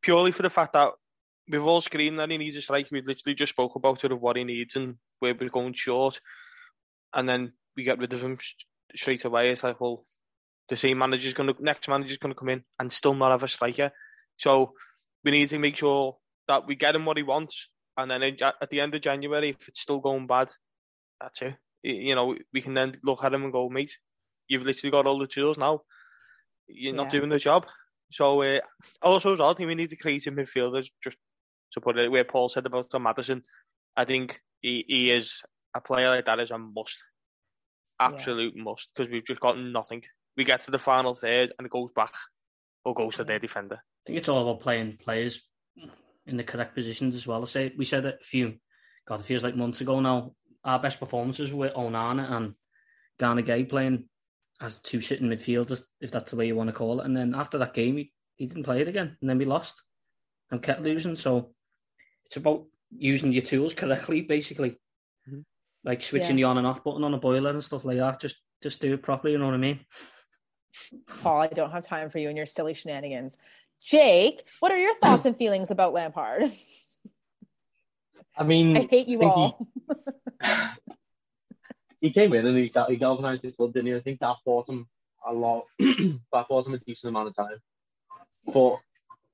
purely 0.01 0.31
for 0.31 0.43
the 0.43 0.49
fact 0.49 0.73
that 0.73 0.91
we've 1.47 1.63
all 1.63 1.81
screamed 1.81 2.19
that 2.19 2.31
he 2.31 2.37
needs 2.37 2.55
a 2.55 2.61
striker. 2.61 2.89
We 2.91 3.01
literally 3.01 3.35
just 3.35 3.51
spoke 3.51 3.75
about 3.75 4.03
it 4.03 4.11
of 4.11 4.21
what 4.21 4.37
he 4.37 4.43
needs 4.43 4.75
and 4.75 4.95
where 5.19 5.35
we're 5.35 5.49
going 5.49 5.73
short, 5.73 6.19
and 7.13 7.29
then 7.29 7.53
we 7.75 7.83
get 7.83 7.99
rid 7.99 8.13
of 8.13 8.23
him 8.23 8.37
st- 8.41 8.65
straight 8.95 9.25
away. 9.25 9.51
It's 9.51 9.63
like, 9.63 9.79
well, 9.79 10.03
the 10.69 10.77
same 10.77 10.97
manager's 10.97 11.33
going 11.33 11.53
to 11.53 11.63
next 11.63 11.87
manager's 11.87 12.17
going 12.17 12.33
to 12.33 12.39
come 12.39 12.49
in 12.49 12.63
and 12.79 12.91
still 12.91 13.13
not 13.13 13.31
have 13.31 13.43
a 13.43 13.47
striker. 13.47 13.91
So 14.37 14.73
we 15.23 15.31
need 15.31 15.49
to 15.49 15.59
make 15.59 15.77
sure 15.77 16.17
that 16.47 16.67
we 16.67 16.75
get 16.75 16.95
him 16.95 17.05
what 17.05 17.17
he 17.17 17.23
wants, 17.23 17.69
and 17.97 18.09
then 18.09 18.23
at 18.23 18.69
the 18.69 18.81
end 18.81 18.95
of 18.95 19.01
January, 19.01 19.49
if 19.49 19.67
it's 19.67 19.81
still 19.81 19.99
going 19.99 20.27
bad, 20.27 20.49
that's 21.21 21.41
it. 21.41 21.55
You 21.83 22.15
know, 22.15 22.35
we 22.53 22.61
can 22.61 22.73
then 22.73 22.97
look 23.03 23.23
at 23.23 23.33
him 23.33 23.43
and 23.43 23.51
go, 23.53 23.69
mate, 23.69 23.97
you've 24.47 24.63
literally 24.63 24.91
got 24.91 25.05
all 25.05 25.19
the 25.19 25.27
tools 25.27 25.57
now. 25.57 25.81
You're 26.67 26.95
not 26.95 27.13
Yeah. 27.13 27.19
doing 27.19 27.29
the 27.29 27.37
job. 27.39 27.65
So 28.11 28.41
uh, 28.41 28.59
also 29.01 29.33
I 29.43 29.53
think 29.53 29.67
we 29.67 29.75
need 29.75 29.89
to 29.89 29.95
create 29.97 30.27
a 30.27 30.31
midfielders. 30.31 30.87
Just 31.03 31.17
to 31.73 31.81
put 31.81 31.97
it 31.97 32.11
where 32.11 32.23
Paul 32.23 32.49
said 32.49 32.65
about 32.65 32.89
Tom 32.89 33.03
Maddison, 33.03 33.43
I 33.97 34.05
think 34.05 34.39
he, 34.61 34.85
he 34.87 35.11
is 35.11 35.41
a 35.75 35.81
player 35.81 36.09
like 36.09 36.25
that 36.25 36.39
is 36.39 36.51
a 36.51 36.57
must, 36.57 36.97
absolute 37.99 38.55
must, 38.55 38.89
because 38.95 39.11
we've 39.11 39.25
just 39.25 39.39
got 39.41 39.57
nothing. 39.57 40.03
We 40.37 40.43
get 40.43 40.63
to 40.65 40.71
the 40.71 40.79
final 40.79 41.15
third 41.15 41.53
and 41.57 41.65
it 41.65 41.71
goes 41.71 41.89
back 41.95 42.13
or 42.85 42.93
goes 42.93 43.15
to 43.15 43.23
their 43.23 43.39
defender. 43.39 43.79
Think 44.05 44.17
it's 44.17 44.29
all 44.29 44.41
about 44.41 44.61
playing 44.61 44.97
players 44.97 45.41
in 46.25 46.37
the 46.37 46.43
correct 46.43 46.75
positions 46.75 47.15
as 47.15 47.25
well. 47.25 47.41
I 47.41 47.45
say 47.45 47.73
we 47.77 47.85
said 47.85 48.05
it 48.05 48.19
a 48.21 48.23
few, 48.23 48.55
God, 49.07 49.21
it 49.21 49.25
feels 49.25 49.43
like 49.43 49.55
months 49.55 49.81
ago 49.81 49.99
now. 49.99 50.35
Our 50.63 50.79
best 50.79 50.99
performances 50.99 51.53
were 51.53 51.69
Onana 51.69 52.31
and 52.31 52.53
Gana 53.19 53.43
Gueye 53.43 53.67
playing 53.67 54.05
as 54.61 54.79
two 54.79 55.01
sitting 55.01 55.27
midfielders, 55.27 55.83
if 55.99 56.11
that's 56.11 56.31
the 56.31 56.37
way 56.37 56.47
you 56.47 56.55
want 56.55 56.69
to 56.69 56.75
call 56.75 57.01
it. 57.01 57.05
And 57.05 57.15
then 57.15 57.35
after 57.35 57.57
that 57.57 57.73
game, 57.73 57.97
he, 57.97 58.13
he 58.35 58.47
didn't 58.47 58.63
play 58.63 58.81
it 58.81 58.87
again, 58.87 59.17
and 59.19 59.29
then 59.29 59.37
we 59.37 59.45
lost 59.45 59.81
and 60.51 60.61
kept 60.61 60.81
losing. 60.81 61.15
So 61.15 61.53
it's 62.25 62.37
about 62.37 62.65
using 62.95 63.33
your 63.33 63.41
tools 63.41 63.73
correctly, 63.73 64.21
basically, 64.21 64.79
Mhm. 65.29 65.43
like 65.83 66.03
switching 66.03 66.35
the 66.35 66.43
on 66.45 66.57
and 66.57 66.67
off 66.67 66.83
button 66.83 67.03
on 67.03 67.13
a 67.13 67.17
boiler 67.17 67.49
and 67.49 67.63
stuff 67.63 67.85
like 67.85 67.97
that. 67.97 68.19
Just 68.21 68.37
just 68.61 68.79
do 68.79 68.93
it 68.93 69.03
properly. 69.03 69.33
You 69.33 69.39
know 69.39 69.45
what 69.45 69.55
I 69.55 69.57
mean? 69.57 69.85
Paul, 71.21 71.41
I 71.41 71.47
don't 71.47 71.71
have 71.71 71.85
time 71.85 72.09
for 72.09 72.19
you 72.19 72.29
and 72.29 72.37
your 72.37 72.45
silly 72.45 72.73
shenanigans. 72.73 73.37
Jake, 73.83 74.43
what 74.59 74.71
are 74.71 74.77
your 74.77 74.95
thoughts 74.95 75.25
and 75.25 75.35
feelings 75.35 75.71
about 75.71 75.93
Lampard? 75.93 76.51
I 78.37 78.43
mean, 78.43 78.77
I 78.77 78.87
hate 78.89 79.07
you 79.07 79.19
think 79.19 79.31
all. 79.31 79.67
he 82.01 82.11
came 82.11 82.33
in 82.33 82.47
and 82.47 82.57
he, 82.57 82.71
he 82.87 82.95
galvanized 82.95 83.43
the 83.43 83.51
club, 83.51 83.73
didn't 83.73 83.87
he? 83.87 83.95
I 83.95 83.99
think 83.99 84.19
that 84.21 84.37
bought 84.45 84.67
him 84.67 84.87
a 85.25 85.31
lot. 85.33 85.65
that 85.79 86.47
bought 86.49 86.65
him 86.65 86.73
a 86.73 86.77
decent 86.77 87.09
amount 87.09 87.27
of 87.27 87.35
time. 87.35 87.57
But 88.51 88.77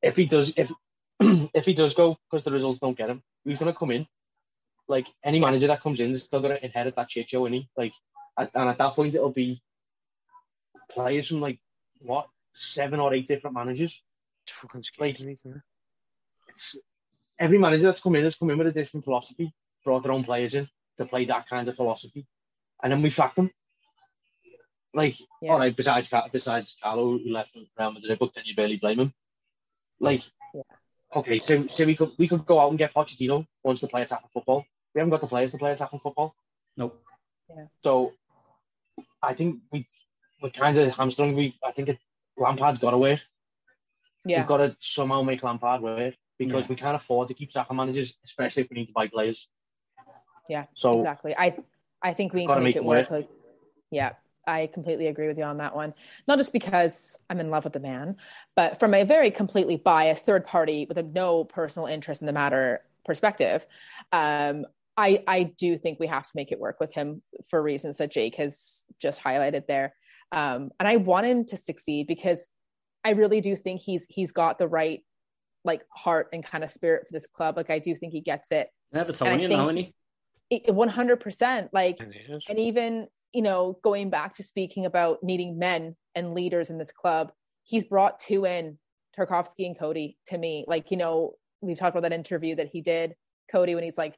if 0.01 0.15
he 0.15 0.25
does, 0.25 0.53
if 0.57 0.71
if 1.19 1.65
he 1.65 1.73
does 1.73 1.93
go 1.93 2.17
because 2.29 2.43
the 2.43 2.51
results 2.51 2.79
don't 2.79 2.97
get 2.97 3.09
him, 3.09 3.21
who's 3.45 3.59
going 3.59 3.71
to 3.71 3.77
come 3.77 3.91
in. 3.91 4.07
Like 4.87 5.07
any 5.23 5.39
manager 5.39 5.67
that 5.67 5.83
comes 5.83 5.99
in 5.99 6.11
is 6.11 6.23
still 6.23 6.41
going 6.41 6.55
to 6.55 6.65
inherit 6.65 6.95
that 6.95 7.11
shit 7.11 7.29
show, 7.29 7.45
is 7.45 7.53
he? 7.53 7.69
Like, 7.77 7.93
at, 8.37 8.49
and 8.55 8.69
at 8.69 8.79
that 8.79 8.95
point, 8.95 9.13
it'll 9.13 9.31
be 9.31 9.61
players 10.91 11.27
from 11.27 11.41
like 11.41 11.59
what 12.01 12.27
seven 12.53 12.99
or 12.99 13.13
eight 13.13 13.27
different 13.27 13.55
managers. 13.55 14.01
It's 14.49 14.57
fucking 14.57 14.83
Like- 14.97 15.15
isn't 15.21 15.29
it? 15.29 15.61
It's 16.47 16.77
every 17.37 17.57
manager 17.59 17.85
that's 17.87 18.01
come 18.01 18.15
in 18.15 18.23
has 18.23 18.35
come 18.35 18.49
in 18.49 18.57
with 18.57 18.67
a 18.67 18.71
different 18.71 19.03
philosophy, 19.03 19.53
brought 19.83 20.03
their 20.03 20.11
own 20.11 20.23
players 20.23 20.55
in 20.55 20.67
to 20.97 21.05
play 21.05 21.25
that 21.25 21.47
kind 21.47 21.67
of 21.67 21.75
philosophy, 21.75 22.25
and 22.81 22.91
then 22.91 23.01
we 23.01 23.09
fact 23.11 23.35
them. 23.35 23.51
Like, 24.93 25.19
Yeah. 25.41 25.51
all 25.53 25.59
right, 25.59 25.75
besides 25.75 26.09
Ca- 26.09 26.29
besides 26.29 26.75
Carlo 26.81 27.19
who 27.19 27.29
left 27.29 27.55
Real 27.77 27.91
Madrid, 27.91 28.17
but 28.17 28.33
can 28.33 28.43
you 28.45 28.55
barely 28.55 28.77
blame 28.77 28.99
him? 28.99 29.13
Like, 29.99 30.23
Yeah. 30.53 30.63
okay, 31.15 31.37
so 31.37 31.67
so 31.67 31.85
we 31.85 31.95
could 31.95 32.17
we 32.17 32.27
could 32.27 32.45
go 32.47 32.59
out 32.59 32.69
and 32.69 32.77
get 32.79 32.93
Pochettino 32.93 33.47
wants 33.63 33.81
to 33.81 33.87
play 33.87 34.01
attacking 34.01 34.29
football. 34.33 34.65
We 34.95 34.99
haven't 34.99 35.11
got 35.11 35.21
the 35.21 35.27
players 35.27 35.51
to 35.51 35.59
play 35.59 35.71
attacking 35.73 35.99
football, 35.99 36.35
Nope. 36.75 37.05
Yeah. 37.49 37.67
so 37.83 38.15
I 39.21 39.35
think 39.35 39.61
we 39.71 39.87
we're 40.41 40.49
kind 40.49 40.75
of 40.79 40.95
hamstrung. 40.95 41.35
We 41.35 41.59
I 41.63 41.71
think 41.71 41.89
it, 41.89 41.99
Lampard's 42.37 42.79
got 42.79 42.91
to 42.91 42.97
work. 42.97 43.19
Yeah. 44.25 44.39
We've 44.39 44.47
got 44.47 44.57
to 44.57 44.75
somehow 44.79 45.21
make 45.21 45.43
Lampard 45.43 45.81
work 45.81 46.15
because 46.37 46.65
Yeah. 46.65 46.69
we 46.69 46.75
can't 46.75 46.95
afford 46.95 47.27
to 47.29 47.33
keep 47.33 47.51
sacking 47.51 47.77
managers, 47.77 48.13
especially 48.25 48.63
if 48.63 48.69
we 48.69 48.75
need 48.75 48.87
to 48.87 48.93
buy 48.93 49.07
players. 49.07 49.47
Yeah, 50.47 50.65
So 50.73 50.95
exactly. 50.95 51.35
I 51.37 51.57
I 52.01 52.13
think 52.13 52.33
we 52.33 52.41
need 52.41 52.47
Gotta 52.47 52.61
make, 52.61 52.75
it 52.75 52.83
work. 52.83 53.11
work. 53.11 53.27
Yeah, 53.91 54.13
I 54.47 54.67
completely 54.67 55.07
agree 55.07 55.27
with 55.27 55.37
you 55.37 55.43
on 55.43 55.57
that 55.57 55.75
one. 55.75 55.93
Not 56.27 56.37
just 56.37 56.53
because 56.53 57.19
I'm 57.29 57.39
in 57.39 57.49
love 57.49 57.65
with 57.65 57.73
the 57.73 57.79
man, 57.79 58.15
but 58.55 58.79
from 58.79 58.93
a 58.93 59.03
very 59.03 59.31
completely 59.31 59.75
biased 59.75 60.25
third 60.25 60.45
party 60.45 60.85
with 60.87 60.97
a 60.97 61.03
no 61.03 61.43
personal 61.43 61.87
interest 61.87 62.21
in 62.21 62.25
the 62.27 62.33
matter 62.33 62.81
perspective, 63.05 63.67
um, 64.11 64.65
I 64.97 65.23
I 65.27 65.43
do 65.43 65.77
think 65.77 65.99
we 65.99 66.07
have 66.07 66.25
to 66.25 66.31
make 66.35 66.51
it 66.51 66.59
work 66.59 66.79
with 66.79 66.93
him 66.93 67.21
for 67.49 67.61
reasons 67.61 67.97
that 67.97 68.11
Jake 68.11 68.35
has 68.35 68.83
just 68.99 69.21
highlighted 69.21 69.67
there. 69.67 69.93
Um, 70.31 70.71
and 70.79 70.87
I 70.87 70.97
want 70.97 71.25
him 71.25 71.45
to 71.45 71.57
succeed 71.57 72.07
because 72.07 72.47
I 73.03 73.11
really 73.11 73.41
do 73.41 73.55
think 73.55 73.81
he's 73.81 74.05
he's 74.09 74.31
got 74.31 74.59
the 74.59 74.67
right 74.67 75.03
like 75.65 75.81
heart 75.93 76.29
and 76.33 76.43
kind 76.43 76.63
of 76.63 76.71
spirit 76.71 77.07
for 77.07 77.13
this 77.13 77.27
club. 77.27 77.57
Like 77.57 77.69
I 77.69 77.79
do 77.79 77.95
think 77.95 78.13
he 78.13 78.21
gets 78.21 78.51
it. 78.51 78.69
Never 78.91 79.09
And 79.09 79.17
told 79.17 79.29
I 79.31 79.37
think- 79.37 79.93
One 80.67 80.89
hundred 80.89 81.19
percent. 81.19 81.69
Like 81.73 81.97
And 81.99 82.13
it 82.13 82.29
is. 82.29 82.43
and 82.49 82.59
even 82.59 83.07
you 83.33 83.41
know 83.43 83.77
going 83.83 84.09
back 84.09 84.33
to 84.35 84.43
speaking 84.43 84.85
about 84.85 85.19
needing 85.23 85.59
men 85.59 85.95
and 86.15 86.33
leaders 86.33 86.71
in 86.71 86.79
this 86.79 86.91
club 86.91 87.31
he's 87.63 87.83
brought 87.83 88.17
two 88.17 88.45
in 88.45 88.79
Tarkowski 89.17 89.67
and 89.67 89.77
Coady 89.77 90.17
to 90.27 90.37
me 90.37 90.65
like 90.67 90.89
you 90.89 90.97
know 90.97 91.33
we've 91.61 91.77
talked 91.77 91.95
about 91.95 92.09
that 92.09 92.15
interview 92.15 92.55
that 92.55 92.69
he 92.69 92.81
did 92.81 93.13
cody 93.51 93.75
when 93.75 93.83
he's 93.83 93.97
like 93.99 94.15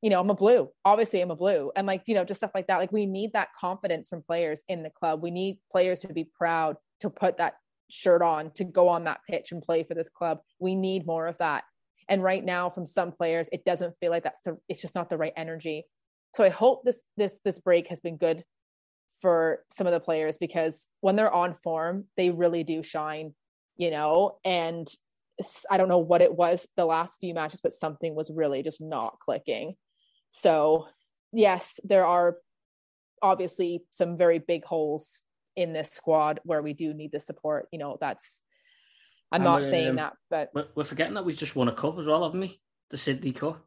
you 0.00 0.08
know 0.08 0.18
i'm 0.20 0.30
a 0.30 0.34
blue 0.34 0.70
obviously 0.84 1.20
i'm 1.20 1.30
a 1.30 1.36
blue 1.36 1.70
and 1.76 1.86
like 1.86 2.04
you 2.06 2.14
know 2.14 2.24
just 2.24 2.40
stuff 2.40 2.52
like 2.54 2.66
that 2.68 2.78
like 2.78 2.90
we 2.92 3.04
need 3.04 3.32
that 3.34 3.48
confidence 3.58 4.08
from 4.08 4.22
players 4.22 4.62
in 4.68 4.82
the 4.82 4.90
club 4.90 5.22
we 5.22 5.30
need 5.30 5.58
players 5.70 5.98
to 5.98 6.08
be 6.12 6.24
proud 6.38 6.76
to 7.00 7.10
put 7.10 7.36
that 7.36 7.54
shirt 7.94 8.22
on 8.22 8.50
to 8.50 8.64
go 8.64 8.88
on 8.88 9.04
that 9.04 9.20
pitch 9.28 9.52
and 9.52 9.62
play 9.62 9.84
for 9.84 9.94
this 9.94 10.08
club 10.08 10.38
we 10.58 10.74
need 10.74 11.06
more 11.06 11.26
of 11.26 11.38
that 11.38 11.64
and 12.08 12.22
right 12.22 12.44
now 12.44 12.68
from 12.68 12.84
some 12.84 13.12
players 13.12 13.48
it 13.52 13.64
doesn't 13.64 13.94
feel 14.00 14.10
like 14.10 14.24
that's 14.24 14.40
the 14.44 14.56
it's 14.68 14.82
just 14.82 14.94
not 14.94 15.08
the 15.08 15.16
right 15.16 15.32
energy 15.36 15.84
so 16.34 16.42
I 16.42 16.48
hope 16.48 16.84
this 16.84 17.02
this 17.16 17.38
this 17.44 17.58
break 17.58 17.88
has 17.88 18.00
been 18.00 18.16
good 18.16 18.44
for 19.20 19.60
some 19.70 19.86
of 19.86 19.92
the 19.92 20.00
players 20.00 20.36
because 20.36 20.86
when 21.00 21.16
they're 21.16 21.32
on 21.32 21.54
form, 21.54 22.06
they 22.16 22.30
really 22.30 22.64
do 22.64 22.82
shine, 22.82 23.34
you 23.76 23.90
know. 23.90 24.38
And 24.44 24.88
I 25.70 25.76
don't 25.76 25.88
know 25.88 25.98
what 25.98 26.22
it 26.22 26.34
was 26.34 26.66
the 26.76 26.84
last 26.84 27.18
few 27.20 27.34
matches, 27.34 27.60
but 27.62 27.72
something 27.72 28.14
was 28.14 28.32
really 28.34 28.62
just 28.62 28.80
not 28.80 29.18
clicking. 29.20 29.76
So 30.30 30.88
yes, 31.32 31.78
there 31.84 32.04
are 32.04 32.36
obviously 33.22 33.84
some 33.90 34.18
very 34.18 34.40
big 34.40 34.64
holes 34.64 35.22
in 35.56 35.72
this 35.72 35.90
squad 35.90 36.40
where 36.44 36.62
we 36.62 36.72
do 36.72 36.92
need 36.94 37.12
the 37.12 37.20
support. 37.20 37.68
You 37.72 37.78
know, 37.78 37.96
that's 38.00 38.40
I'm 39.32 39.36
And 39.36 39.44
not 39.44 39.64
saying 39.64 39.90
um, 39.90 39.96
that, 39.96 40.14
but 40.30 40.50
We're, 40.54 40.66
we're 40.74 40.84
forgetting 40.84 41.14
that 41.14 41.24
we've 41.24 41.36
just 41.36 41.56
won 41.56 41.68
a 41.68 41.72
cup 41.72 41.98
as 41.98 42.06
well, 42.06 42.24
haven't 42.24 42.40
we? 42.40 42.60
The 42.90 42.98
Sydney 42.98 43.32
Cup. 43.32 43.64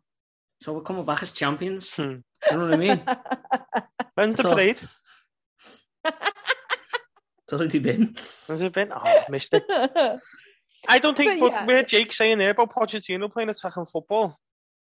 So 0.61 0.73
we're 0.73 0.81
coming 0.81 1.05
back 1.05 1.21
as 1.23 1.31
champions. 1.31 1.91
Hmm. 1.93 2.01
You 2.51 2.57
know 2.57 2.65
what 2.65 2.73
I 2.73 2.77
mean? 2.77 3.03
When's 4.15 4.35
the 4.35 4.43
So- 4.43 4.51
parade? 4.53 4.79
It's 6.05 7.53
already 7.53 7.79
been. 7.79 8.15
Has 8.47 8.61
it 8.61 8.73
been? 8.73 8.91
Oh, 8.91 8.99
I 9.03 9.25
missed 9.29 9.53
it. 9.53 9.63
I 10.89 10.99
don't 10.99 11.15
think, 11.15 11.39
But 11.39 11.49
but 11.49 11.51
yeah. 11.53 11.65
where 11.65 11.83
Jake's 11.83 12.17
saying 12.17 12.37
there 12.39 12.49
about 12.51 12.73
Pochettino 12.73 13.31
playing 13.31 13.49
attacking 13.49 13.85
football, 13.85 14.37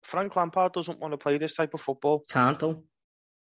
Frank 0.04 0.36
Lampard 0.36 0.74
doesn't 0.74 1.00
want 1.00 1.12
to 1.14 1.18
play 1.18 1.38
this 1.38 1.56
type 1.56 1.74
of 1.74 1.82
football. 1.82 2.24
Can't 2.30 2.60
though. 2.60 2.84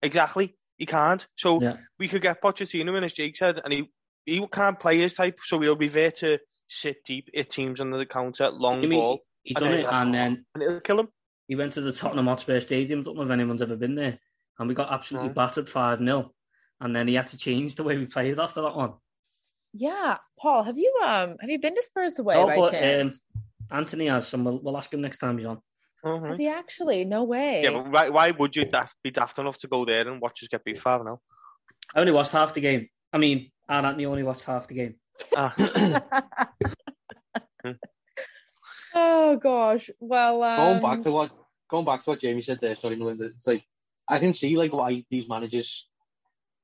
Exactly. 0.03 0.57
He 0.83 0.87
can't. 0.87 1.25
So 1.37 1.63
Yeah. 1.63 1.77
we 2.01 2.09
could 2.09 2.23
get 2.23 2.43
Pochettino 2.43 2.97
in, 2.99 3.05
as 3.05 3.13
Jake 3.13 3.37
said, 3.37 3.61
and 3.63 3.73
he, 3.73 3.89
he 4.27 4.45
can't 4.49 4.81
play 4.81 4.99
his 4.99 5.15
type, 5.15 5.39
so 5.45 5.61
he'll 5.61 5.77
be 5.77 5.87
there 5.87 6.11
to 6.11 6.41
sit 6.67 7.05
deep, 7.05 7.29
hit 7.33 7.51
teams 7.51 7.81
under 7.81 7.97
the 7.99 8.05
counter, 8.05 8.51
long 8.51 8.83
You 8.83 8.89
mean, 8.89 8.99
ball, 8.99 9.21
he 9.45 9.55
done 9.55 9.71
know, 9.71 9.77
it 9.77 9.87
and 9.89 10.13
then 10.13 10.45
and 10.55 10.63
it'll 10.65 10.81
kill 10.81 10.99
him. 10.99 11.09
he 11.47 11.55
went 11.55 11.73
to 11.75 11.81
the 11.83 11.93
Tottenham 11.93 12.27
Hotspur 12.27 12.59
Stadium. 12.59 13.05
Don't 13.05 13.17
know 13.17 13.23
if 13.23 13.31
anyone's 13.31 13.63
ever 13.63 13.77
been 13.77 13.95
there. 13.95 14.19
And 14.59 14.69
we 14.69 14.75
got 14.75 14.93
absolutely 14.93 15.29
No. 15.29 15.35
battered 15.35 15.69
5 15.69 16.01
0. 16.01 16.35
And 16.81 16.97
then 16.97 17.07
he 17.07 17.15
had 17.15 17.29
to 17.29 17.39
change 17.39 17.77
the 17.77 17.85
way 17.85 17.97
we 17.97 18.07
played 18.07 18.41
after 18.41 18.61
that 18.63 18.75
one. 18.75 18.95
yeah, 19.73 20.17
Paul, 20.37 20.65
have 20.65 20.77
you 20.79 20.93
um 21.05 21.37
have 21.41 21.49
you 21.49 21.61
been 21.61 21.77
to 21.77 21.83
Spurs 21.83 22.19
away 22.19 22.35
No, 22.35 22.47
by 22.47 22.57
but, 22.57 22.73
chance? 22.73 23.23
Anthony 23.71 24.07
has 24.09 24.27
some. 24.27 24.43
We'll, 24.45 24.59
we'll 24.61 24.77
ask 24.77 24.93
him 24.93 25.01
next 25.01 25.19
time 25.19 25.39
he's 25.39 25.47
on. 25.47 25.61
Mhm. 26.05 26.31
Has 26.31 26.39
he 26.39 26.49
actually? 26.49 27.05
No 27.05 27.25
way. 27.25 27.63
Yeah, 27.63 27.71
but 27.71 27.91
why, 27.91 28.09
why 28.09 28.31
would 28.33 28.57
you 28.57 28.65
daft, 28.65 28.97
be 29.03 29.11
daft 29.11 29.39
enough 29.39 29.59
to 29.59 29.69
go 29.69 29.85
there 29.85 30.09
and 30.09 30.21
watch 30.21 30.43
us 30.43 30.49
get 30.49 30.65
beat 30.65 30.81
5 30.81 31.05
now? 31.05 31.21
I 31.95 32.01
only 32.01 32.13
watched 32.13 32.33
half 32.33 32.55
the 32.55 32.61
game. 32.61 32.89
I 33.13 33.19
mean, 33.19 33.51
Aaron 33.69 33.85
Anthony 33.85 34.07
only 34.07 34.23
watched 34.23 34.45
half 34.45 34.67
the 34.67 34.75
game. 34.75 34.95
Ah, 35.37 35.55
oh 38.95 39.37
gosh. 39.37 39.91
Well, 40.01 40.43
um, 40.43 40.57
going 40.57 40.83
back 40.83 41.05
to 41.05 41.13
what 41.13 41.31
going 41.69 41.85
back 41.85 42.03
to 42.03 42.11
what 42.11 42.21
Jamie 42.21 42.43
said 42.43 42.61
there, 42.61 42.75
sorry, 42.75 42.97
Melinda, 42.97 43.27
it's 43.27 43.47
like 43.47 43.65
I 44.09 44.19
can 44.19 44.33
see 44.33 44.57
like 44.57 44.73
why 44.73 45.05
these 45.11 45.29
managers, 45.29 45.89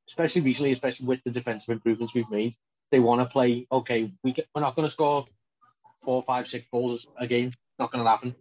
especially 0.08 0.42
recently, 0.42 0.72
especially 0.72 1.06
with 1.06 1.22
the 1.24 1.30
defensive 1.30 1.68
improvements 1.68 2.14
we've 2.14 2.30
made, 2.30 2.54
they 2.90 3.00
want 3.00 3.20
to 3.20 3.26
play. 3.26 3.66
Okay, 3.70 4.12
we 4.24 4.32
get, 4.32 4.46
we're 4.54 4.62
not 4.62 4.74
going 4.74 4.86
to 4.86 4.92
score 4.92 5.26
four, 6.02 6.22
five, 6.22 6.48
six 6.48 6.66
goals 6.72 7.06
a 7.18 7.26
game. 7.26 7.52
Not 7.78 7.92
going 7.92 8.04
to 8.04 8.10
happen. 8.10 8.34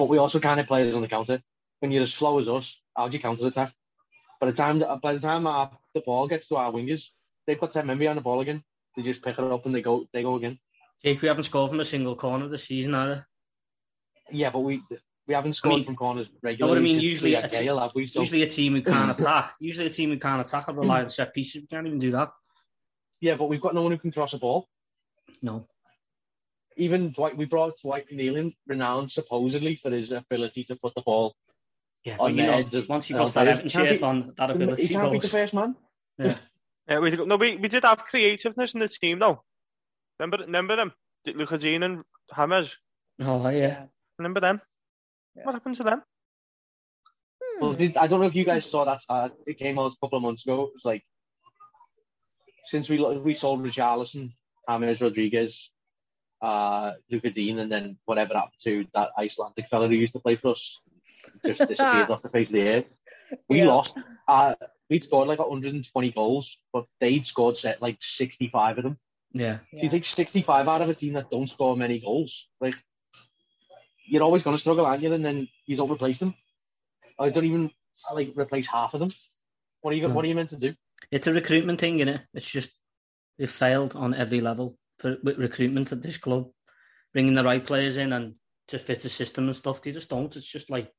But 0.00 0.08
we 0.08 0.16
also 0.16 0.40
can't 0.40 0.56
hit 0.56 0.66
players 0.66 0.96
on 0.96 1.02
the 1.02 1.08
counter. 1.08 1.42
When 1.80 1.92
you're 1.92 2.04
as 2.04 2.14
slow 2.14 2.38
as 2.38 2.48
us, 2.48 2.80
how 2.96 3.08
do 3.08 3.14
you 3.18 3.22
counter 3.22 3.46
attack? 3.46 3.74
By 4.40 4.46
the 4.46 4.52
time 4.54 4.78
that, 4.78 5.02
by 5.02 5.12
the 5.12 5.20
time 5.20 5.46
our, 5.46 5.70
the 5.92 6.00
ball 6.00 6.26
gets 6.26 6.48
to 6.48 6.56
our 6.56 6.72
wingers, 6.72 7.10
they've 7.46 7.60
got 7.60 7.70
ten 7.72 7.86
men 7.86 7.98
behind 7.98 8.16
the 8.16 8.22
ball 8.22 8.40
again. 8.40 8.64
They 8.96 9.02
just 9.02 9.22
pick 9.22 9.38
it 9.38 9.44
up 9.44 9.66
and 9.66 9.74
they 9.74 9.82
go 9.82 10.06
they 10.14 10.22
go 10.22 10.36
again. 10.36 10.58
Jake, 11.04 11.20
we 11.20 11.28
haven't 11.28 11.44
scored 11.44 11.70
from 11.70 11.80
a 11.80 11.84
single 11.84 12.16
corner 12.16 12.48
this 12.48 12.64
season 12.64 12.94
either. 12.94 13.26
Yeah, 14.30 14.48
but 14.48 14.60
we 14.60 14.82
we 15.26 15.34
haven't 15.34 15.52
scored 15.52 15.74
mean- 15.74 15.84
from 15.84 15.96
corners 15.96 16.30
I 16.32 16.38
regularly. 16.40 16.80
mean, 16.80 16.94
since 16.94 17.04
usually 17.04 17.34
a 17.34 17.42
had 17.42 17.50
Gale, 17.50 17.90
we? 17.94 18.06
So- 18.06 18.20
Usually 18.20 18.42
a 18.42 18.48
team 18.48 18.76
who 18.76 18.82
can't 18.82 19.10
attack. 19.20 19.52
Usually 19.60 19.86
a 19.86 19.90
team 19.90 20.08
who 20.08 20.18
can't 20.18 20.40
attack 20.40 20.66
will 20.68 20.76
rely 20.76 21.02
on 21.02 21.10
set 21.10 21.34
pieces. 21.34 21.60
We 21.60 21.66
can't 21.66 21.86
even 21.86 21.98
do 21.98 22.12
that. 22.12 22.30
Yeah, 23.20 23.34
but 23.34 23.50
we've 23.50 23.60
got 23.60 23.74
no 23.74 23.82
one 23.82 23.92
who 23.92 23.98
can 23.98 24.12
cross 24.12 24.32
a 24.32 24.38
ball. 24.38 24.66
No. 25.42 25.66
Even 26.76 27.10
Dwight, 27.10 27.36
we 27.36 27.44
brought 27.44 27.78
Dwight 27.82 28.08
McNeil 28.10 28.36
in, 28.38 28.54
renowned 28.66 29.10
supposedly 29.10 29.74
for 29.74 29.90
his 29.90 30.12
ability 30.12 30.64
to 30.64 30.76
put 30.76 30.94
the 30.94 31.02
ball. 31.02 31.34
Yeah, 32.04 32.16
On 32.18 32.34
the 32.34 32.42
know, 32.44 32.52
heads 32.52 32.74
of 32.74 32.88
once 32.88 33.06
he 33.06 33.14
our 33.14 33.20
puts 33.20 33.32
that 33.34 33.42
players. 33.42 33.58
Everton 33.58 33.68
He 33.68 33.76
can't 33.76 33.88
shirt 33.88 33.98
be- 33.98 34.04
on, 34.04 34.34
that 34.38 34.78
He 34.78 34.88
can't 34.88 35.12
be 35.12 35.18
the 35.18 35.28
first 35.28 35.52
man. 35.52 35.76
yeah, 36.18 36.98
we, 36.98 37.10
no, 37.10 37.36
we, 37.36 37.56
we 37.56 37.68
did 37.68 37.84
have 37.84 38.04
creativeness 38.04 38.72
in 38.72 38.80
the 38.80 38.88
team, 38.88 39.18
though. 39.18 39.42
Remember, 40.18 40.38
remember 40.44 40.76
them? 40.76 40.92
Lucas 41.26 41.60
Digne 41.62 41.82
and 41.82 42.02
Hammers. 42.32 42.76
Oh 43.20 43.46
yeah. 43.50 43.84
Remember 44.18 44.40
them? 44.40 44.60
Yeah. 45.36 45.44
What 45.44 45.54
happened 45.54 45.74
to 45.76 45.82
them? 45.82 46.02
Hmm. 47.42 47.62
Well, 47.62 47.72
did, 47.74 47.96
I 47.98 48.06
don't 48.06 48.20
know 48.20 48.26
if 48.26 48.34
you 48.34 48.44
guys 48.44 48.64
saw 48.64 48.84
that. 48.84 49.02
Uh, 49.08 49.28
it 49.46 49.58
came 49.58 49.78
out 49.78 49.92
a 49.92 49.96
couple 50.00 50.16
of 50.16 50.22
months 50.22 50.46
ago. 50.46 50.64
It 50.64 50.70
was 50.74 50.84
like 50.84 51.02
since 52.64 52.88
we 52.88 52.98
we 53.18 53.34
sold 53.34 53.62
Richarlison, 53.62 54.32
James 54.68 55.00
Rodriguez, 55.02 55.70
uh, 56.40 56.92
Lucas 57.10 57.32
Digne, 57.32 57.58
and 57.60 57.70
then 57.70 57.96
whatever 58.06 58.34
happened 58.34 58.54
to 58.64 58.86
that 58.94 59.10
Icelandic 59.18 59.68
fella 59.68 59.88
who 59.88 59.94
used 59.94 60.12
to 60.14 60.20
play 60.20 60.36
for 60.36 60.50
us, 60.50 60.80
just 61.44 61.66
disappeared 61.66 62.10
off 62.10 62.22
the 62.22 62.28
face 62.30 62.48
of 62.48 62.54
the 62.54 62.68
earth. 62.68 62.84
We 63.48 63.58
Yeah. 63.58 63.66
lost. 63.68 63.96
Uh, 64.26 64.54
we'd 64.88 65.02
scored 65.02 65.28
like 65.28 65.38
120 65.38 66.10
goals, 66.12 66.58
but 66.72 66.86
they'd 67.00 67.24
scored 67.24 67.56
set 67.56 67.80
like 67.82 67.98
65 68.00 68.78
of 68.78 68.84
them. 68.84 68.98
Yeah. 69.32 69.58
If 69.70 69.82
you 69.82 69.88
take 69.88 70.04
65 70.04 70.66
out 70.66 70.82
of 70.82 70.88
a 70.88 70.94
team 70.94 71.12
that 71.12 71.30
don't 71.30 71.48
score 71.48 71.76
many 71.76 72.00
goals, 72.00 72.48
like 72.60 72.74
you're 74.06 74.22
always 74.22 74.42
going 74.42 74.56
to 74.56 74.60
struggle, 74.60 74.86
aren't 74.86 75.02
you? 75.02 75.12
And 75.12 75.24
then 75.24 75.48
you 75.66 75.76
don't 75.76 75.90
replace 75.90 76.18
them. 76.18 76.34
I 77.18 77.30
don't 77.30 77.44
even 77.44 77.70
like 78.12 78.32
replace 78.34 78.66
half 78.66 78.94
of 78.94 79.00
them. 79.00 79.10
What 79.82 79.92
are 79.92 79.96
you? 79.96 80.08
No. 80.08 80.14
What 80.14 80.24
are 80.24 80.28
you 80.28 80.34
meant 80.34 80.48
to 80.50 80.56
do? 80.56 80.74
It's 81.10 81.26
a 81.26 81.32
recruitment 81.32 81.80
thing, 81.80 81.98
you 81.98 82.04
know. 82.06 82.18
It's 82.34 82.50
just 82.50 82.72
it 83.38 83.48
failed 83.50 83.94
on 83.94 84.14
every 84.14 84.40
level 84.40 84.76
for 85.00 85.16
with 85.22 85.38
recruitment 85.38 85.92
at 85.92 86.02
this 86.02 86.18
club, 86.18 86.48
bringing 87.12 87.34
the 87.34 87.44
right 87.44 87.64
players 87.64 87.96
in 87.96 88.12
and 88.12 88.34
to 88.68 88.78
fit 88.78 89.02
the 89.02 89.08
system 89.08 89.46
and 89.46 89.56
stuff. 89.56 89.82
They 89.82 89.92
just 89.92 90.10
don't. 90.10 90.34
It's 90.36 90.46
just 90.46 90.70
like 90.70 90.92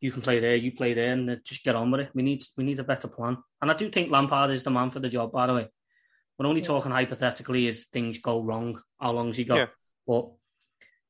you 0.00 0.10
can 0.10 0.22
play 0.22 0.40
there, 0.40 0.56
you 0.56 0.72
play 0.72 0.94
there, 0.94 1.12
and 1.12 1.40
just 1.44 1.62
get 1.62 1.76
on 1.76 1.90
with 1.90 2.00
it. 2.00 2.10
We 2.14 2.22
need 2.22 2.42
we 2.56 2.64
need 2.64 2.80
a 2.80 2.84
better 2.84 3.08
plan, 3.08 3.36
and 3.60 3.70
I 3.70 3.74
do 3.74 3.90
think 3.90 4.10
Lampard 4.10 4.50
is 4.50 4.64
the 4.64 4.70
man 4.70 4.90
for 4.90 5.00
the 5.00 5.08
job. 5.08 5.30
By 5.32 5.46
the 5.46 5.54
way, 5.54 5.68
we're 6.38 6.46
only 6.46 6.60
Yeah. 6.62 6.66
talking 6.68 6.90
hypothetically 6.92 7.68
if 7.68 7.84
things 7.92 8.18
go 8.18 8.42
wrong. 8.42 8.80
How 9.00 9.12
long's 9.12 9.36
he 9.36 9.44
got? 9.44 9.56
Yeah. 9.56 9.66
But 10.06 10.30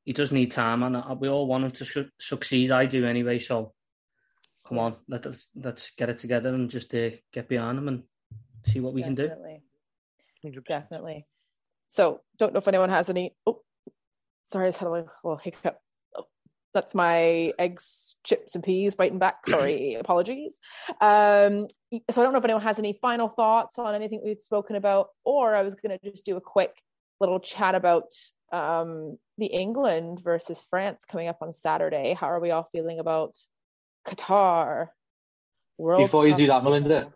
he 0.05 0.13
does 0.13 0.31
need 0.31 0.51
time, 0.51 0.83
and 0.83 1.19
we 1.19 1.29
all 1.29 1.47
want 1.47 1.63
him 1.63 1.71
to 1.71 1.85
su- 1.85 2.09
succeed. 2.19 2.69
I 2.71 2.85
do 2.85 3.05
anyway. 3.05 3.39
So 3.39 3.73
come 4.67 4.77
on, 4.77 4.97
let 5.07 5.25
us 5.25 5.49
let's 5.55 5.91
get 5.91 6.09
it 6.09 6.17
together 6.19 6.53
and 6.53 6.69
just 6.69 6.93
uh, 6.93 7.11
get 7.31 7.47
behind 7.47 7.77
him 7.79 7.87
and 7.87 8.03
see 8.67 8.79
what 8.79 8.93
we 8.93 9.01
can 9.03 9.15
do. 9.15 9.27
Definitely. 9.27 11.25
So, 11.93 12.21
don't 12.39 12.53
know 12.53 12.57
if 12.57 12.67
anyone 12.67 12.89
has 12.89 13.11
any. 13.11 13.35
Oh, 13.45 13.61
sorry, 14.41 14.65
I 14.65 14.69
just 14.69 14.79
had 14.79 14.87
a 14.87 14.91
little, 14.91 15.37
hiccup. 15.37 15.77
Oh, 16.17 16.25
that's 16.73 16.95
my 16.95 17.53
eggs, 17.59 18.15
chips, 18.23 18.55
and 18.55 18.63
peas 18.63 18.95
biting 18.95 19.19
back. 19.19 19.45
Sorry, 19.47 19.93
apologies. 19.93 20.57
Um, 20.99 21.67
so, 22.09 22.19
I 22.19 22.23
don't 22.23 22.33
know 22.33 22.39
if 22.39 22.45
anyone 22.45 22.63
has 22.63 22.79
any 22.79 22.97
final 22.99 23.29
thoughts 23.29 23.77
on 23.77 23.93
anything 23.93 24.21
we've 24.25 24.39
spoken 24.39 24.75
about, 24.75 25.09
or 25.23 25.55
I 25.55 25.61
was 25.61 25.75
going 25.75 25.95
to 25.95 26.11
just 26.11 26.25
do 26.25 26.35
a 26.35 26.41
quick 26.41 26.81
little 27.19 27.39
chat 27.39 27.75
about 27.75 28.05
um, 28.51 29.19
the 29.37 29.45
England 29.45 30.19
versus 30.23 30.63
France 30.71 31.05
coming 31.05 31.27
up 31.27 31.43
on 31.43 31.53
Saturday. 31.53 32.17
How 32.19 32.31
are 32.31 32.39
we 32.39 32.49
all 32.49 32.67
feeling 32.71 32.97
about 32.97 33.37
Qatar? 34.07 34.87
World 35.77 36.05
Before 36.05 36.27
you 36.27 36.35
do 36.35 36.47
that, 36.47 36.63
Melinda. 36.63 37.13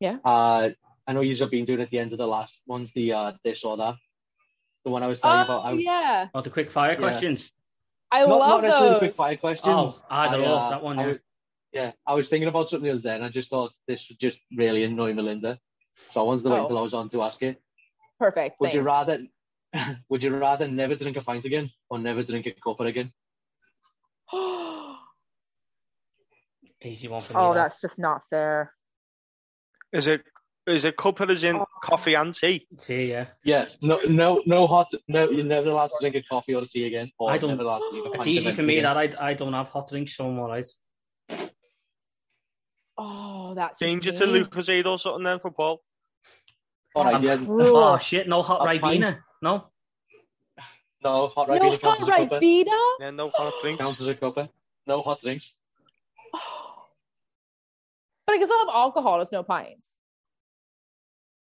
Yeah. 0.00 0.16
Uh, 0.24 0.70
I 1.06 1.12
know 1.12 1.20
you've 1.20 1.50
been 1.50 1.64
doing 1.64 1.80
at 1.80 1.90
the 1.90 1.98
end 1.98 2.12
of 2.12 2.18
the 2.18 2.26
last 2.26 2.60
ones, 2.66 2.92
the 2.92 3.12
uh, 3.12 3.32
this 3.44 3.64
or 3.64 3.76
that. 3.76 3.96
The 4.84 4.90
one 4.90 5.02
I 5.02 5.06
was 5.06 5.18
telling 5.18 5.38
you 5.38 5.44
Oh, 5.48 5.58
about. 5.58 5.64
I, 5.64 5.72
yeah. 5.72 6.28
Oh, 6.34 6.40
the 6.40 6.50
quick 6.50 6.70
fire 6.70 6.92
Yeah. 6.92 6.98
questions. 6.98 7.50
I 8.10 8.20
not, 8.26 8.28
love 8.38 8.48
not 8.48 8.62
necessarily 8.62 8.92
those. 8.94 8.98
quick 9.00 9.14
fire 9.14 9.36
questions. 9.36 9.74
Oh, 10.00 10.02
I 10.10 10.30
don't 10.30 10.42
know, 10.42 10.54
uh, 10.54 10.70
that 10.70 10.82
one, 10.82 10.98
I 10.98 11.06
yeah. 11.08 11.14
yeah, 11.72 11.92
I 12.06 12.14
was 12.14 12.28
thinking 12.28 12.48
about 12.48 12.68
something 12.68 12.86
the 12.86 12.92
other 12.94 13.00
day, 13.02 13.14
and 13.16 13.24
I 13.24 13.28
just 13.28 13.50
thought 13.50 13.72
this 13.88 14.08
would 14.08 14.18
just 14.18 14.38
really 14.56 14.84
annoy 14.84 15.12
Melinda. 15.14 15.58
So 16.12 16.20
I 16.20 16.24
wanted 16.24 16.42
to 16.44 16.50
wait 16.50 16.58
Oh. 16.58 16.62
until 16.62 16.78
I 16.78 16.82
was 16.82 16.94
on 16.94 17.08
to 17.10 17.22
ask 17.22 17.42
it. 17.42 17.60
Perfect. 18.18 18.60
Would 18.60 18.72
you 18.74 18.82
rather? 18.82 19.26
Would 20.08 20.22
you 20.22 20.36
rather 20.36 20.68
never 20.68 20.94
drink 20.94 21.16
a 21.16 21.20
pint 21.22 21.44
again 21.44 21.70
or 21.90 21.98
never 21.98 22.22
drink 22.22 22.46
a 22.46 22.52
cuppa 22.52 22.86
again? 22.86 23.12
Easy 26.82 27.08
one 27.08 27.22
for 27.22 27.32
me. 27.32 27.38
oh, 27.40 27.54
that's 27.54 27.80
just 27.80 27.98
not 27.98 28.22
fair. 28.30 28.72
Is 29.92 30.06
it 30.06 30.22
is 30.66 30.84
it 30.84 30.96
cup 30.96 31.20
as 31.20 31.44
in 31.44 31.56
Oh. 31.56 31.66
coffee 31.82 32.14
and 32.14 32.34
tea? 32.34 32.66
Tea, 32.78 33.10
yeah. 33.10 33.26
Yeah, 33.44 33.66
no, 33.82 33.98
no, 34.08 34.42
no 34.46 34.66
hot. 34.66 34.90
No, 35.08 35.28
you're 35.30 35.44
never 35.44 35.68
allowed 35.70 35.88
to 35.90 35.96
drink 36.00 36.16
a 36.16 36.22
coffee 36.22 36.54
or 36.54 36.62
a 36.62 36.64
tea 36.66 36.86
again. 36.86 37.10
Or 37.18 37.30
I 37.30 37.38
don't- 37.38 37.50
Never 37.50 37.62
allowed 37.62 37.80
to 37.80 37.90
leave 37.90 38.06
a 38.06 38.12
It's 38.12 38.26
easy 38.26 38.52
for 38.52 38.62
me 38.62 38.78
anything 38.78 38.82
that 39.10 39.20
I, 39.20 39.30
I 39.30 39.34
don't 39.34 39.52
have 39.52 39.68
hot 39.68 39.88
drinks, 39.88 40.16
so 40.16 40.26
I'm 40.28 40.38
all 40.38 40.48
right. 40.48 40.68
Oh, 42.96 43.54
that's 43.54 43.78
Change 43.78 44.06
it 44.06 44.16
to 44.18 44.26
mean. 44.26 44.44
Lucozade 44.44 44.86
or 44.86 44.98
something 44.98 45.24
then 45.24 45.40
for 45.40 45.50
Paul. 45.50 45.82
All 46.94 47.04
right, 47.04 47.20
That's 47.20 47.40
yeah, 47.40 47.46
cruel. 47.46 47.76
Oh 47.76 47.82
ah, 47.82 47.98
shit, 47.98 48.28
no 48.28 48.40
hot 48.42 48.62
A 48.62 48.78
Ribena. 48.78 49.18
No. 49.42 49.66
no 51.02 51.26
hot 51.26 51.48
no 51.48 51.54
Ribena 51.58 51.80
counts 51.80 52.00
hot 52.00 52.00
as 52.02 52.08
a 52.08 52.12
cuppa. 52.12 52.40
Ribena? 52.40 52.92
Yeah, 53.00 53.10
no 53.10 53.30
hot 53.30 53.52
drinks. 53.60 53.82
Counts 53.82 54.00
as 54.00 54.06
a 54.06 54.14
cuppa. 54.14 54.48
No 54.86 55.02
hot 55.02 55.20
drinks. 55.20 55.52
But 58.26 58.36
I 58.36 58.38
guess 58.38 58.48
I'll 58.50 58.60
have 58.60 58.74
alcohol. 58.74 59.18
There's 59.18 59.32
no 59.32 59.42
pints. 59.42 59.98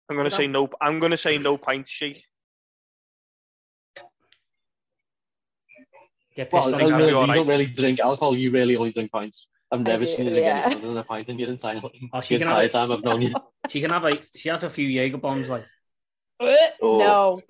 I'm 0.09 0.17
gonna 0.17 0.31
say 0.31 0.47
no. 0.47 0.69
I'm 0.81 0.99
gonna 1.01 1.17
say 1.17 1.39
no 1.39 1.57
pint 1.57 1.89
shake. 1.89 2.23
Get 6.35 6.53
Well, 6.53 6.63
pissed 6.65 6.75
I 6.75 6.85
on. 6.85 6.87
think 6.89 6.99
mean, 6.99 7.09
you 7.09 7.19
all 7.19 7.27
right. 7.27 7.35
don't 7.35 7.47
really 7.47 7.67
drink 7.67 8.01
alcohol. 8.01 8.37
You 8.37 8.51
really 8.51 8.77
only 8.77 8.91
drink 8.91 9.13
pints. 9.13 9.49
I've 9.71 9.81
never 9.81 10.05
do, 10.05 10.11
seen 10.11 10.25
you 10.27 10.31
drink 10.31 10.45
yeah. 10.45 10.63
anything 10.67 10.89
than 10.89 10.97
a 10.99 11.05
pint 11.05 11.29
in 11.29 11.39
your 11.39 11.49
entire, 11.49 11.81
Oh, 12.13 12.21
she 12.21 12.35
the 12.35 12.41
can 12.41 12.49
entire 12.49 12.63
have, 12.63 12.73
time 12.73 12.93
I've 12.93 13.03
known 13.05 13.23
you. 13.23 13.35
she 13.69 13.81
can 13.81 13.91
have 13.91 14.03
like 14.03 14.27
she 14.35 14.49
has 14.49 14.63
a 14.65 14.71
few 14.71 14.87
Jaeger 14.87 15.19
bombs 15.19 15.49
like 15.49 15.65
uh, 16.41 16.55
Oh. 16.81 16.99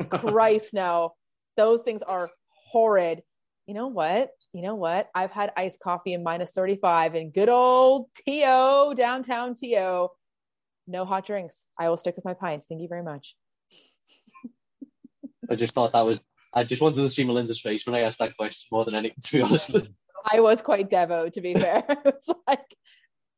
No, 0.01 0.07
Christ, 0.09 0.73
no. 0.75 1.15
Those 1.57 1.83
things 1.83 2.03
are 2.03 2.31
horrid. 2.71 3.23
You 3.67 3.75
know 3.75 3.89
what? 3.89 4.31
You 4.53 4.63
know 4.63 4.75
what? 4.75 5.09
I've 5.15 5.31
had 5.31 5.53
iced 5.57 5.81
coffee 5.81 6.13
in 6.15 6.23
minus 6.23 6.51
35 6.51 7.15
in 7.15 7.31
good 7.31 7.49
old 7.49 8.09
TO, 8.27 8.95
downtown 8.97 9.55
TO. 9.55 10.09
No 10.87 11.05
hot 11.05 11.27
drinks. 11.27 11.65
I 11.79 11.89
will 11.89 11.97
stick 11.97 12.17
with 12.17 12.25
my 12.25 12.35
pints. 12.35 12.67
Thank 12.69 12.81
you 12.81 12.89
very 12.89 13.03
much. 13.03 13.37
I 15.51 15.55
just 15.55 15.75
thought 15.75 15.93
that 15.93 16.05
was. 16.05 16.21
I 16.55 16.65
just 16.65 16.83
wanted 16.83 16.97
to 16.97 17.09
see 17.09 17.25
Melinda's 17.25 17.61
face 17.61 17.87
when 17.87 17.95
I 17.95 18.01
asked 18.01 18.19
that 18.19 18.37
question 18.37 18.69
more 18.71 18.85
than 18.85 18.95
anything, 18.95 19.17
to 19.25 19.33
be 19.33 19.43
honest. 19.43 19.75
I 20.31 20.41
was 20.41 20.61
quite 20.61 20.91
devo, 20.91 21.33
to 21.33 21.41
be 21.41 21.55
fair. 21.55 21.85
I 21.89 21.97
was 22.05 22.29
like, 22.47 22.77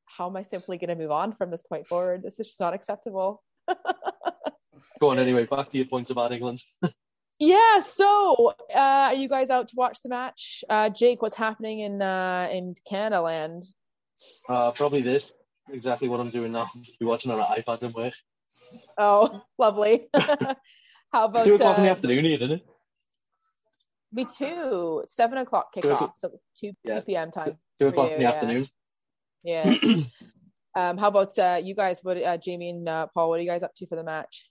how 0.04 0.28
am 0.28 0.36
I 0.36 0.42
simply 0.42 0.78
going 0.78 0.88
to 0.88 0.96
move 0.96 1.10
on 1.10 1.32
from 1.32 1.50
this 1.50 1.62
point 1.62 1.86
forward? 1.86 2.22
This 2.22 2.40
is 2.40 2.48
just 2.48 2.60
not 2.60 2.74
acceptable. 2.74 3.42
Go 5.00 5.10
on 5.10 5.18
anyway. 5.18 5.46
Back 5.46 5.70
to 5.70 5.76
your 5.76 5.86
points 5.86 6.10
about 6.10 6.32
England. 6.32 6.62
Yeah. 7.38 7.82
So, 7.82 8.54
uh, 8.74 8.78
are 8.78 9.14
you 9.14 9.28
guys 9.28 9.50
out 9.50 9.68
to 9.68 9.74
watch 9.76 9.98
the 10.02 10.08
match? 10.08 10.64
Uh, 10.68 10.88
Jake, 10.88 11.22
what's 11.22 11.34
happening 11.34 11.80
in 11.80 12.02
uh, 12.02 12.48
in 12.50 12.74
Canada 12.88 13.20
land? 13.20 13.64
Uh, 14.48 14.70
probably 14.72 15.02
this. 15.02 15.32
Exactly 15.70 16.08
what 16.08 16.20
I'm 16.20 16.30
doing 16.30 16.52
now. 16.52 16.68
Be 16.98 17.06
watching 17.06 17.30
on 17.32 17.40
an 17.40 17.46
iPad 17.46 17.82
and 17.82 17.94
work. 17.94 18.14
Oh, 18.98 19.42
lovely. 19.58 20.08
How 21.12 21.26
about 21.26 21.44
Two 21.44 21.54
o'clock 21.54 21.78
in 21.78 21.84
the 21.84 21.90
uh, 21.90 21.92
afternoon 21.92 22.24
here, 22.24 22.34
isn't 22.36 22.52
it? 22.52 22.66
Me 24.12 24.24
too. 24.24 25.04
Seven 25.06 25.38
o'clock 25.38 25.72
Two 25.72 25.80
kickoff, 25.80 25.94
o'clock. 25.94 26.14
so 26.18 26.30
two 26.58 26.72
Yeah. 26.84 27.00
two 27.00 27.06
p.m. 27.06 27.30
time. 27.30 27.58
Two 27.80 27.88
o'clock 27.88 28.08
you, 28.08 28.14
in 28.14 28.18
the 28.18 28.22
yeah. 28.24 28.30
afternoon. 28.30 28.66
Yeah. 29.42 29.74
um, 30.76 30.98
how 30.98 31.08
about 31.08 31.38
uh, 31.38 31.60
you 31.62 31.74
guys? 31.74 32.00
What 32.02 32.22
uh, 32.22 32.36
Jamie 32.36 32.70
and 32.70 32.88
uh, 32.88 33.06
Paul? 33.12 33.30
What 33.30 33.38
are 33.40 33.42
you 33.42 33.48
guys 33.48 33.62
up 33.62 33.74
to 33.76 33.86
for 33.86 33.96
the 33.96 34.04
match? 34.04 34.48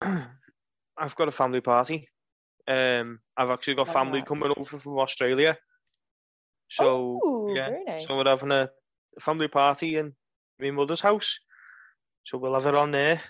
I've 0.00 1.16
got 1.16 1.28
a 1.28 1.32
family 1.32 1.60
party. 1.60 2.08
Um, 2.66 3.20
I've 3.36 3.50
actually 3.50 3.74
got 3.74 3.92
family 3.92 4.22
coming 4.22 4.52
over 4.56 4.78
from 4.78 4.98
Australia. 4.98 5.58
So 6.70 7.20
oh, 7.22 7.54
yeah, 7.54 7.68
very 7.68 7.84
nice. 7.84 8.06
so 8.06 8.16
we're 8.16 8.24
having 8.24 8.50
a 8.50 8.70
family 9.20 9.48
party 9.48 9.96
in 9.96 10.14
my 10.60 10.70
mother's 10.70 11.00
house. 11.00 11.38
So 12.24 12.38
we'll 12.38 12.54
have 12.54 12.66
it 12.66 12.74
on 12.74 12.90
there. 12.90 13.20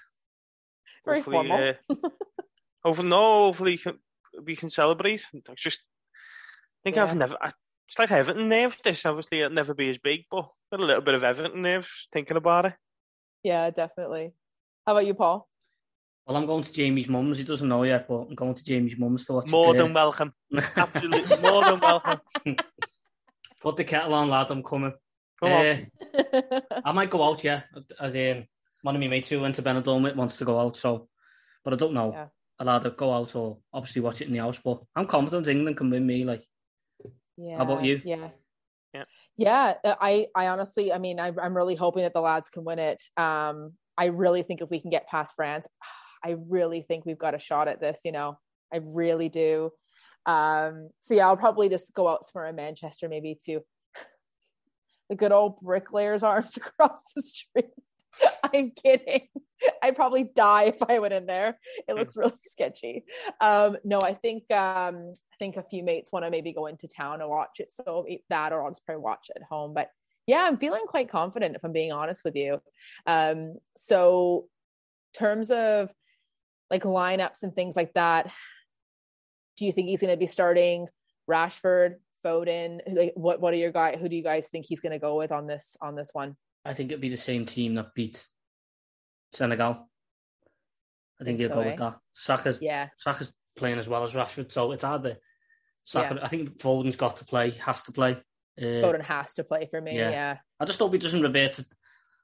Very 1.05 1.18
Hopefully, 1.18 1.49
formal. 1.49 1.74
Uh, 1.91 2.09
hopefully, 2.85 3.09
no, 3.09 3.47
hopefully 3.47 3.76
can- 3.78 3.99
we 4.43 4.57
can 4.57 4.70
celebrate. 4.70 5.24
I 5.49 5.55
just 5.57 5.80
think 6.85 6.97
Yeah. 6.97 7.05
I've 7.05 7.16
never. 7.16 7.37
I, 7.41 7.53
it's 7.89 7.99
like 7.99 8.11
Everton 8.11 8.49
nerves. 8.49 8.76
This 8.82 9.05
obviously 9.05 9.41
it'll 9.41 9.53
never 9.53 9.74
be 9.74 9.91
as 9.91 9.99
big, 9.99 10.24
but 10.30 10.49
got 10.70 10.80
a 10.80 10.85
little 10.85 11.03
bit 11.03 11.14
of 11.14 11.24
Everton 11.24 11.61
nerves 11.62 12.09
thinking 12.12 12.37
about 12.37 12.66
it. 12.66 12.74
yeah, 13.43 13.68
definitely. 13.70 14.32
How 14.87 14.93
about 14.93 15.07
you, 15.07 15.14
Paul? 15.14 15.49
Well, 16.26 16.39
I'm 16.39 16.47
going 16.47 16.62
to 16.62 16.72
Jamie's 16.72 17.09
mum's. 17.09 17.37
He 17.37 17.45
doesn't 17.45 17.68
know 17.68 17.82
yet, 17.82 18.09
but 18.09 18.20
I'm 18.28 18.35
going 18.35 18.55
to 18.55 18.64
Jamie's 18.64 18.99
mum's 18.99 19.26
to 19.26 19.35
watch 19.35 19.51
More 19.51 19.74
it 19.74 19.78
than 19.78 19.93
welcome. 19.93 20.32
Absolutely 20.76 21.37
more 21.39 21.62
than 21.64 21.80
welcome. 21.80 22.20
Put 23.62 23.76
the 23.76 23.85
kettle 23.85 24.14
on, 24.14 24.30
lad. 24.30 24.51
I'm 24.51 24.62
coming. 24.62 24.95
Come 25.45 25.53
on. 25.53 25.86
Uh, 26.42 26.61
I 26.84 26.92
might 26.92 27.11
go 27.11 27.22
out, 27.22 27.45
yeah. 27.45 27.62
I, 28.01 28.30
um, 28.30 28.47
one 28.82 28.95
of 28.95 29.01
my 29.01 29.09
mates 29.09 29.28
who 29.28 29.40
went 29.40 29.55
to 29.57 29.62
Benidorm 29.62 30.03
with 30.03 30.16
wants 30.16 30.36
to 30.36 30.45
go 30.45 30.61
out, 30.61 30.76
so 30.76 31.09
but 31.64 31.72
I 31.72 31.76
don't 31.76 31.95
know. 31.95 32.12
Yeah. 32.12 32.26
I'll 32.59 32.68
either 32.68 32.90
go 32.90 33.12
out 33.12 33.34
or 33.34 33.59
obviously 33.72 34.03
watch 34.03 34.20
it 34.20 34.28
in 34.28 34.32
the 34.32 34.38
house. 34.38 34.61
But 34.62 34.80
I'm 34.95 35.07
confident 35.07 35.49
England 35.49 35.76
can 35.76 35.90
win 35.90 36.07
me. 36.07 36.24
Like, 36.24 36.45
Yeah. 37.36 37.57
How 37.57 37.64
about 37.64 37.84
you? 37.84 38.01
Yeah. 38.05 38.28
Yeah. 38.92 39.05
Yeah. 39.36 39.74
uh, 39.82 39.97
I, 40.01 40.28
I 40.36 40.49
honestly, 40.49 40.92
I 40.92 40.99
mean, 40.99 41.18
I, 41.18 41.32
I'm 41.42 41.57
really 41.57 41.74
hoping 41.74 42.03
that 42.03 42.12
the 42.12 42.20
lads 42.20 42.49
can 42.49 42.64
win 42.64 42.78
it. 42.78 43.03
Um, 43.16 43.72
I 43.97 44.07
really 44.07 44.42
think 44.42 44.61
if 44.61 44.70
we 44.70 44.80
can 44.80 44.90
get 44.90 45.09
past 45.09 45.34
France, 45.34 45.66
I 46.24 46.36
really 46.49 46.82
think 46.82 47.05
we've 47.05 47.18
got 47.18 47.34
a 47.34 47.38
shot 47.38 47.68
at 47.68 47.80
this. 47.80 48.01
You 48.05 48.12
know, 48.12 48.38
I 48.72 48.80
really 48.82 49.28
do. 49.28 49.70
Um, 50.26 50.90
so 51.01 51.14
yeah, 51.14 51.26
I'll 51.26 51.36
probably 51.36 51.68
just 51.68 51.92
go 51.92 52.09
out 52.09 52.24
somewhere 52.24 52.49
in 52.49 52.57
Manchester, 52.57 53.09
maybe 53.09 53.38
to 53.47 53.61
the 55.14 55.18
good 55.18 55.32
old 55.32 55.60
bricklayers 55.60 56.22
arms 56.22 56.56
across 56.56 57.00
the 57.14 57.22
street. 57.22 57.70
I'm 58.52 58.70
kidding. 58.70 59.28
I'd 59.82 59.96
probably 59.96 60.24
die 60.24 60.64
if 60.64 60.82
I 60.82 60.98
went 60.98 61.14
in 61.14 61.26
there. 61.26 61.58
It 61.88 61.94
looks 61.94 62.16
really 62.16 62.32
sketchy. 62.42 63.04
Um, 63.40 63.76
no, 63.84 64.00
I 64.02 64.14
think 64.14 64.44
um, 64.50 65.12
I 65.32 65.36
think 65.38 65.56
a 65.56 65.62
few 65.62 65.82
mates 65.82 66.12
want 66.12 66.24
to 66.24 66.30
maybe 66.30 66.52
go 66.52 66.66
into 66.66 66.88
town 66.88 67.20
and 67.20 67.30
watch 67.30 67.60
it. 67.60 67.72
So 67.72 68.06
that, 68.28 68.52
or 68.52 68.62
I'll 68.62 68.70
just 68.70 68.84
probably 68.84 69.02
watch 69.02 69.26
it 69.30 69.40
at 69.40 69.48
home. 69.48 69.74
But 69.74 69.90
yeah, 70.26 70.42
I'm 70.42 70.58
feeling 70.58 70.84
quite 70.86 71.10
confident 71.10 71.56
if 71.56 71.64
I'm 71.64 71.72
being 71.72 71.92
honest 71.92 72.22
with 72.24 72.36
you. 72.36 72.60
Um, 73.06 73.56
so 73.76 74.46
terms 75.14 75.50
of 75.50 75.92
like 76.70 76.82
lineups 76.82 77.42
and 77.42 77.54
things 77.54 77.76
like 77.76 77.92
that, 77.94 78.30
do 79.56 79.66
you 79.66 79.72
think 79.72 79.88
he's 79.88 80.00
going 80.00 80.12
to 80.12 80.18
be 80.18 80.26
starting 80.26 80.88
Rashford, 81.30 81.96
Foden? 82.24 82.80
Like, 82.86 83.12
what 83.14 83.40
what 83.40 83.52
are 83.52 83.56
your 83.56 83.72
guys? 83.72 83.98
Who 84.00 84.08
do 84.08 84.16
you 84.16 84.22
guys 84.22 84.48
think 84.48 84.66
he's 84.66 84.80
going 84.80 84.92
to 84.92 84.98
go 84.98 85.16
with 85.16 85.32
on 85.32 85.46
this 85.46 85.76
on 85.80 85.94
this 85.94 86.10
one? 86.12 86.36
I 86.64 86.74
think 86.74 86.90
it'd 86.90 87.00
be 87.00 87.10
the 87.10 87.16
same 87.16 87.44
team 87.44 87.74
that 87.74 87.94
beat 87.94 88.24
Senegal. 89.32 89.88
I 91.20 91.24
think, 91.24 91.38
he'll 91.38 91.48
so, 91.48 91.54
go 91.56 91.60
eh? 91.60 91.70
with 91.70 91.78
that. 91.78 91.98
Saka's 92.12 92.58
yeah. 92.60 92.88
Saka's 92.98 93.32
playing 93.56 93.78
as 93.78 93.88
well 93.88 94.04
as 94.04 94.12
Rashford, 94.12 94.50
so 94.50 94.72
it's 94.72 94.84
hard 94.84 95.04
to. 95.04 95.18
Saka, 95.84 96.14
yeah. 96.14 96.24
I 96.24 96.28
think 96.28 96.58
Foden's 96.58 96.96
got 96.96 97.18
to 97.18 97.24
play, 97.24 97.50
has 97.50 97.82
to 97.82 97.92
play. 97.92 98.12
Uh, 98.58 98.82
Foden 98.82 99.02
has 99.02 99.34
to 99.34 99.44
play 99.44 99.68
for 99.70 99.80
me. 99.80 99.96
Yeah. 99.96 100.10
yeah. 100.10 100.36
I 100.58 100.64
just 100.64 100.78
hope 100.78 100.92
he 100.92 100.98
doesn't 100.98 101.22
revert 101.22 101.54
to. 101.54 101.66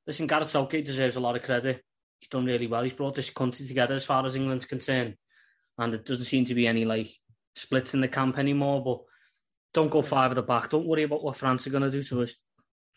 Listen, 0.06 0.26
Gareth 0.26 0.48
Southgate 0.48 0.86
deserves 0.86 1.16
a 1.16 1.20
lot 1.20 1.36
of 1.36 1.42
credit. 1.42 1.84
He's 2.18 2.28
done 2.28 2.46
really 2.46 2.66
well. 2.66 2.82
He's 2.82 2.94
brought 2.94 3.14
this 3.14 3.30
country 3.30 3.66
together 3.66 3.94
as 3.94 4.04
far 4.04 4.24
as 4.24 4.34
England's 4.34 4.66
concerned, 4.66 5.16
and 5.78 5.94
it 5.94 6.04
doesn't 6.04 6.24
seem 6.24 6.46
to 6.46 6.54
be 6.54 6.66
any 6.66 6.84
like 6.84 7.10
splits 7.54 7.94
in 7.94 8.00
the 8.00 8.08
camp 8.08 8.38
anymore. 8.38 8.82
But 8.82 9.00
don't 9.72 9.90
go 9.90 10.02
five 10.02 10.32
at 10.32 10.34
the 10.34 10.42
back. 10.42 10.70
Don't 10.70 10.86
worry 10.86 11.04
about 11.04 11.22
what 11.22 11.36
France 11.36 11.66
are 11.66 11.70
going 11.70 11.82
to 11.82 11.90
do 11.90 12.02
to 12.02 12.22
us. 12.22 12.34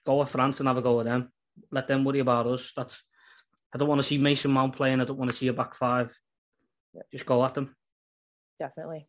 Go 0.06 0.20
with 0.20 0.30
France 0.30 0.60
and 0.60 0.68
have 0.68 0.78
a 0.78 0.82
go 0.82 0.98
with 0.98 1.06
them. 1.06 1.32
Let 1.72 1.88
them 1.88 2.04
worry 2.04 2.20
about 2.20 2.48
us. 2.48 2.74
That's. 2.76 3.04
I 3.74 3.78
don't 3.78 3.88
want 3.88 4.02
to 4.02 4.08
see 4.08 4.18
Mason 4.18 4.52
Mount 4.52 4.76
playing. 4.76 5.02
I 5.02 5.06
don't 5.06 5.18
want 5.18 5.32
to 5.32 5.38
see 5.38 5.48
a 5.48 5.54
back 5.54 5.76
five. 5.76 6.16
Just 7.12 7.26
go 7.26 7.44
at 7.44 7.56
them. 7.56 7.76
Definitely. 8.60 9.08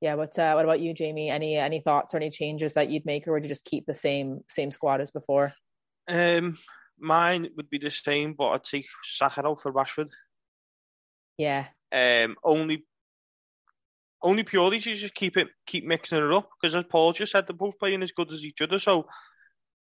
Yeah. 0.00 0.14
What 0.14 0.38
uh, 0.38 0.52
What 0.54 0.64
about 0.64 0.80
you, 0.80 0.94
Jamie? 0.94 1.30
Any 1.30 1.56
any 1.56 1.80
thoughts 1.80 2.14
or 2.14 2.18
any 2.18 2.30
changes 2.30 2.74
that 2.74 2.90
you'd 2.90 3.06
make, 3.06 3.26
or 3.26 3.32
would 3.32 3.44
you 3.44 3.48
just 3.48 3.64
keep 3.64 3.86
the 3.86 3.94
same 3.94 4.40
same 4.48 4.70
squad 4.70 5.00
as 5.00 5.10
before? 5.10 5.52
Um, 6.08 6.58
mine 6.98 7.48
would 7.56 7.70
be 7.70 7.78
the 7.78 7.90
same, 7.90 8.34
but 8.34 8.48
I'd 8.48 8.64
take 8.64 8.86
Saka 9.04 9.46
out 9.46 9.60
for 9.62 9.72
Rashford. 9.72 10.08
Yeah. 11.36 11.66
Um, 11.92 12.36
only 12.42 12.84
only 14.22 14.42
purely 14.42 14.80
to 14.80 14.94
just 14.94 15.14
keep 15.14 15.36
it 15.36 15.48
keep 15.66 15.86
mixing 15.86 16.18
it 16.18 16.32
up 16.32 16.48
because 16.60 16.74
as 16.74 16.84
Paul 16.84 17.12
just 17.12 17.32
said, 17.32 17.46
they're 17.46 17.56
both 17.56 17.78
playing 17.78 18.02
as 18.02 18.12
good 18.12 18.32
as 18.32 18.44
each 18.44 18.60
other. 18.60 18.78
So 18.78 19.06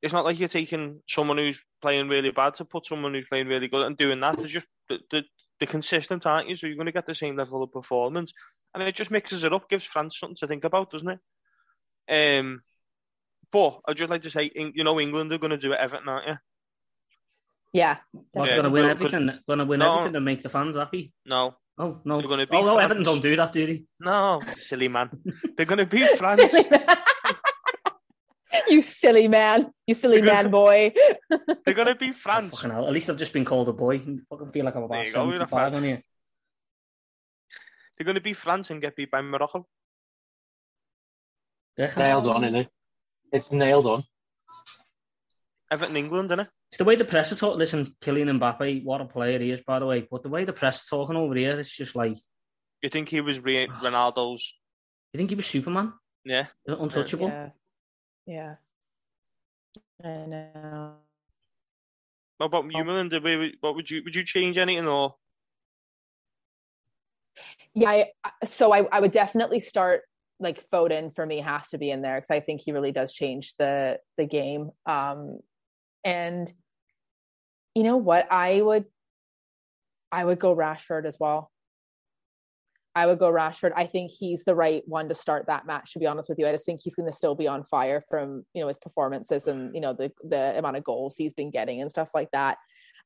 it's 0.01 0.13
not 0.13 0.25
like 0.25 0.39
you're 0.39 0.49
taking 0.49 1.01
someone 1.09 1.39
who's 1.39 1.63
playing 1.81 2.09
really 2.09 2.31
bad 2.31 2.55
to 2.57 2.65
put 2.65 2.87
someone 2.87 3.15
who's 3.15 3.29
playing 3.29 3.47
really 3.47 3.69
good 3.69 3.87
and 3.87 3.97
doing 3.97 4.21
that. 4.21 4.37
They're 4.37 4.47
just 4.47 4.67
the 4.89 4.99
the, 5.11 5.23
the 5.61 5.67
consistent, 5.67 6.27
aren't 6.27 6.49
you? 6.49 6.57
So 6.57 6.67
you're 6.67 6.77
going 6.77 6.87
to 6.87 6.93
get 6.93 7.07
the 7.07 7.15
same 7.15 7.37
level 7.37 7.63
of 7.63 7.73
performance, 7.73 8.33
and 8.75 8.83
it 8.83 8.97
just 8.97 9.11
mixes 9.11 9.45
it 9.45 9.53
up, 9.53 9.69
gives 9.69 9.85
France 9.85 10.19
something 10.19 10.37
to 10.37 10.47
think 10.47 10.65
about, 10.65 10.91
doesn't 10.91 11.21
it? 12.09 12.39
Um, 12.39 12.63
but 13.53 13.81
I'd 13.87 13.97
just 13.97 14.11
like 14.11 14.23
to 14.23 14.31
say, 14.31 14.51
you 14.55 14.83
know, 14.83 14.99
England 14.99 15.33
are 15.33 15.39
going 15.39 15.51
to 15.51 15.59
do 15.59 15.73
it, 15.73 15.79
Everton, 15.79 16.09
aren't 16.09 16.27
you? 16.27 16.37
Yeah, 17.75 17.99
What's 18.33 18.51
yeah, 18.51 18.57
going 18.57 18.65
to 18.65 18.71
win 18.71 18.85
everything? 18.85 19.31
Going 19.47 19.59
to 19.59 19.65
win 19.65 19.81
no, 19.81 19.93
everything 19.93 20.13
to 20.15 20.21
make 20.21 20.43
the 20.43 20.51
fans 20.51 20.77
happy? 20.77 21.13
No, 21.25 21.55
Oh 21.79 22.01
no! 22.05 22.19
They're 22.19 22.29
going 22.29 22.41
to 22.41 22.47
beat 22.47 22.57
oh 22.57 22.63
no, 22.63 22.75
France. 22.75 22.85
Everton 22.85 23.03
don't 23.03 23.23
do 23.23 23.37
that, 23.37 23.53
do 23.53 23.67
they? 23.67 23.85
No, 23.99 24.41
silly 24.55 24.89
man. 24.89 25.11
They're 25.57 25.67
going 25.67 25.79
to 25.79 25.87
beat 25.87 26.19
France. 26.19 26.55
you 28.69 28.83
silly 28.83 29.27
man, 29.29 29.73
you 29.87 29.95
silly 29.95 30.21
gonna, 30.21 30.33
man 30.33 30.51
boy. 30.51 30.93
they're 31.65 31.75
going 31.75 31.89
to 31.89 31.95
beat 31.95 32.17
France. 32.17 32.63
Oh, 32.65 32.87
At 32.87 32.93
least 32.93 33.09
I've 33.09 33.17
just 33.17 33.33
been 33.33 33.45
called 33.45 33.69
a 33.69 33.73
boy. 33.73 33.97
I 33.97 34.17
fucking 34.29 34.53
feel 34.53 34.65
like 34.67 34.75
I'm 34.75 34.83
about 34.83 35.07
seventy-five 35.07 35.75
on 35.75 35.83
here. 35.83 36.03
They're 37.97 38.05
going 38.05 38.17
to 38.17 38.21
beat 38.21 38.37
France 38.37 38.71
and 38.71 38.81
get 38.81 38.95
beat 38.97 39.11
by 39.11 39.23
Morocco. 39.23 39.67
Nailed 41.79 42.27
on, 42.27 42.45
isn't 42.45 42.57
it? 42.57 42.69
It's 43.33 43.51
nailed 43.51 43.87
on. 43.87 44.05
Everton, 45.71 45.97
England, 45.97 46.31
isn't 46.31 46.41
it? 46.41 46.49
It's 46.49 46.62
the 46.79 46.85
way 46.85 46.97
the 46.97 47.05
press 47.05 47.33
are 47.33 47.37
talking. 47.37 47.59
Listen, 47.59 47.95
Kylian 48.01 48.39
Mbappe, 48.39 48.85
what 48.85 49.01
a 49.01 49.05
player 49.05 49.39
he 49.39 49.51
is, 49.51 49.61
by 49.67 49.79
the 49.79 49.87
way. 49.87 50.07
But 50.11 50.23
the 50.23 50.29
way 50.29 50.45
the 50.45 50.53
press 50.53 50.85
are 50.85 50.97
talking 50.97 51.17
over 51.17 51.35
here, 51.35 51.59
it's 51.61 51.77
just 51.77 51.95
like. 51.95 52.17
You 52.83 52.89
think 52.89 53.09
he 53.09 53.21
was 53.21 53.39
Re- 53.39 53.67
Ronaldo's? 53.81 54.55
You 55.13 55.19
think 55.19 55.31
he 55.31 55.37
was 55.37 55.47
Superman? 55.47 55.93
Yeah. 56.25 56.47
Untouchable? 56.67 57.29
Yeah. 57.29 57.51
yeah. 58.27 58.55
I 60.05 60.27
know. 60.27 60.95
What 62.39 62.47
about 62.47 62.73
you, 62.73 62.85
Melinda? 62.85 63.21
What 63.61 63.77
would 63.77 63.89
you 63.89 64.03
would 64.05 64.17
you 64.17 64.25
change 64.25 64.59
anything 64.59 64.89
or? 64.89 65.15
Yeah, 67.75 68.05
I, 68.25 68.31
so 68.45 68.73
I, 68.73 68.85
I 68.91 69.01
would 69.01 69.13
definitely 69.13 69.61
start 69.61 70.03
like 70.41 70.69
Foden 70.71 71.15
for 71.15 71.25
me 71.25 71.39
has 71.39 71.69
to 71.69 71.79
be 71.79 71.91
in 71.91 72.03
there 72.03 72.17
because 72.17 72.31
I 72.31 72.41
think 72.41 72.61
he 72.61 72.73
really 72.73 72.91
does 72.91 73.13
change 73.13 73.55
the 73.59 74.01
the 74.19 74.27
game. 74.27 74.71
Um, 74.87 75.39
and 76.05 76.53
you 77.75 77.83
know 77.83 77.97
what? 77.97 78.31
I 78.31 78.61
would 78.61 78.85
I 80.11 80.25
would 80.25 80.39
go 80.39 80.55
Rashford 80.55 81.07
as 81.07 81.19
well. 81.19 81.51
I 82.95 83.07
would 83.07 83.19
go 83.19 83.33
Rashford. 83.33 83.73
I 83.75 83.87
think 83.87 84.11
he's 84.11 84.45
the 84.45 84.55
right 84.55 84.83
one 84.87 85.09
to 85.09 85.15
start 85.15 85.47
that 85.47 85.67
match. 85.67 85.95
To 85.95 85.99
be 85.99 86.07
honest 86.07 86.29
with 86.29 86.39
you, 86.39 86.47
I 86.47 86.53
just 86.53 86.67
think 86.67 86.81
he's 86.83 86.95
going 86.95 87.11
to 87.11 87.17
still 87.17 87.35
be 87.35 87.49
on 87.49 87.65
fire 87.65 88.03
from 88.09 88.45
you 88.53 88.61
know 88.61 88.69
his 88.69 88.79
performances 88.79 89.47
and 89.47 89.75
you 89.75 89.81
know 89.81 89.95
the 89.95 90.13
the 90.25 90.59
amount 90.59 90.77
of 90.77 90.85
goals 90.85 91.17
he's 91.17 91.33
been 91.33 91.51
getting 91.51 91.81
and 91.81 91.91
stuff 91.91 92.11
like 92.15 92.31
that. 92.33 92.59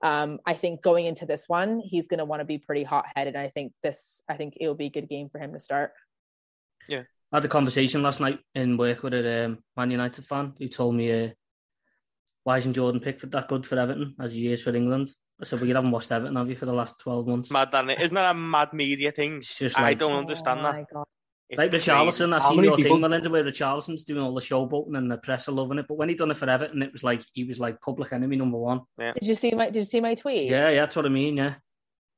Um, 0.03 0.41
I 0.45 0.55
think 0.55 0.83
going 0.83 1.07
into 1.07 1.25
this 1.25 1.45
one, 1.47 1.81
he's 1.81 2.07
going 2.07 2.19
to 2.19 2.25
want 2.25 2.41
to 2.41 2.45
be 2.45 2.59
pretty 2.59 2.83
hot 2.83 3.07
headed. 3.15 3.35
I 3.35 3.49
think 3.49 3.73
this, 3.83 4.21
I 4.29 4.37
think 4.37 4.59
it 4.61 4.67
will 4.67 4.75
be 4.75 4.87
a 4.87 4.91
good 4.91 5.09
game 5.09 5.31
for 5.31 5.39
him 5.39 5.55
to 5.55 5.61
start. 5.61 5.93
Yeah, 6.87 7.05
I 7.33 7.37
had 7.37 7.45
a 7.45 7.49
conversation 7.49 8.03
last 8.03 8.21
night 8.21 8.41
in 8.55 8.77
work 8.77 9.03
with 9.03 9.15
a 9.15 9.47
um, 9.47 9.59
Man 9.77 9.91
United 9.91 10.27
fan 10.27 10.53
who 10.59 10.69
told 10.69 10.97
me 10.97 11.25
uh, 11.25 11.31
why 12.47 12.59
isn't 12.59 12.75
Jordan 12.75 13.01
Pickford 13.01 13.33
that 13.33 13.49
good 13.49 13.67
for 13.67 13.77
Everton 13.77 14.15
as 14.21 14.33
he 14.33 14.53
is 14.53 14.63
for 14.63 14.75
England? 14.75 15.11
I 15.43 15.45
said, 15.45 15.59
well, 15.59 15.67
you 15.69 15.75
haven't 15.75 15.91
watched 15.91 16.13
Everton, 16.13 16.37
have 16.37 16.49
you, 16.49 16.55
for 16.55 16.67
the 16.67 16.73
last 16.73 16.97
12 17.01 17.27
months? 17.27 17.51
Mad, 17.51 17.71
is 17.91 18.05
Isn't 18.05 18.15
that 18.15 18.31
a 18.31 18.35
mad 18.39 18.73
media 18.73 19.11
thing? 19.11 19.43
Like, 19.61 19.77
I 19.77 19.95
don't 19.95 20.13
understand 20.13 20.61
oh 20.61 20.63
that. 20.63 20.87
It's 21.49 21.59
like 21.59 21.73
Richarlison, 21.73 22.33
I 22.33 22.49
see 22.49 22.63
your 22.63 22.77
people... 22.77 22.93
thing, 22.93 23.01
Melinda, 23.01 23.31
where 23.31 23.43
Richarlison's 23.43 24.05
doing 24.05 24.23
all 24.23 24.33
the 24.33 24.41
showboating 24.41 24.97
and 24.97 25.11
the 25.11 25.19
press 25.19 25.49
are 25.49 25.53
loving 25.53 25.79
it. 25.79 25.87
But 25.89 25.97
when 25.97 26.09
he 26.09 26.15
done 26.15 26.31
it 26.31 26.37
for 26.37 26.49
Everton, 26.49 26.83
it 26.83 26.93
was 26.93 27.03
like 27.03 27.25
he 27.33 27.43
was 27.43 27.59
like 27.59 27.81
public 27.81 28.13
enemy 28.13 28.37
number 28.37 28.59
one. 28.59 28.83
Yeah. 28.97 29.13
Did 29.15 29.27
you 29.27 29.35
see 29.35 29.51
my 29.51 29.67
Did 29.67 29.81
you 29.81 29.85
see 29.85 30.01
my 30.01 30.15
tweet? 30.15 30.49
Yeah, 30.49 30.69
yeah, 30.69 30.83
that's 30.83 30.95
what 30.95 31.07
I 31.07 31.09
mean. 31.09 31.37
Yeah. 31.37 31.55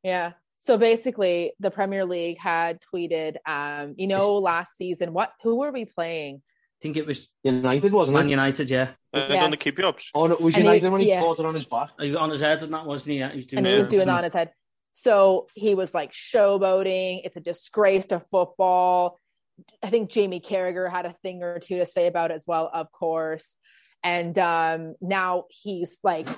Yeah. 0.02 0.32
So 0.58 0.76
basically, 0.76 1.52
the 1.58 1.70
Premier 1.70 2.04
League 2.04 2.38
had 2.38 2.80
tweeted, 2.94 3.36
um, 3.46 3.94
you 3.96 4.08
know, 4.08 4.34
last 4.34 4.76
season, 4.76 5.14
what 5.14 5.32
who 5.42 5.56
were 5.56 5.72
we 5.72 5.86
playing? 5.86 6.42
I 6.78 6.82
think 6.82 6.96
it 6.96 7.06
was 7.06 7.28
United, 7.42 7.92
wasn't 7.92 8.18
Man 8.18 8.26
it? 8.26 8.30
United, 8.30 8.70
yeah. 8.70 8.90
Yes. 9.12 9.42
On 9.42 9.50
the 9.50 9.56
keep 9.56 9.78
you 9.78 9.86
ups. 9.86 10.10
Oh, 10.14 10.28
no, 10.28 10.34
it 10.34 10.40
was 10.40 10.54
and 10.54 10.64
United 10.64 10.84
he, 10.84 10.88
when 10.90 11.00
he 11.00 11.08
yeah. 11.08 11.20
caught 11.20 11.40
it 11.40 11.46
on 11.46 11.54
his 11.54 11.64
back. 11.64 11.90
On 11.98 12.30
his 12.30 12.40
head, 12.40 12.62
and 12.62 12.72
that 12.72 12.86
wasn't 12.86 13.12
he? 13.12 13.18
Yeah, 13.18 13.30
he 13.30 13.36
was 13.36 13.46
doing 13.46 13.58
and 13.58 13.66
he 13.66 13.78
was 13.78 13.88
doing 13.88 14.06
that 14.06 14.18
on 14.18 14.24
his 14.24 14.32
head. 14.32 14.52
So 14.92 15.48
he 15.54 15.74
was 15.74 15.92
like 15.92 16.12
showboating. 16.12 17.22
It's 17.24 17.36
a 17.36 17.40
disgrace 17.40 18.06
to 18.06 18.20
football. 18.30 19.18
I 19.82 19.90
think 19.90 20.10
Jamie 20.10 20.40
Carragher 20.40 20.88
had 20.88 21.04
a 21.04 21.12
thing 21.22 21.42
or 21.42 21.58
two 21.58 21.78
to 21.78 21.86
say 21.86 22.06
about 22.06 22.30
it 22.30 22.34
as 22.34 22.46
well, 22.46 22.70
of 22.72 22.92
course. 22.92 23.56
And 24.04 24.38
um, 24.38 24.94
now 25.00 25.44
he's 25.50 25.98
like 26.04 26.28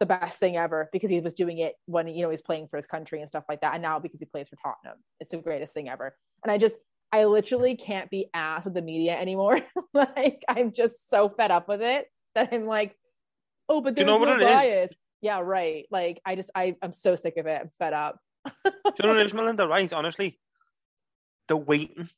the 0.00 0.06
best 0.06 0.38
thing 0.38 0.56
ever 0.56 0.88
because 0.92 1.08
he 1.08 1.20
was 1.20 1.32
doing 1.32 1.58
it 1.58 1.74
when 1.86 2.08
you 2.08 2.22
know 2.22 2.30
he's 2.30 2.42
playing 2.42 2.68
for 2.68 2.76
his 2.76 2.86
country 2.86 3.20
and 3.20 3.28
stuff 3.28 3.44
like 3.48 3.60
that. 3.60 3.74
And 3.74 3.82
now 3.82 3.98
because 4.00 4.20
he 4.20 4.26
plays 4.26 4.48
for 4.48 4.56
Tottenham, 4.56 4.98
it's 5.20 5.30
the 5.30 5.38
greatest 5.38 5.72
thing 5.72 5.88
ever. 5.88 6.16
And 6.42 6.50
I 6.50 6.58
just 6.58 6.78
I 7.16 7.24
literally 7.24 7.76
can't 7.76 8.10
be 8.10 8.28
asked 8.34 8.66
with 8.66 8.74
the 8.74 8.82
media 8.82 9.18
anymore. 9.18 9.62
like 9.94 10.44
I'm 10.46 10.72
just 10.72 11.08
so 11.08 11.30
fed 11.30 11.50
up 11.50 11.66
with 11.66 11.80
it 11.80 12.06
that 12.34 12.50
I'm 12.52 12.66
like, 12.66 12.94
oh, 13.70 13.80
but 13.80 13.96
there's 13.96 14.06
you 14.06 14.18
know 14.18 14.22
no 14.22 14.38
bias. 14.38 14.90
Is? 14.90 14.96
Yeah, 15.22 15.40
right. 15.40 15.86
Like 15.90 16.20
I 16.26 16.36
just 16.36 16.50
I 16.54 16.76
I'm 16.82 16.92
so 16.92 17.16
sick 17.16 17.38
of 17.38 17.46
it. 17.46 17.58
I'm 17.62 17.70
fed 17.78 17.94
up. 17.94 18.18
Do 18.44 18.52
you 18.64 18.72
know 19.02 19.08
what 19.08 19.18
it 19.18 19.26
is, 19.26 19.34
Melinda? 19.34 19.66
Right, 19.66 19.90
honestly, 19.94 20.38
they're 21.48 21.56
waiting. 21.56 22.10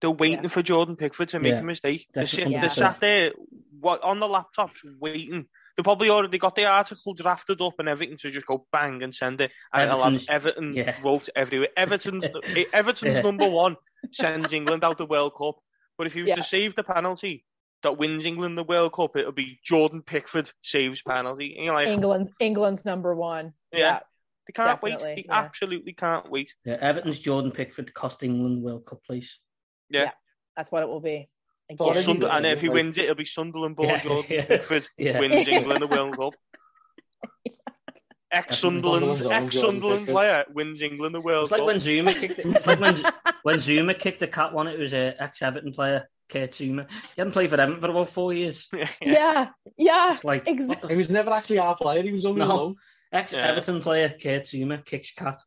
They're 0.00 0.10
waiting 0.12 0.44
yeah. 0.44 0.50
for 0.50 0.62
Jordan 0.62 0.94
Pickford 0.94 1.30
to 1.30 1.40
make 1.40 1.54
yeah. 1.54 1.58
a 1.58 1.64
mistake. 1.64 2.06
They're, 2.14 2.24
yeah. 2.24 2.60
they're 2.60 2.70
sat 2.70 3.00
there 3.00 3.32
what, 3.80 4.02
on 4.04 4.20
the 4.20 4.26
laptops 4.26 4.78
waiting 4.98 5.46
they 5.80 5.82
probably 5.82 6.10
already 6.10 6.36
got 6.36 6.54
the 6.56 6.66
article 6.66 7.14
drafted 7.14 7.62
up 7.62 7.72
and 7.78 7.88
everything 7.88 8.18
to 8.18 8.30
just 8.30 8.44
go 8.44 8.66
bang 8.70 9.02
and 9.02 9.14
send 9.14 9.40
it. 9.40 9.50
And 9.72 9.90
I'll 9.90 10.02
have 10.02 10.22
Everton 10.28 10.74
yeah. 10.74 10.94
wrote 11.02 11.30
everywhere. 11.34 11.70
Everton's 11.74 12.26
eh, 12.54 12.64
Everton's 12.74 13.16
yeah. 13.16 13.22
number 13.22 13.48
one 13.48 13.76
sends 14.12 14.52
England 14.52 14.84
out 14.84 14.98
the 14.98 15.06
World 15.06 15.32
Cup. 15.38 15.56
But 15.96 16.06
if 16.06 16.12
he 16.12 16.20
was 16.20 16.28
yeah. 16.28 16.34
to 16.34 16.42
save 16.42 16.76
the 16.76 16.82
penalty 16.82 17.46
that 17.82 17.96
wins 17.96 18.26
England 18.26 18.58
the 18.58 18.64
World 18.64 18.92
Cup, 18.92 19.16
it'll 19.16 19.32
be 19.32 19.58
Jordan 19.64 20.02
Pickford 20.02 20.50
saves 20.62 21.00
penalty. 21.00 21.56
like, 21.70 21.88
England's 21.88 22.30
England's 22.38 22.84
number 22.84 23.14
one. 23.14 23.54
Yeah. 23.72 24.00
They 24.46 24.52
can't 24.52 24.82
wait. 24.82 24.90
Definitely, 24.90 25.14
They 25.14 25.28
yeah. 25.28 25.38
absolutely 25.38 25.92
can't 25.94 26.30
wait. 26.30 26.54
Yeah, 26.66 26.76
Everton's 26.78 27.20
Jordan 27.20 27.52
Pickford 27.52 27.94
cost 27.94 28.22
England 28.22 28.62
World 28.62 28.84
Cup 28.84 29.02
place. 29.02 29.38
Yeah, 29.88 30.10
that's 30.56 30.70
what 30.70 30.82
it 30.82 30.90
will 30.90 31.00
be. 31.00 31.30
Thought 31.76 31.96
Again. 31.96 32.16
Sund- 32.20 32.30
and 32.36 32.46
if 32.46 32.60
he 32.60 32.68
like- 32.68 32.74
wins 32.74 32.98
it, 32.98 33.04
it'll 33.04 33.14
be 33.16 33.24
Sunderland 33.24 33.76
born 33.76 33.88
Yeah, 33.90 34.02
Jordan 34.02 34.24
yeah. 34.30 34.44
Pickford 34.44 34.88
Yeah. 34.98 35.18
wins 35.20 35.48
England 35.48 35.82
the 35.82 35.86
World 35.86 36.16
Cup. 36.16 36.34
Ex 38.32 38.58
Sunderland, 38.58 39.26
ex 39.32 39.58
Sunderland 39.58 40.06
player 40.06 40.44
wins 40.52 40.80
England 40.82 41.14
the 41.16 41.20
World 41.20 41.44
It's 41.44 41.50
like 41.52 41.60
Cup. 41.60 41.66
when 41.66 41.76
Zouma 41.78 42.14
kicked. 42.16 42.38
It, 42.38 42.46
it's 42.46 42.66
like 42.66 42.78
when 42.78 42.94
when 43.42 43.56
Zouma 43.56 43.98
kicked 43.98 44.20
the 44.20 44.28
cat 44.28 44.52
one. 44.52 44.68
It 44.68 44.78
was 44.78 44.92
a 44.92 45.14
ex 45.20 45.42
Everton 45.42 45.72
player, 45.72 46.08
Kurt 46.28 46.52
Zouma. 46.52 46.88
He 46.90 46.96
hadn't 47.18 47.32
played 47.32 47.50
for 47.50 47.60
Everton 47.60 47.80
for 47.80 47.90
about 47.90 48.10
four 48.10 48.32
years. 48.32 48.68
yeah, 49.02 49.48
yeah. 49.76 50.14
It's 50.14 50.22
like 50.24 50.46
exactly. 50.46 50.86
what 50.86 50.90
He 50.92 50.96
was 50.96 51.10
never 51.10 51.32
actually 51.32 51.58
our 51.58 51.74
player. 51.74 52.02
He 52.04 52.12
was 52.12 52.24
only 52.24 52.40
No. 52.46 52.54
low. 52.56 52.74
ex 53.12 53.34
Everton 53.34 53.80
player 53.82 54.10
Kurt 54.10 54.44
Zouma 54.44 54.84
kicks 54.84 55.12
cat. 55.12 55.40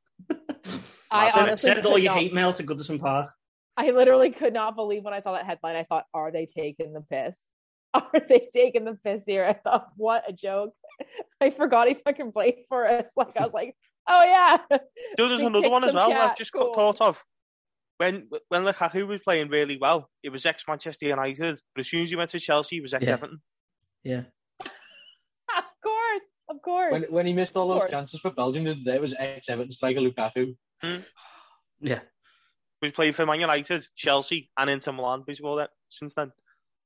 I 1.10 1.32
Send- 1.32 1.40
honestly 1.42 1.72
send 1.74 1.86
all 1.86 1.98
your 1.98 2.14
hate 2.14 2.34
mail 2.34 2.52
to 2.52 2.64
Goodison 2.64 3.00
Park. 3.00 3.30
I 3.78 3.90
literally 3.92 4.30
could 4.30 4.54
not 4.54 4.76
believe 4.76 5.04
when 5.04 5.14
I 5.14 5.20
saw 5.20 5.34
that 5.34 5.46
headline. 5.46 5.76
I 5.76 5.84
thought, 5.84 6.06
are 6.14 6.32
they 6.32 6.46
taking 6.46 6.94
the 6.94 7.02
piss? 7.02 7.38
Are 7.96 8.10
they 8.28 8.50
taking 8.52 8.86
the 8.86 8.98
piss 9.04 9.24
here? 9.28 9.46
I 9.46 9.54
thought, 9.54 9.90
what 9.98 10.24
a 10.28 10.34
joke. 10.34 10.74
I 11.42 11.52
forgot 11.52 11.88
he 11.88 11.94
fucking 11.94 12.32
played 12.32 12.64
for 12.68 12.88
us. 12.88 13.12
Like, 13.16 13.38
I 13.38 13.44
was 13.44 13.54
like, 13.54 13.76
oh 14.10 14.24
yeah. 14.24 14.58
Dude, 15.16 15.30
there's 15.30 15.42
They 15.42 15.46
another 15.46 15.70
one 15.70 15.84
as 15.84 15.94
well. 15.94 16.10
cat. 16.10 16.32
I've 16.32 16.38
just 16.38 16.52
Cool. 16.54 16.74
got 16.74 16.98
thought 16.98 17.02
of. 17.08 17.24
When 17.98 18.28
when 18.50 18.64
Lukaku 18.64 19.06
was 19.08 19.20
playing 19.24 19.50
really 19.50 19.78
well, 19.78 20.10
it 20.24 20.30
was 20.30 20.44
ex 20.48 20.64
Manchester 20.68 21.06
United. 21.06 21.62
But 21.76 21.82
as 21.82 21.88
soon 21.90 22.02
as 22.02 22.10
he 22.10 22.16
went 22.16 22.32
to 22.32 22.40
Chelsea, 22.40 22.78
he 22.78 22.82
was 22.82 22.94
ex 22.96 23.06
Yeah. 23.06 23.14
Everton. 23.14 23.40
Yeah, 24.04 24.24
of 24.60 25.64
course, 25.84 26.22
of 26.50 26.62
course. 26.64 26.92
When, 26.94 27.04
when 27.04 27.26
he 27.28 27.34
missed 27.34 27.56
all 27.56 27.68
those 27.68 27.90
chances 27.92 28.20
for 28.20 28.32
Belgium 28.32 28.64
the 28.64 28.72
other 28.72 28.80
day, 28.84 28.96
it 28.96 29.02
was 29.02 29.14
ex 29.18 29.48
Everton 29.50 29.72
striker 29.72 30.00
Lukaku. 30.00 30.56
Hmm? 30.82 30.98
yeah. 31.80 32.00
He 32.84 32.92
played 32.92 33.16
for 33.16 33.26
Man 33.26 33.40
United, 33.40 33.88
Chelsea, 33.96 34.50
and 34.58 34.70
Inter 34.70 34.92
Milan 34.92 35.24
before 35.26 35.58
that. 35.58 35.70
Since 35.90 36.16
then, 36.16 36.32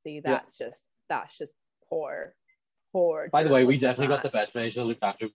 See, 0.05 0.19
that's 0.23 0.57
just 0.57 0.85
that's 1.09 1.37
just 1.37 1.53
poor, 1.89 2.35
poor. 2.93 3.29
By 3.31 3.43
the 3.43 3.49
way, 3.49 3.63
we 3.63 3.77
journalism, 3.77 3.89
definitely 4.05 4.15
got 4.15 4.23
the 4.23 4.29
best 4.37 4.53
version 4.53 4.81
of 4.89 4.95
Lukaku. 4.95 5.31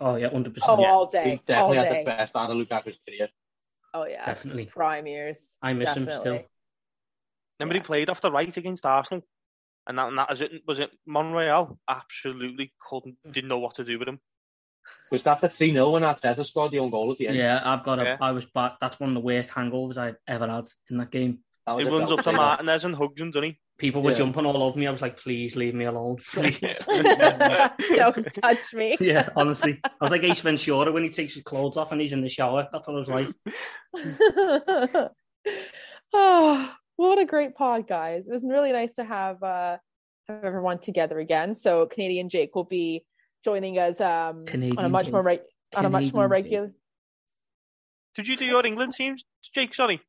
Oh 0.00 0.16
yeah, 0.16 0.30
hundred 0.30 0.54
percent. 0.54 0.78
Oh, 0.78 0.80
Yeah. 0.82 0.90
all 0.92 1.06
day, 1.06 1.30
all 1.32 1.40
definitely 1.44 1.76
had 1.76 1.88
day. 1.88 1.98
the 2.04 2.10
best 2.10 2.36
out 2.36 2.50
of 2.50 2.56
Lukaku's 2.56 2.98
career. 3.06 3.28
Oh 3.94 4.06
yeah, 4.06 4.24
Definitely. 4.26 4.66
prime 4.66 5.06
years. 5.06 5.56
I 5.62 5.72
miss 5.72 5.94
him 5.94 6.08
still. 6.08 6.44
remember 7.58 7.74
he 7.74 7.80
played 7.80 8.10
off 8.10 8.20
the 8.20 8.30
right 8.30 8.54
against 8.56 8.86
Arsenal, 8.86 9.24
and 9.86 9.98
that, 9.98 10.08
and 10.08 10.18
that 10.18 10.30
was 10.30 10.40
it. 10.40 10.62
Was 10.66 10.78
it 10.78 10.90
Monreal? 11.06 11.78
Absolutely 11.88 12.72
couldn't, 12.88 13.16
didn't 13.30 13.48
know 13.48 13.58
what 13.58 13.74
to 13.76 13.84
do 13.84 13.98
with 13.98 14.08
him. 14.08 14.20
Was 15.10 15.22
that 15.22 15.40
the 15.40 15.48
3 15.48 15.72
0 15.72 15.90
when 15.90 16.02
Arteta 16.02 16.44
scored 16.44 16.70
the 16.70 16.78
own 16.80 16.90
goal 16.90 17.10
at 17.12 17.18
the 17.18 17.28
end? 17.28 17.36
Yeah, 17.36 17.60
I've 17.64 17.82
got 17.84 17.98
a. 17.98 18.04
Yeah. 18.04 18.16
I 18.20 18.32
was 18.32 18.44
back. 18.46 18.76
That's 18.80 18.98
one 19.00 19.10
of 19.10 19.14
the 19.14 19.20
worst 19.20 19.50
hangovers 19.50 19.96
I've 19.96 20.16
ever 20.26 20.46
had 20.46 20.66
in 20.90 20.98
that 20.98 21.10
game. 21.10 21.38
That 21.66 21.78
He 21.78 21.86
it, 21.86 21.90
runs 21.90 22.10
up 22.10 22.18
was 22.18 22.24
to 22.24 22.30
it. 22.30 22.34
Martinez 22.36 22.84
and 22.84 22.94
hugs 22.94 23.20
him, 23.20 23.30
doesn't 23.30 23.44
he? 23.50 23.58
People 23.78 24.02
were 24.02 24.10
Yeah. 24.10 24.16
jumping 24.18 24.44
all 24.44 24.62
over 24.62 24.78
me. 24.78 24.86
I 24.86 24.90
was 24.90 25.00
like, 25.02 25.18
please 25.20 25.54
leave 25.54 25.74
me 25.74 25.84
alone. 25.84 26.16
Please. 26.32 26.58
Don't 26.86 28.32
touch 28.32 28.74
me. 28.74 28.96
yeah, 29.00 29.28
honestly. 29.36 29.78
I 29.84 29.90
was 30.00 30.10
like 30.10 30.24
Ace 30.24 30.40
Ventura 30.40 30.90
when 30.90 31.04
he 31.04 31.10
takes 31.10 31.34
his 31.34 31.42
clothes 31.44 31.76
off 31.76 31.92
and 31.92 32.00
he's 32.00 32.12
in 32.12 32.20
the 32.20 32.28
shower. 32.28 32.66
That's 32.72 32.88
what 32.88 32.94
I 32.94 32.98
was 32.98 33.08
like. 33.08 33.28
oh, 36.12 36.74
what 36.96 37.18
a 37.18 37.24
great 37.24 37.54
pod, 37.54 37.86
guys! 37.86 38.26
It 38.26 38.32
was 38.32 38.44
really 38.44 38.72
nice 38.72 38.94
to 38.94 39.04
have 39.04 39.42
uh 39.42 39.76
have 40.28 40.44
everyone 40.44 40.78
together 40.78 41.18
again. 41.18 41.54
So 41.54 41.86
Canadian 41.86 42.28
Jake 42.28 42.54
will 42.54 42.64
be 42.64 43.04
joining 43.44 43.78
us 43.78 44.00
um 44.00 44.44
on 44.52 44.84
a 44.84 44.88
much 44.88 45.06
Jake. 45.06 45.12
more 45.12 45.22
reg- 45.22 45.40
on 45.76 45.84
a 45.84 45.90
much 45.90 46.12
more 46.12 46.24
Canadian 46.28 46.28
Jake. 46.28 46.30
regular. 46.30 46.72
Did 48.16 48.28
you 48.28 48.36
do 48.36 48.44
your 48.44 48.66
England 48.66 48.94
teams, 48.94 49.24
Jake? 49.54 49.74
Sorry. 49.74 50.00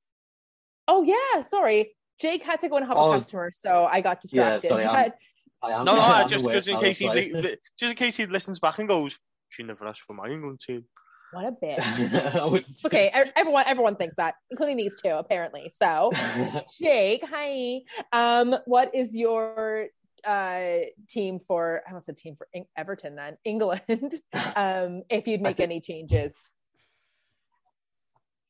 Oh 0.87 1.03
yeah, 1.03 1.41
sorry. 1.41 1.95
Jake 2.19 2.43
had 2.43 2.59
to 2.61 2.69
go 2.69 2.77
and 2.77 2.85
help 2.85 2.97
Oh. 2.99 3.11
a 3.11 3.15
customer, 3.17 3.51
so 3.55 3.85
I 3.85 4.01
got 4.01 4.17
Yeah, 4.31 4.57
distracted. 4.59 4.69
sorry, 4.69 4.85
But- 4.85 5.15
I 5.61 5.69
No, 5.83 5.83
no, 5.83 5.99
I 5.99 6.21
am 6.21 6.29
just 6.29 6.45
because 6.45 6.67
in 6.69 6.75
how 6.75 6.81
case 6.81 6.97
he 6.99 7.09
li- 7.09 7.33
li- 7.33 7.57
just 7.77 7.91
in 7.91 7.95
case 7.97 8.15
he 8.15 8.25
listens 8.25 8.59
back 8.61 8.79
and 8.79 8.87
goes, 8.87 9.17
she 9.49 9.61
never 9.63 9.85
asked 9.87 10.01
for 10.07 10.13
my 10.13 10.27
England 10.29 10.59
team. 10.65 10.85
what 11.33 11.45
a 11.45 11.51
bitch. 11.51 12.75
Okay, 12.85 13.09
everyone 13.35 13.65
everyone 13.67 13.95
thinks 13.97 14.15
that, 14.15 14.35
including 14.49 14.77
these 14.77 14.99
two, 15.01 15.09
apparently. 15.09 15.69
So 15.81 16.11
Jake, 16.81 17.23
hi. 17.29 17.81
Um, 18.13 18.55
what 18.65 18.95
is 18.95 19.15
your 19.15 19.87
uh 20.25 20.85
team 21.07 21.39
for 21.47 21.81
I 21.85 21.89
almost 21.89 22.07
said 22.07 22.17
team 22.17 22.35
for 22.35 22.47
Eng- 22.53 22.67
Everton 22.77 23.15
then 23.15 23.37
England 23.45 24.13
um 24.55 25.03
if 25.09 25.27
you'd 25.27 25.41
make 25.41 25.59
any 25.59 25.81
changes 25.81 26.53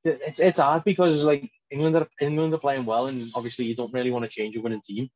it's 0.03 0.39
it's 0.39 0.59
hard 0.59 0.83
because 0.83 1.23
like 1.23 1.49
England 1.71 1.95
are 1.95 2.07
England 2.21 2.53
are 2.53 2.59
playing 2.59 2.85
well, 2.85 3.07
and 3.07 3.29
obviously 3.35 3.65
you 3.65 3.75
don't 3.75 3.93
really 3.93 4.11
want 4.11 4.23
to 4.23 4.29
change 4.29 4.55
a 4.55 4.61
winning 4.61 4.81
team. 4.81 5.09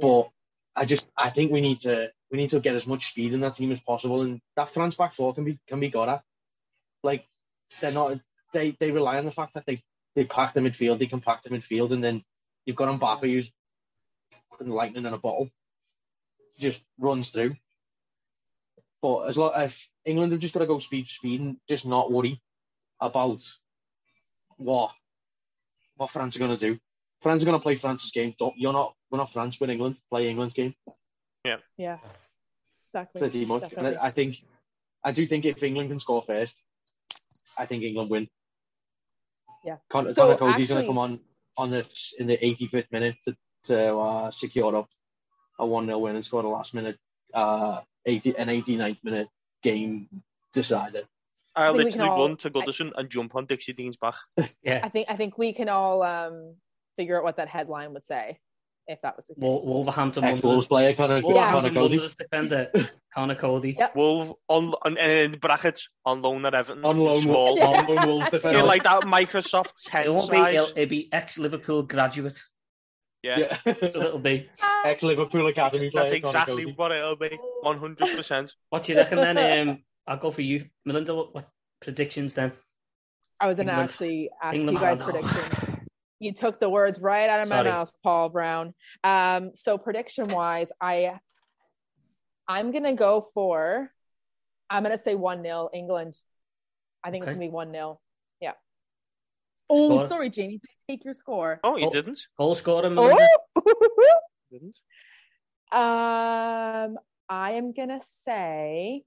But 0.00 0.30
I 0.76 0.84
just 0.84 1.08
I 1.16 1.30
think 1.30 1.52
we 1.52 1.60
need 1.60 1.80
to 1.80 2.10
we 2.30 2.38
need 2.38 2.50
to 2.50 2.60
get 2.60 2.74
as 2.74 2.86
much 2.86 3.06
speed 3.06 3.34
in 3.34 3.40
that 3.40 3.54
team 3.54 3.72
as 3.72 3.80
possible, 3.80 4.22
and 4.22 4.40
that 4.56 4.70
France 4.70 4.94
back 4.94 5.14
four 5.14 5.34
can 5.34 5.44
be 5.44 5.58
can 5.68 5.80
be 5.80 5.88
got 5.88 6.08
at. 6.08 6.22
Like 7.02 7.24
they're 7.80 7.92
not 7.92 8.20
they 8.52 8.76
they 8.80 8.90
rely 8.90 9.18
on 9.18 9.24
the 9.24 9.30
fact 9.30 9.54
that 9.54 9.66
they 9.66 9.82
they 10.14 10.24
pack 10.24 10.54
the 10.54 10.60
midfield, 10.60 10.98
they 10.98 11.06
can 11.06 11.20
pack 11.20 11.42
the 11.42 11.50
midfield, 11.50 11.92
and 11.92 12.02
then 12.02 12.22
you've 12.66 12.76
got 12.76 12.88
Mbappe 12.98 13.22
who's 13.22 13.50
lightning 14.60 15.06
in 15.06 15.14
a 15.14 15.18
bottle, 15.18 15.48
just 16.60 16.82
runs 16.98 17.28
through. 17.28 17.56
But 19.02 19.20
as 19.22 19.38
long 19.38 19.52
if 19.56 19.88
England 20.04 20.32
have 20.32 20.40
just 20.40 20.54
got 20.54 20.60
to 20.60 20.66
go 20.66 20.78
speed 20.78 21.06
for 21.06 21.12
speed 21.12 21.40
and 21.40 21.56
just 21.68 21.86
not 21.86 22.12
worry 22.12 22.40
about 23.00 23.42
what 24.56 24.90
what 25.96 26.10
France 26.10 26.36
are 26.36 26.40
going 26.40 26.56
to 26.56 26.72
do. 26.72 26.78
France 27.22 27.42
are 27.42 27.46
going 27.46 27.58
to 27.58 27.62
play 27.62 27.74
France's 27.74 28.10
game. 28.10 28.34
Don't, 28.38 28.54
you're 28.56 28.72
not. 28.72 28.94
We're 29.10 29.18
not 29.18 29.32
France. 29.32 29.60
We're 29.60 29.70
England. 29.70 29.98
Play 30.10 30.28
England's 30.28 30.54
game 30.54 30.74
yeah 31.44 31.56
Yeah. 31.76 31.98
exactly 32.88 33.20
pretty 33.20 33.44
much. 33.46 33.72
And 33.76 33.86
I, 33.86 34.06
I 34.06 34.10
think, 34.10 34.42
I 35.04 35.12
do 35.12 35.26
think 35.26 35.44
if 35.44 35.62
England 35.62 35.90
can 35.90 35.98
score 35.98 36.22
first, 36.22 36.56
I 37.56 37.66
think 37.66 37.82
England 37.82 38.10
win. 38.10 38.28
Yeah. 39.64 39.76
Con- 39.88 40.12
So 40.14 40.26
Conor 40.26 40.36
Coady's 40.38 40.68
going 40.68 40.82
to 40.82 40.86
come 40.86 40.98
on 40.98 41.20
on 41.56 41.70
the 41.70 41.86
in 42.18 42.26
the 42.26 42.38
85th 42.38 42.90
minute 42.92 43.16
to 43.24 43.36
to 43.64 43.96
uh, 43.98 44.30
secure 44.30 44.74
up 44.74 44.88
a 45.60 45.66
one 45.66 45.86
0 45.86 45.98
win 45.98 46.14
and 46.16 46.24
score 46.24 46.42
the 46.42 46.48
last 46.48 46.74
minute, 46.74 46.96
uh, 47.34 47.80
80 48.06 48.36
an 48.38 48.48
89th 48.48 49.04
minute 49.04 49.28
game 49.62 50.08
decider. 50.52 51.02
I 51.56 51.66
think 51.72 51.76
we 51.78 51.82
can 51.92 52.00
literally 52.00 52.10
all- 52.10 52.28
run 52.28 52.36
to 52.38 52.50
Goodison 52.50 52.92
and 52.96 53.10
jump 53.10 53.34
on 53.34 53.46
Dixie 53.46 53.72
Dean's 53.72 53.96
back. 53.96 54.14
Yeah. 54.62 54.80
I 54.82 54.88
think 54.88 55.06
I 55.10 55.16
think 55.16 55.36
we 55.38 55.52
can 55.52 55.68
all 55.68 56.02
um 56.02 56.54
figure 56.96 57.16
out 57.18 57.24
what 57.24 57.36
that 57.36 57.48
headline 57.48 57.92
would 57.94 58.04
say 58.04 58.38
if 58.86 59.00
that 59.02 59.16
was 59.16 59.26
the 59.26 59.34
case. 59.34 59.42
Wol- 59.42 59.64
Wolverhampton 59.64 60.24
Ex 60.24 60.42
Wolves 60.42 60.44
Wanderers. 60.44 60.66
player 60.68 60.94
Conor, 60.94 61.16
Yeah. 61.16 61.20
Conor 61.22 61.32
Wolverhampton 61.34 61.74
Coady 61.74 61.94
Wanderers 61.94 62.14
defender 62.16 62.70
Conor 63.14 63.34
Coady. 63.34 63.76
Yep. 63.78 63.96
Wolf 63.96 64.36
on, 64.48 64.74
on 64.82 64.96
in 64.96 65.38
brackets 65.38 65.88
on 66.04 66.22
loan 66.22 66.44
at 66.46 66.54
Everton. 66.54 66.84
on 66.84 66.98
loan. 66.98 67.22
Small. 67.22 67.62
On 67.62 67.86
loan 67.86 68.06
Wolves 68.06 68.26
You 68.32 68.38
defender. 68.38 68.62
like 68.62 68.82
that 68.84 69.02
Microsoft 69.02 69.92
It 70.04 70.08
won't 70.12 70.30
be. 70.30 70.36
size. 70.36 70.54
It'll, 70.54 70.66
it'll 70.78 70.86
be 70.88 71.08
ex 71.12 71.38
Liverpool 71.38 71.82
graduate. 71.82 72.40
Yeah. 73.22 73.58
That's 73.64 73.94
what 73.94 74.06
it'll 74.06 74.18
be. 74.18 74.48
Ex 74.84 75.02
Liverpool 75.02 75.46
academy 75.46 75.90
player. 75.90 76.04
That's 76.10 76.16
exactly 76.16 76.72
what 76.72 76.92
it'll 76.92 77.16
be. 77.16 77.38
100%. 77.64 78.52
What 78.70 78.84
do 78.84 78.92
you 78.92 78.98
reckon 78.98 79.18
then? 79.18 79.68
Um, 79.68 79.82
I'll 80.06 80.16
go 80.16 80.30
for 80.30 80.42
you, 80.42 80.66
Melinda. 80.84 81.14
What, 81.14 81.34
what 81.34 81.48
predictions 81.80 82.34
then? 82.34 82.52
I 83.38 83.46
was 83.46 83.56
gonna 83.56 83.72
actually 83.72 84.30
ask 84.42 84.54
England 84.54 84.78
you 84.78 84.84
guys 84.84 85.00
predictions. 85.00 85.44
You 86.18 86.34
took 86.34 86.60
the 86.60 86.68
words 86.68 87.00
right 87.00 87.28
out 87.30 87.40
of 87.40 87.48
my 87.48 87.62
mouth, 87.62 87.90
Paul 88.02 88.28
Brown. 88.28 88.74
Um, 89.02 89.52
so 89.54 89.78
prediction 89.78 90.28
wise, 90.28 90.72
I 90.80 91.18
I'm 92.46 92.72
gonna 92.72 92.94
go 92.94 93.22
for 93.32 93.90
I'm 94.68 94.82
gonna 94.82 94.98
say 94.98 95.14
one 95.14 95.42
0 95.42 95.70
England. 95.72 96.14
I 97.02 97.10
think 97.10 97.24
Okay. 97.24 97.32
it's 97.32 97.36
gonna 97.36 97.46
be 97.46 97.52
one 97.52 97.72
0 97.72 97.98
Yeah. 98.40 98.52
Oh, 99.72 99.98
Score. 99.98 100.08
sorry, 100.08 100.30
Jamie. 100.30 100.58
Did 100.58 100.68
I 100.68 100.92
take 100.92 101.04
your 101.04 101.14
score? 101.14 101.60
Oh, 101.62 101.76
you 101.76 101.86
Oh. 101.86 101.90
didn't? 101.90 102.18
Goal 102.36 102.54
scored 102.56 102.90
Melinda. 102.92 103.28
Oh. 103.56 104.14
Didn't? 104.50 104.76
um, 105.72 106.98
I 107.28 107.52
am 107.52 107.72
gonna 107.72 108.00
say. 108.24 109.04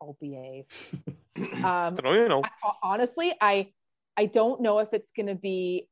I'll 0.00 0.16
behave. 0.20 0.64
Um, 1.62 1.94
don't 1.96 2.14
you 2.14 2.28
know. 2.30 2.42
I- 2.64 2.72
honestly, 2.82 3.34
I 3.42 3.70
I 4.16 4.24
don't 4.24 4.62
know 4.62 4.78
if 4.78 4.88
it's 4.94 5.10
going 5.10 5.26
to 5.26 5.34
be. 5.34 5.86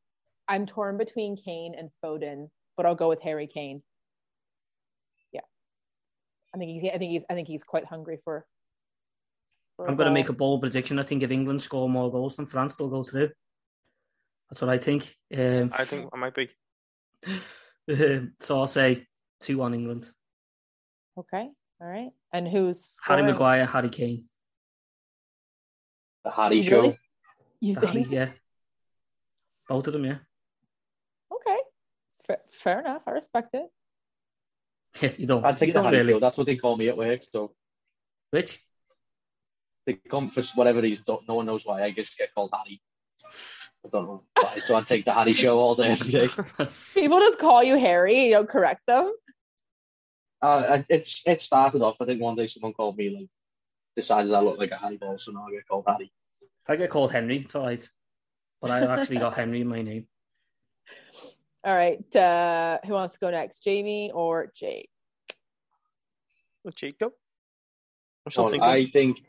I'm 0.49 0.65
torn 0.65 0.97
between 0.97 1.37
Kane 1.37 1.75
and 1.79 1.91
Foden, 2.03 2.49
but 2.79 2.87
I'll 2.87 2.95
go 2.95 3.11
with 3.11 3.21
Harry 3.21 3.47
Kane. 3.47 3.83
Yeah, 5.33 5.43
I 6.55 6.57
think 6.59 6.71
he's. 6.81 6.91
I 6.91 6.97
think 6.97 7.11
he's. 7.13 7.25
I 7.29 7.35
think 7.35 7.47
he's 7.49 7.63
quite 7.63 7.85
hungry 7.85 8.21
for. 8.25 8.47
For 9.77 9.87
I'm 9.89 9.97
going 9.97 10.07
to 10.07 10.11
goal. 10.11 10.15
make 10.15 10.29
a 10.29 10.33
bold 10.33 10.61
prediction. 10.63 10.99
I 10.99 11.03
think 11.03 11.23
if 11.23 11.31
England 11.31 11.63
score 11.63 11.89
more 11.89 12.11
goals 12.11 12.37
than 12.37 12.47
France, 12.47 12.75
they'll 12.77 12.89
go 12.89 13.05
through. 13.05 13.31
That's 14.51 14.61
what 14.61 14.71
I 14.71 14.79
think. 14.79 15.15
Um, 15.37 15.71
I 15.73 15.85
think 15.85 16.09
I 16.13 16.17
might 16.17 16.35
be. 16.35 16.49
so 18.41 18.61
I'll 18.61 18.67
say 18.67 19.07
two 19.41 19.63
on 19.63 19.75
England. 19.75 20.11
Okay. 21.19 21.49
All 21.81 21.89
right. 21.89 22.11
And 22.33 22.47
who's 22.49 22.99
Harry 23.03 23.21
scoring? 23.21 23.27
Maguire, 23.27 23.67
Harry 23.67 23.89
Kane. 23.89 24.25
The 26.25 26.31
Harry 26.31 26.57
You 26.57 26.63
show. 26.63 26.81
really? 26.83 26.99
You 27.61 27.75
Harry, 27.75 27.87
think? 27.89 28.11
yeah. 28.11 28.31
Both 29.69 29.87
of 29.87 29.93
them, 29.95 30.05
yeah. 30.05 30.19
Okay. 31.33 31.57
Fair, 32.27 32.39
fair 32.53 32.81
enough. 32.81 33.03
I 33.07 33.11
respect 33.13 33.55
it. 33.55 33.67
You 35.19 35.27
don't. 35.27 35.45
I'd 35.45 35.57
take 35.57 35.69
you 35.69 35.73
the 35.73 35.79
don't 35.81 35.85
Harry 35.87 35.99
really. 35.99 36.13
show. 36.15 36.21
That's 36.21 36.37
what 36.37 36.47
they 36.47 36.57
call 36.57 36.77
me 36.77 36.89
at 36.89 36.97
work. 36.97 37.23
So 37.33 37.53
Which? 38.31 38.63
They 39.87 39.95
come 39.95 40.31
for 40.31 40.43
whatever 40.55 40.81
reason. 40.81 41.05
Don't, 41.07 41.27
no 41.29 41.35
one 41.35 41.47
knows 41.47 41.65
why. 41.67 41.83
I 41.83 41.91
just 41.91 42.17
get 42.17 42.35
called 42.35 42.51
Harry. 42.53 42.81
I 43.85 43.89
don't 43.91 44.07
know 44.07 44.23
why. 44.41 44.59
So 44.61 44.75
I'd 44.75 44.87
take 44.87 45.05
the 45.05 45.13
Harry 45.13 45.35
show 45.35 45.59
all 45.59 45.75
day, 45.75 45.93
every 45.93 46.11
day. 46.11 46.29
People 46.95 47.21
just 47.21 47.39
call 47.39 47.63
you 47.63 47.77
Harry. 47.77 48.27
You 48.27 48.31
don't 48.33 48.49
correct 48.49 48.83
them. 48.87 49.13
Uh, 50.41 50.83
it's 50.89 51.23
it 51.27 51.41
started 51.41 51.83
off. 51.83 51.97
I 52.01 52.05
think 52.05 52.21
one 52.21 52.35
day 52.35 52.47
someone 52.47 52.73
called 52.73 52.97
me 52.97 53.11
like 53.11 53.29
decided 53.97 54.33
I 54.33 54.41
looked 54.41 54.59
like 54.59 54.73
a 54.73 54.77
Harry 54.77 54.97
ball, 54.97 55.17
so 55.17 55.33
now 55.33 55.47
I 55.49 55.53
get 55.53 55.69
called 55.69 55.85
Harry. 55.87 56.11
I 56.67 56.77
get 56.77 56.91
called 56.91 57.13
Henry, 57.13 57.39
it's 57.39 57.55
all 57.55 57.67
right. 57.67 57.87
But 58.61 58.71
I've 58.71 58.89
actually 58.89 59.19
got 59.19 59.35
Henry 59.35 59.61
in 59.61 59.69
my 59.69 59.83
name. 59.83 60.07
All 61.65 61.75
right. 61.75 62.15
Uh, 62.15 62.79
who 62.87 62.93
wants 62.93 63.15
to 63.15 63.21
go 63.21 63.31
next? 63.31 63.65
Jamie 63.65 64.11
or 64.13 64.53
Jake? 64.55 64.91
Jacob. 66.75 67.13
I'm 68.27 68.45
Well. 68.45 68.63
I 68.63 68.87
think 68.87 69.23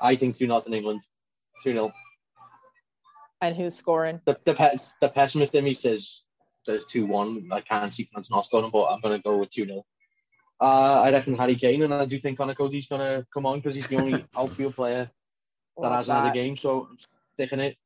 I 0.00 0.16
think 0.16 0.36
two 0.36 0.46
not 0.46 0.66
in 0.66 0.74
England. 0.74 1.02
Two 1.62 1.72
0 1.72 1.92
And 3.40 3.56
who's 3.56 3.74
scoring? 3.74 4.20
The 4.24 4.38
the 4.44 4.54
pe- 4.54 4.78
the 5.00 5.08
pessimist 5.08 5.54
in 5.54 5.64
me 5.64 5.74
says 5.74 6.22
says 6.64 6.84
two 6.84 7.06
one. 7.06 7.48
I 7.52 7.60
can't 7.60 7.92
see 7.92 8.04
France 8.04 8.30
not 8.30 8.44
scoring, 8.44 8.70
but 8.70 8.84
I'm 8.86 9.00
gonna 9.00 9.20
go 9.20 9.38
with 9.38 9.50
two 9.50 9.66
0 9.66 9.84
uh, 10.60 11.02
I 11.04 11.12
reckon 11.12 11.36
Harry 11.36 11.54
Kane, 11.54 11.82
and 11.82 11.92
I 11.92 12.06
do 12.06 12.18
think 12.18 12.38
Conor 12.38 12.54
Coady's 12.54 12.86
gonna 12.86 13.26
come 13.32 13.46
on 13.46 13.58
because 13.58 13.74
he's 13.74 13.88
the 13.88 13.96
only 13.96 14.24
outfield 14.36 14.74
player 14.74 15.10
that 15.76 15.82
Love 15.82 15.92
has 15.92 16.08
another 16.08 16.28
that. 16.28 16.34
game. 16.34 16.56
So 16.56 16.88
I'm 16.90 16.98
sticking 17.34 17.60
it 17.60 17.76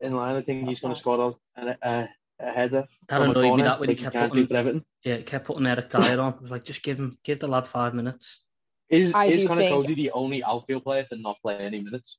in 0.00 0.16
line. 0.16 0.36
I 0.36 0.40
think 0.40 0.68
he's 0.68 0.80
gonna 0.80 0.94
score 0.94 1.36
a, 1.56 1.62
a, 1.62 1.76
a, 1.82 2.08
a 2.40 2.50
header. 2.50 2.86
That 3.08 3.20
from 3.20 3.28
a 3.28 3.30
annoyed 3.30 3.42
me 3.42 3.48
corner, 3.48 3.64
that 3.64 3.80
when 3.80 3.88
he 3.90 3.94
like 3.96 4.02
kept 4.04 4.14
can't 4.14 4.48
putting, 4.48 4.84
yeah, 5.04 5.16
he 5.16 5.22
kept 5.22 5.46
putting 5.46 5.66
Eric 5.66 5.90
Dier 5.90 6.20
on. 6.20 6.34
I 6.34 6.40
was 6.40 6.50
like, 6.50 6.64
just 6.64 6.82
give 6.82 6.98
him, 6.98 7.18
give 7.22 7.40
the 7.40 7.48
lad 7.48 7.68
five 7.68 7.94
minutes. 7.94 8.44
Is 8.90 9.14
I 9.14 9.26
is 9.26 9.42
do 9.42 9.48
Conor 9.48 9.60
think- 9.60 9.74
Coady 9.74 9.94
the 9.94 10.10
only 10.12 10.42
outfield 10.42 10.84
player 10.84 11.04
to 11.04 11.16
not 11.16 11.36
play 11.42 11.56
any 11.58 11.80
minutes? 11.80 12.18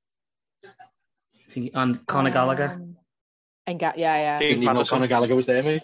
I 0.64 0.70
think- 1.50 1.72
And 1.74 2.06
Conor 2.06 2.30
Gallagher, 2.32 2.70
Um, 2.74 2.98
and 3.66 3.80
ga- 3.80 3.94
yeah, 3.98 4.16
yeah. 4.18 4.40
Dave 4.40 4.50
Didn't 4.50 4.64
even 4.64 4.74
know 4.74 4.80
Maddison. 4.80 4.96
Conor 4.98 5.08
Gallagher 5.08 5.36
was 5.36 5.46
there, 5.46 5.64
mate. 5.64 5.84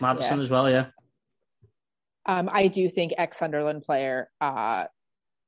Maddison 0.00 0.38
yeah. 0.38 0.44
as 0.44 0.50
well, 0.50 0.70
yeah. 0.70 0.86
Um, 2.26 2.48
I 2.52 2.68
do 2.68 2.88
think 2.88 3.12
ex 3.18 3.38
Sunderland 3.38 3.82
player 3.82 4.30
uh, 4.40 4.86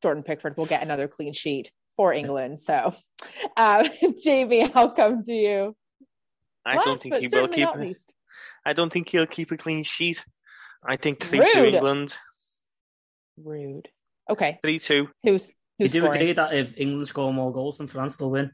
Jordan 0.03 0.23
Pickford 0.23 0.57
will 0.57 0.67
get 0.67 0.83
another 0.83 1.09
clean 1.09 1.33
sheet 1.33 1.73
for 1.97 2.13
England. 2.13 2.61
So, 2.61 2.93
uh, 3.57 3.89
Jamie, 4.23 4.71
I'll 4.75 4.91
come 4.91 5.23
to 5.25 5.33
you. 5.33 5.77
I 6.67 6.75
Last, 6.77 6.85
don't 6.85 7.01
think 7.01 7.15
he 7.17 7.27
will 7.27 7.31
certainly 7.31 7.57
keep. 7.57 7.65
not 7.65 7.81
least. 7.81 8.13
I 8.65 8.73
don't 8.73 8.93
think 8.93 9.09
he'll 9.09 9.27
keep 9.27 9.53
a 9.53 9.57
clean 9.57 9.85
sheet. 9.85 10.25
I 10.85 10.97
think 10.97 11.23
three 11.25 11.39
two 11.53 11.63
Rude. 11.63 11.75
England, 11.75 12.17
Rude. 13.43 13.89
Okay, 14.29 14.59
three 14.63 14.79
two. 14.79 15.09
who's 15.23 15.49
You 15.79 15.85
who's 15.85 15.93
do 15.93 16.01
scoring? 16.01 16.21
agree 16.21 16.33
that 16.33 16.55
if 16.55 16.79
England 16.79 17.07
score 17.09 17.33
more 17.33 17.53
goals 17.53 17.79
than 17.79 17.87
France, 17.87 18.17
they'll 18.17 18.31
win. 18.31 18.51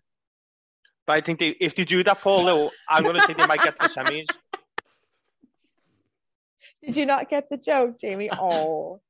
But 1.06 1.16
I 1.16 1.20
think 1.20 1.40
they, 1.40 1.48
if 1.48 1.74
they 1.74 1.84
do 1.84 2.04
that, 2.04 2.20
Paul, 2.20 2.44
though, 2.44 2.70
I'm 2.88 3.02
going 3.02 3.16
to 3.16 3.22
say 3.22 3.32
they 3.32 3.46
might 3.46 3.62
get 3.62 3.80
to 3.80 3.88
the 3.88 3.94
semis. 3.94 4.26
Did 6.84 6.96
you 6.96 7.06
not 7.06 7.28
get 7.28 7.48
the 7.50 7.56
joke, 7.56 7.98
Jamie? 8.00 8.30
Oh, 8.38 9.00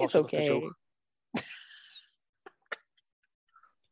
it's 0.00 0.14
I 0.14 0.20
got 0.20 0.30
the 0.30 0.36
okay. 0.36 0.46
joke. 0.48 0.72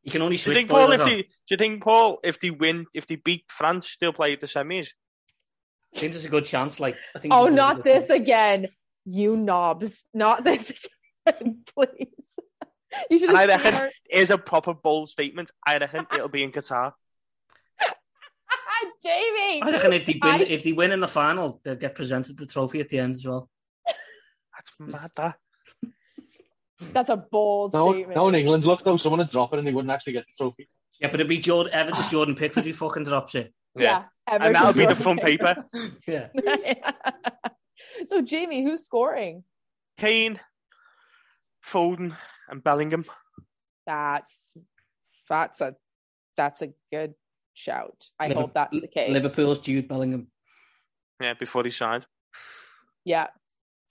You 0.02 0.12
can 0.12 0.22
only 0.22 0.36
Do 0.36 0.40
you 0.40 0.44
switch 0.44 0.56
think 0.58 0.70
Paul? 0.70 0.92
If 0.92 1.00
boilers 1.00 1.10
they, 1.10 1.22
do 1.22 1.28
you 1.48 1.56
think 1.56 1.82
Paul, 1.82 2.18
if 2.22 2.38
they 2.38 2.50
win, 2.50 2.86
if 2.92 3.06
they 3.06 3.16
beat 3.16 3.44
France, 3.48 3.96
they'll 4.00 4.12
play 4.12 4.34
at 4.34 4.40
the 4.40 4.46
semis? 4.46 4.88
I 5.96 5.98
think 5.98 6.12
there's 6.12 6.26
a 6.26 6.28
good 6.28 6.44
chance. 6.44 6.78
Like, 6.78 6.96
I 7.16 7.20
think. 7.20 7.32
Oh, 7.32 7.46
not 7.48 7.84
this 7.84 8.08
chance. 8.08 8.20
again, 8.20 8.68
you 9.06 9.36
knobs! 9.36 10.04
Not 10.12 10.44
this 10.44 10.68
again, 10.70 10.80
please. 11.74 12.38
You 13.10 13.18
should 13.18 13.34
I 13.34 13.46
reckon 13.46 13.74
our... 13.74 13.90
is 14.10 14.30
a 14.30 14.38
proper 14.38 14.72
bold 14.74 15.10
statement. 15.10 15.50
I 15.66 15.78
reckon 15.78 16.06
it'll 16.14 16.28
be 16.28 16.42
in 16.42 16.52
Qatar. 16.52 16.92
Jamie. 19.02 19.62
I 19.62 19.70
reckon 19.72 19.92
if 19.92 20.06
they 20.06 20.18
win, 20.22 20.34
I- 20.34 20.42
if 20.42 20.64
they 20.64 20.72
win 20.72 20.92
in 20.92 21.00
the 21.00 21.08
final, 21.08 21.60
they'll 21.64 21.74
get 21.76 21.94
presented 21.94 22.36
the 22.36 22.46
trophy 22.46 22.80
at 22.80 22.88
the 22.88 22.98
end 22.98 23.16
as 23.16 23.26
well. 23.26 23.48
That's 23.86 24.70
mad. 24.78 25.10
That 25.16 25.36
That's 26.92 27.10
a 27.10 27.16
bold 27.16 27.72
No, 27.72 27.92
statement. 27.92 28.16
no, 28.16 28.28
in 28.28 28.34
England's 28.34 28.66
luck 28.66 28.82
though, 28.84 28.96
someone 28.96 29.18
would 29.18 29.28
drop 29.28 29.52
it 29.52 29.58
and 29.58 29.66
they 29.66 29.72
wouldn't 29.72 29.92
actually 29.92 30.12
get 30.14 30.26
the 30.26 30.32
trophy. 30.36 30.68
Yeah, 31.00 31.08
but 31.08 31.16
it'd 31.16 31.28
be 31.28 31.38
Jordan 31.38 31.72
Everton's 31.74 32.08
Jordan 32.10 32.34
Pickford 32.36 32.64
who 32.64 32.72
fucking 32.72 33.04
drops 33.04 33.34
it. 33.34 33.52
yeah, 33.76 34.04
and 34.28 34.54
that'll 34.54 34.72
be 34.72 34.86
the 34.86 34.94
front 34.94 35.20
scoring. 35.20 35.38
paper. 35.38 35.64
Yeah. 36.06 36.28
so, 38.06 38.20
Jamie, 38.22 38.62
who's 38.62 38.84
scoring? 38.84 39.42
Kane, 39.98 40.38
Foden, 41.70 42.16
and 42.48 42.62
Bellingham. 42.62 43.04
That's 43.86 44.54
that's 45.28 45.60
a 45.60 45.74
that's 46.36 46.62
a 46.62 46.72
good 46.92 47.14
shout. 47.54 48.08
I 48.18 48.28
Liver- 48.28 48.40
hope 48.40 48.54
that's 48.54 48.80
the 48.80 48.88
case. 48.88 49.10
Liverpool's 49.10 49.58
Jude 49.60 49.88
Bellingham. 49.88 50.28
Yeah, 51.20 51.34
before 51.34 51.64
he 51.64 51.70
signed. 51.70 52.06
Yeah. 53.04 53.28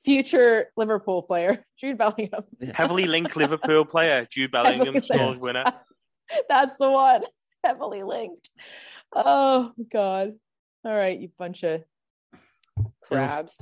Future 0.04 0.68
Liverpool 0.76 1.24
player, 1.24 1.64
Jude 1.80 1.98
Bellingham. 1.98 2.44
Heavily 2.74 3.06
linked 3.06 3.38
Liverpool 3.38 3.86
player 3.86 4.28
Jude 4.30 4.52
Bellingham 4.52 4.96
Heavily 4.96 5.02
scores 5.02 5.38
winner. 5.40 5.64
That's 6.50 6.76
the 6.78 6.90
one. 6.90 7.24
Heavily 7.64 8.04
linked. 8.04 8.50
Oh 9.16 9.72
God. 9.92 10.34
All 10.86 10.94
right, 10.94 11.18
you 11.18 11.30
bunch 11.40 11.64
of 11.64 11.84
crabs. 13.02 13.58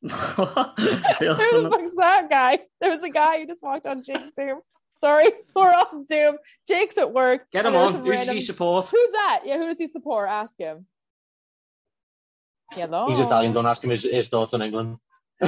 Who 0.02 0.08
the 0.08 1.68
fuck's 1.70 1.94
that 1.96 2.28
guy? 2.30 2.58
There 2.80 2.90
was 2.90 3.02
a 3.02 3.10
guy 3.10 3.38
who 3.40 3.46
just 3.46 3.62
walked 3.62 3.86
on 3.86 4.02
Jake's 4.04 4.34
Zoom. 4.34 4.60
Sorry, 5.00 5.26
we're 5.56 5.70
on 5.72 6.06
Zoom. 6.06 6.38
Jake's 6.66 6.98
at 6.98 7.12
work. 7.12 7.46
Get 7.52 7.66
him 7.66 7.74
on. 7.76 7.94
Who 8.04 8.12
does 8.12 8.28
he 8.28 8.40
support? 8.40 8.86
Who's 8.88 9.12
that? 9.12 9.42
Yeah, 9.44 9.58
who 9.58 9.66
does 9.66 9.78
he 9.78 9.86
support? 9.88 10.28
Ask 10.28 10.58
him. 10.58 10.86
Hello. 12.72 13.08
He's 13.08 13.18
Italian, 13.20 13.52
don't 13.52 13.66
ask 13.66 13.82
him 13.82 13.90
his, 13.90 14.02
his 14.02 14.28
thoughts 14.28 14.54
on 14.54 14.62
England. 14.62 14.96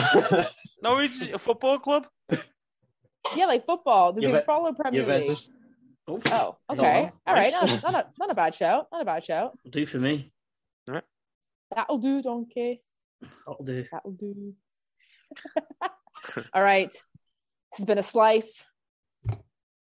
No, 0.82 0.96
it's 0.96 1.20
a 1.20 1.38
football 1.38 1.78
club. 1.78 2.06
Yeah, 3.36 3.44
like 3.44 3.66
football. 3.66 4.14
Does 4.14 4.24
he 4.24 4.30
Juve- 4.30 4.46
follow 4.46 4.72
Premier 4.72 5.02
League? 5.04 5.24
Juventus. 5.24 5.46
Oh, 6.08 6.18
Oh, 6.30 6.56
No, 6.74 6.80
okay. 6.82 7.02
no. 7.02 7.12
All 7.26 7.34
right. 7.34 7.52
Not, 7.52 7.82
not, 7.82 7.94
a, 7.94 8.06
not 8.18 8.30
a 8.30 8.34
bad 8.34 8.54
shout. 8.54 8.86
Not 8.90 9.02
a 9.02 9.04
bad 9.04 9.22
shout. 9.22 9.58
Will 9.62 9.70
do 9.70 9.84
for 9.84 9.98
me. 9.98 10.32
That'll 11.76 11.98
do, 11.98 12.22
donkey. 12.22 12.82
That'll 13.46 13.64
do. 13.64 13.84
That'll 13.90 14.12
do. 14.12 14.54
All 16.54 16.62
right. 16.62 16.90
This 16.90 17.78
has 17.78 17.86
been 17.86 17.98
a 17.98 18.02
slice, 18.02 18.64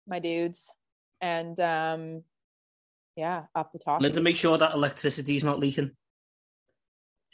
my 0.07 0.19
dudes. 0.19 0.73
And 1.21 1.59
um 1.59 2.23
yeah, 3.15 3.45
up 3.55 3.71
the 3.71 3.79
top. 3.79 4.01
Linda, 4.01 4.21
make 4.21 4.35
sure 4.35 4.57
that 4.57 4.73
electricity 4.73 5.35
is 5.35 5.43
not 5.43 5.59
leaking. 5.59 5.91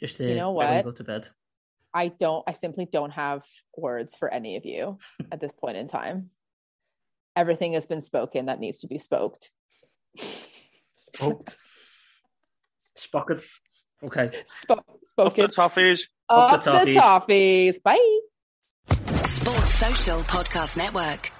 Just 0.00 0.20
uh, 0.20 0.24
You 0.24 0.36
know 0.36 0.52
what? 0.52 0.84
Go 0.84 0.92
to 0.92 1.04
bed. 1.04 1.28
I 1.92 2.08
don't 2.08 2.42
I 2.46 2.52
simply 2.52 2.86
don't 2.90 3.12
have 3.12 3.44
words 3.76 4.16
for 4.16 4.32
any 4.32 4.56
of 4.56 4.64
you 4.64 4.98
at 5.32 5.40
this 5.40 5.52
point 5.52 5.76
in 5.76 5.88
time. 5.88 6.30
Everything 7.36 7.72
has 7.72 7.86
been 7.86 8.00
spoken 8.00 8.46
that 8.46 8.60
needs 8.60 8.78
to 8.80 8.86
be 8.86 8.98
spoked. 8.98 9.50
Spoked. 11.14 11.56
Spocket. 12.96 13.44
Okay. 14.04 14.30
Sp- 14.44 14.82
Up 15.18 15.34
the 15.34 15.48
toffees. 15.48 16.08
Up 16.28 16.52
Up 16.54 16.62
the 16.64 16.70
the 16.72 16.78
toffees. 16.78 16.94
toffees. 16.96 17.82
Bye. 17.82 18.20
Sports 19.26 19.74
Social 19.74 20.18
Podcast 20.20 20.76
Network. 20.76 21.30